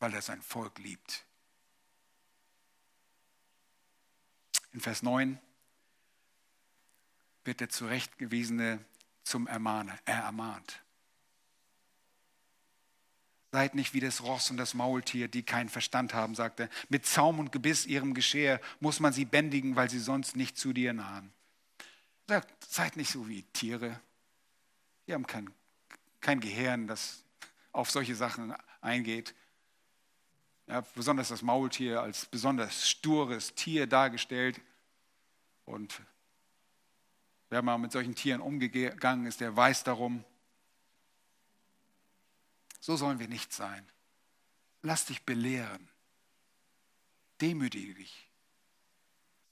weil 0.00 0.12
er 0.12 0.20
sein 0.20 0.42
Volk 0.42 0.78
liebt. 0.80 1.24
In 4.74 4.80
Vers 4.80 5.02
9 5.02 5.38
wird 7.44 7.60
der 7.60 7.68
Zurechtgewiesene 7.68 8.84
zum 9.22 9.46
Ermahner. 9.46 9.96
Er 10.04 10.22
ermahnt. 10.22 10.82
Seid 13.52 13.76
nicht 13.76 13.94
wie 13.94 14.00
das 14.00 14.22
Ross 14.22 14.50
und 14.50 14.56
das 14.56 14.74
Maultier, 14.74 15.28
die 15.28 15.44
keinen 15.44 15.68
Verstand 15.68 16.12
haben, 16.12 16.34
sagt 16.34 16.58
er. 16.58 16.68
Mit 16.88 17.06
Zaum 17.06 17.38
und 17.38 17.52
Gebiss 17.52 17.86
ihrem 17.86 18.14
Geschirr 18.14 18.60
muss 18.80 18.98
man 18.98 19.12
sie 19.12 19.24
bändigen, 19.24 19.76
weil 19.76 19.88
sie 19.88 20.00
sonst 20.00 20.34
nicht 20.34 20.58
zu 20.58 20.72
dir 20.72 20.92
nahen. 20.92 21.32
Sagt, 22.26 22.64
seid 22.64 22.96
nicht 22.96 23.12
so 23.12 23.28
wie 23.28 23.44
Tiere. 23.52 24.00
Die 25.06 25.14
haben 25.14 25.26
kein, 25.26 25.50
kein 26.20 26.40
Gehirn, 26.40 26.88
das 26.88 27.22
auf 27.70 27.92
solche 27.92 28.16
Sachen 28.16 28.54
eingeht. 28.80 29.36
Ja, 30.66 30.80
besonders 30.94 31.28
das 31.28 31.42
Maultier 31.42 32.00
als 32.00 32.26
besonders 32.26 32.88
stures 32.88 33.54
Tier 33.54 33.86
dargestellt. 33.86 34.60
Und 35.66 36.00
wer 37.50 37.62
mal 37.62 37.78
mit 37.78 37.92
solchen 37.92 38.14
Tieren 38.14 38.40
umgegangen 38.40 39.26
ist, 39.26 39.40
der 39.40 39.54
weiß 39.54 39.84
darum. 39.84 40.24
So 42.80 42.96
sollen 42.96 43.18
wir 43.18 43.28
nicht 43.28 43.52
sein. 43.52 43.86
Lass 44.82 45.06
dich 45.06 45.22
belehren. 45.22 45.88
Demütige 47.40 47.94
dich. 47.94 48.28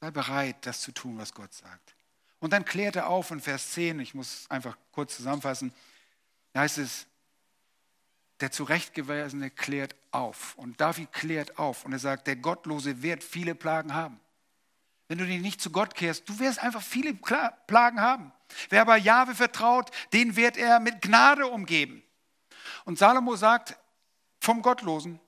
Sei 0.01 0.11
bereit, 0.11 0.67
das 0.67 0.81
zu 0.81 0.93
tun, 0.93 1.19
was 1.19 1.33
Gott 1.33 1.53
sagt. 1.53 1.95
Und 2.41 2.53
dann 2.53 2.65
klärt 2.65 2.97
er 2.97 3.07
auf 3.07 3.31
in 3.31 3.41
Vers 3.41 3.71
10, 3.73 4.01
ich 4.01 4.15
muss 4.15 4.51
einfach 4.51 4.77
kurz 4.91 5.17
zusammenfassen, 5.17 5.73
da 6.53 6.61
heißt 6.61 6.79
es, 6.79 7.07
der 8.43 8.51
Zurechtgewiesene 8.51 9.51
klärt 9.51 9.95
auf. 10.11 10.55
Und 10.57 10.81
David 10.81 11.13
klärt 11.13 11.59
auf 11.59 11.85
und 11.85 11.93
er 11.93 11.99
sagt, 11.99 12.27
der 12.27 12.37
Gottlose 12.37 13.03
wird 13.03 13.25
viele 13.25 13.55
Plagen 13.55 13.95
haben. 13.95 14.21
Wenn 15.09 15.19
du 15.19 15.27
dich 15.27 15.41
nicht 15.41 15.61
zu 15.61 15.71
Gott 15.71 15.95
kehrst, 15.95 16.29
du 16.29 16.39
wirst 16.39 16.59
einfach 16.59 16.83
viele 16.83 17.15
Plagen 17.15 18.01
haben. 18.01 18.33
Wer 18.69 18.83
aber 18.83 18.97
Jahwe 18.97 19.35
vertraut, 19.35 19.91
den 20.13 20.37
wird 20.37 20.57
er 20.57 20.81
mit 20.81 21.03
Gnade 21.03 21.47
umgeben. 21.47 22.03
Und 22.85 22.99
Salomo 22.99 23.37
sagt 23.37 23.77
vom 24.41 24.63
Gottlosen, 24.63 25.21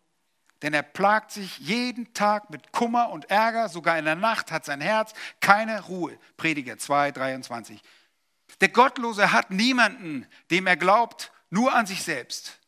denn 0.62 0.72
er 0.72 0.82
plagt 0.82 1.30
sich 1.30 1.58
jeden 1.58 2.14
Tag 2.14 2.48
mit 2.50 2.72
Kummer 2.72 3.10
und 3.10 3.30
Ärger, 3.30 3.68
sogar 3.68 3.98
in 3.98 4.06
der 4.06 4.14
Nacht 4.14 4.50
hat 4.50 4.64
sein 4.64 4.80
Herz 4.80 5.12
keine 5.40 5.82
Ruhe. 5.82 6.18
Prediger 6.36 6.78
2, 6.78 7.12
23. 7.12 7.82
Der 8.60 8.70
Gottlose 8.70 9.32
hat 9.32 9.50
niemanden, 9.50 10.26
dem 10.50 10.66
er 10.66 10.76
glaubt, 10.76 11.32
nur 11.50 11.74
an 11.74 11.86
sich 11.86 12.02
selbst. 12.02 12.58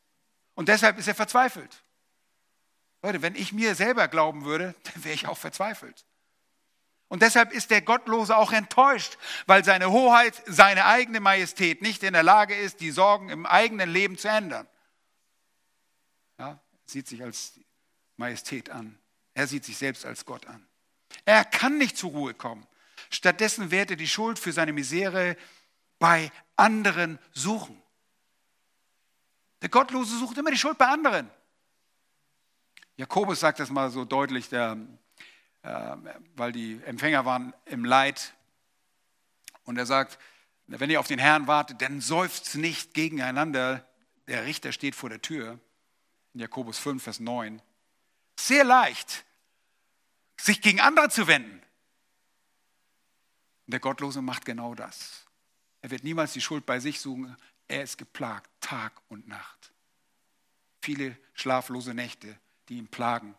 Und 0.57 0.69
deshalb 0.69 0.99
ist 0.99 1.07
er 1.07 1.15
verzweifelt. 1.15 1.85
Leute, 3.03 3.23
wenn 3.23 3.37
ich 3.37 3.53
mir 3.53 3.77
selber 3.77 4.09
glauben 4.09 4.45
würde, 4.45 4.75
dann 4.83 5.05
wäre 5.05 5.15
ich 5.15 5.29
auch 5.29 5.39
verzweifelt. 5.39 6.05
Und 7.09 7.23
deshalb 7.23 7.53
ist 7.53 7.71
der 7.71 7.83
Gottlose 7.83 8.37
auch 8.37 8.51
enttäuscht, 8.51 9.17
weil 9.47 9.65
seine 9.65 9.93
Hoheit, 9.93 10.43
seine 10.47 10.87
eigene 10.87 11.21
Majestät 11.21 11.81
nicht 11.81 12.03
in 12.03 12.15
der 12.15 12.25
Lage 12.25 12.57
ist, 12.57 12.81
die 12.81 12.91
Sorgen 12.91 13.29
im 13.29 13.47
eigenen 13.47 13.89
Leben 13.89 14.19
zu 14.19 14.29
ändern. 14.29 14.67
Ja, 16.39 16.59
sieht 16.85 17.07
sich 17.07 17.23
als 17.23 17.61
Majestät 18.17 18.71
an. 18.71 18.99
Er 19.35 19.47
sieht 19.47 19.65
sich 19.65 19.77
selbst 19.77 20.05
als 20.05 20.25
Gott 20.25 20.47
an. 20.47 20.67
Er 21.25 21.45
kann 21.45 21.79
nicht 21.79 21.97
zur 21.97 22.11
Ruhe 22.11 22.35
kommen. 22.35 22.67
Stattdessen 23.11 23.71
wird 23.71 23.91
er 23.91 23.97
die 23.97 24.09
Schuld 24.09 24.39
für 24.39 24.53
seine 24.53 24.73
Misere 24.73 25.37
bei 26.01 26.33
anderen 26.57 27.21
suchen. 27.33 27.81
Der 29.63 29.69
Gottlose 29.69 30.19
sucht 30.19 30.39
immer 30.39 30.51
die 30.51 30.59
Schuld 30.59 30.79
bei 30.79 30.87
anderen. 30.87 31.31
Jakobus 32.97 33.41
sagt 33.41 33.61
das 33.61 33.71
mal 33.71 33.91
so 33.91 34.05
deutlich, 34.05 34.49
der, 34.49 34.77
äh, 35.63 35.97
weil 36.35 36.53
die 36.53 36.81
Empfänger 36.85 37.25
waren 37.25 37.53
im 37.67 37.85
Leid. 37.85 38.35
Und 39.65 39.77
er 39.77 39.87
sagt, 39.87 40.19
wenn 40.67 40.91
ihr 40.91 41.01
auf 41.01 41.07
den 41.07 41.19
Herrn 41.19 41.47
wartet, 41.47 41.83
dann 41.83 42.01
seufzt 42.01 42.55
nicht 42.57 42.95
gegeneinander. 42.95 43.87
Der 44.27 44.45
Richter 44.45 44.73
steht 44.73 44.95
vor 44.95 45.11
der 45.11 45.23
Tür. 45.23 45.61
In 46.35 46.41
Jakobus 46.41 46.79
5, 46.79 47.03
Vers 47.03 47.21
9. 47.21 47.63
Sehr 48.39 48.65
leicht, 48.65 49.25
sich 50.37 50.61
gegen 50.61 50.81
andere 50.81 51.09
zu 51.09 51.27
wenden. 51.27 51.63
Der 53.67 53.81
Gottlose 53.81 54.23
macht 54.23 54.45
genau 54.45 54.75
das. 54.75 55.27
Er 55.83 55.91
wird 55.91 56.05
niemals 56.05 56.33
die 56.33 56.41
Schuld 56.41 56.67
bei 56.67 56.81
sich 56.81 57.01
suchen. 57.01 57.37
Er 57.69 57.83
ist 57.83 57.99
geplagt, 57.99 58.51
Tag 58.61 58.93
und 59.09 59.27
Nacht. 59.29 59.73
Viele 60.81 61.17
schlaflose 61.35 61.95
Nächte, 61.95 62.39
die 62.69 62.79
ihn 62.79 62.89
plagen, 62.89 63.35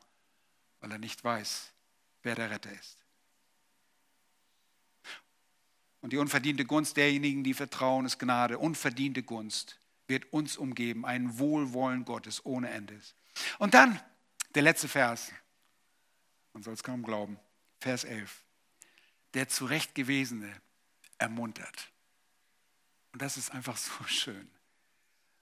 weil 0.82 0.92
er 0.92 0.98
nicht 0.98 1.24
weiß, 1.24 1.72
wer 2.24 2.36
der 2.36 2.50
Retter 2.50 2.72
ist. 2.72 2.98
Und 6.02 6.14
die 6.14 6.18
unverdiente 6.18 6.66
Gunst 6.66 6.98
derjenigen, 6.98 7.44
die 7.44 7.54
vertrauen, 7.54 8.06
ist 8.06 8.20
Gnade. 8.20 8.60
Unverdiente 8.60 9.24
Gunst 9.24 9.80
wird 10.08 10.32
uns 10.32 10.58
umgeben, 10.58 11.06
ein 11.06 11.38
Wohlwollen 11.40 12.06
Gottes 12.06 12.46
ohne 12.46 12.70
Ende. 12.70 13.00
Und 13.60 13.74
dann 13.74 14.00
der 14.56 14.64
letzte 14.64 14.88
Vers. 14.88 15.32
Man 16.54 16.64
soll 16.64 16.74
es 16.74 16.84
kaum 16.84 17.04
glauben. 17.04 17.40
Vers 17.80 18.04
11. 18.04 18.44
Der 19.34 19.48
Zurechtgewesene 19.48 20.62
ermuntert. 21.18 21.92
Und 23.18 23.24
das 23.24 23.36
ist 23.36 23.52
einfach 23.52 23.78
so 23.78 24.04
schön. 24.06 24.48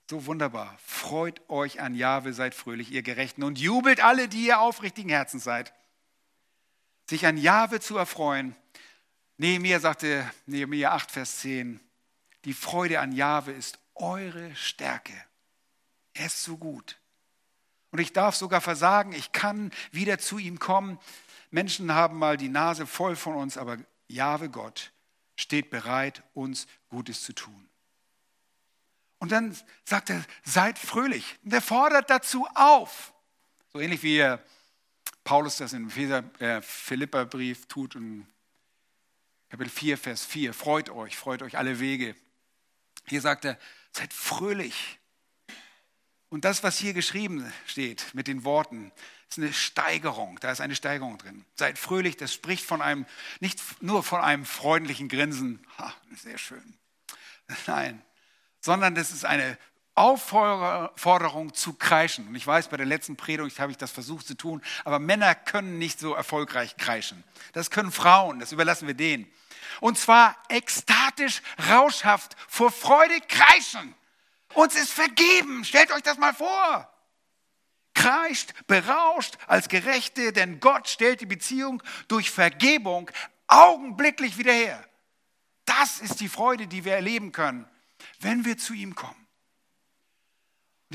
So 0.10 0.28
wunderbar. 0.28 0.80
Freut 0.86 1.42
euch 1.50 1.82
an 1.82 1.94
Jahwe, 1.94 2.32
seid 2.32 2.56
fröhlich, 2.56 2.90
ihr 2.90 3.04
Gerechten, 3.04 3.44
und 3.44 3.60
jubelt 3.60 4.00
alle, 4.00 4.30
die 4.30 4.46
ihr 4.46 4.62
aufrichtigen 4.62 5.10
Herzens 5.10 5.44
seid. 5.44 5.74
Sich 7.10 7.26
an 7.26 7.36
Jahwe 7.36 7.82
zu 7.82 7.98
erfreuen. 7.98 8.56
Nehemiah 9.36 9.82
sagte, 9.82 10.26
Nehemiah 10.46 10.94
8, 10.94 11.12
Vers 11.12 11.40
10, 11.40 11.82
die 12.46 12.54
Freude 12.54 13.02
an 13.02 13.12
Jahwe 13.12 13.52
ist 13.52 13.78
eure 13.96 14.56
Stärke. 14.56 15.12
Er 16.14 16.28
ist 16.28 16.46
so 16.46 16.56
gut. 16.56 16.98
Und 17.92 18.00
ich 18.00 18.14
darf 18.14 18.38
sogar 18.38 18.62
versagen, 18.62 19.12
ich 19.12 19.34
kann 19.34 19.74
wieder 19.92 20.18
zu 20.18 20.38
ihm 20.38 20.60
kommen. 20.60 20.98
Menschen 21.52 21.94
haben 21.94 22.20
mal 22.20 22.38
die 22.38 22.48
Nase 22.48 22.88
voll 22.88 23.18
von 23.18 23.36
uns, 23.36 23.58
aber 23.58 23.80
Jahwe 24.08 24.50
Gott 24.50 24.94
steht 25.36 25.70
bereit, 25.70 26.24
uns 26.34 26.68
Gutes 26.88 27.22
zu 27.24 27.34
tun. 27.34 27.65
Und 29.26 29.32
dann 29.32 29.58
sagt 29.86 30.12
er, 30.12 30.24
seid 30.44 30.78
fröhlich. 30.78 31.40
Und 31.44 31.52
er 31.52 31.60
fordert 31.60 32.12
dazu 32.12 32.46
auf. 32.54 33.12
So 33.74 33.80
ähnlich 33.80 34.04
wie 34.04 34.24
Paulus 35.24 35.58
das 35.58 35.74
im 35.74 35.90
äh, 35.90 36.62
Philipperbrief 36.62 37.66
tut 37.66 37.96
in 37.96 38.28
Kapitel 39.50 39.72
4, 39.72 39.98
Vers 39.98 40.24
4. 40.26 40.54
Freut 40.54 40.92
euch, 40.92 41.18
freut 41.18 41.42
euch 41.42 41.58
alle 41.58 41.80
Wege. 41.80 42.16
Hier 43.08 43.20
sagt 43.20 43.46
er, 43.46 43.58
seid 43.94 44.14
fröhlich. 44.14 45.00
Und 46.30 46.46
das, 46.46 46.62
was 46.62 46.78
hier 46.78 46.94
geschrieben 46.94 47.52
steht 47.66 48.14
mit 48.14 48.28
den 48.28 48.44
Worten, 48.44 48.92
ist 49.28 49.40
eine 49.40 49.54
Steigerung. 49.54 50.40
Da 50.40 50.52
ist 50.52 50.62
eine 50.62 50.76
Steigerung 50.76 51.18
drin. 51.18 51.46
Seid 51.56 51.80
fröhlich, 51.80 52.16
das 52.16 52.32
spricht 52.32 52.64
von 52.64 52.84
einem, 52.84 53.08
nicht 53.40 53.82
nur 53.82 54.04
von 54.04 54.22
einem 54.22 54.46
freundlichen 54.46 55.10
Grinsen. 55.10 55.66
Ha, 55.80 55.96
sehr 56.16 56.38
schön. 56.38 56.78
Nein, 57.66 58.06
sondern 58.66 58.96
das 58.96 59.12
ist 59.12 59.26
eine 59.26 59.60
Aufforderung 59.94 61.54
zu 61.54 61.74
kreischen. 61.74 62.28
Und 62.28 62.36
ich 62.36 62.46
weiß, 62.46 62.68
bei 62.68 62.78
der 62.78 62.88
letzten 62.88 63.16
Predigt 63.16 63.60
habe 63.60 63.72
ich 63.72 63.78
das 63.78 63.92
versucht 63.92 64.26
zu 64.26 64.36
tun, 64.36 64.62
aber 64.84 64.98
Männer 64.98 65.36
können 65.36 65.78
nicht 65.78 66.00
so 66.00 66.16
erfolgreich 66.16 66.76
kreischen. 66.76 67.24
Das 67.54 67.70
können 67.70 67.92
Frauen, 67.92 68.40
das 68.40 68.52
überlassen 68.52 68.88
wir 68.88 68.96
denen. 68.96 69.32
Und 69.82 70.00
zwar 70.00 70.36
ekstatisch, 70.50 71.44
rauschhaft, 71.70 72.36
vor 72.48 72.72
Freude 72.72 73.22
kreischen. 73.28 73.94
Uns 74.56 74.76
ist 74.76 74.92
vergeben. 74.92 75.64
Stellt 75.64 75.92
euch 75.92 76.02
das 76.02 76.18
mal 76.18 76.34
vor. 76.34 76.90
Kreischt, 77.94 78.54
berauscht 78.66 79.38
als 79.46 79.70
Gerechte, 79.70 80.34
denn 80.34 80.60
Gott 80.60 80.90
stellt 80.90 81.22
die 81.22 81.26
Beziehung 81.26 81.84
durch 82.08 82.32
Vergebung 82.32 83.12
augenblicklich 83.48 84.38
wieder 84.38 84.54
her. 84.54 84.84
Das 85.66 86.00
ist 86.00 86.20
die 86.20 86.30
Freude, 86.30 86.68
die 86.68 86.84
wir 86.84 86.96
erleben 86.96 87.32
können, 87.32 87.70
wenn 88.20 88.46
wir 88.46 88.58
zu 88.58 88.74
ihm 88.74 88.96
kommen 88.96 89.26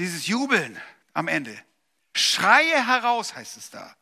dieses 0.01 0.27
Jubeln 0.27 0.81
am 1.13 1.29
Ende. 1.29 1.57
Schreie 2.15 2.87
heraus, 2.87 3.35
heißt 3.35 3.57
es 3.57 3.71
da, 3.71 3.97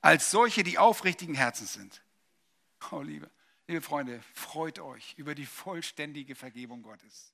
als 0.00 0.30
solche, 0.30 0.62
die 0.62 0.78
aufrichtigen 0.78 1.34
Herzens 1.34 1.72
sind. 1.72 2.02
Oh, 2.90 3.00
liebe, 3.00 3.30
liebe 3.66 3.80
Freunde, 3.80 4.22
freut 4.34 4.78
euch 4.78 5.14
über 5.16 5.34
die 5.34 5.46
vollständige 5.46 6.34
Vergebung 6.34 6.82
Gottes. 6.82 7.29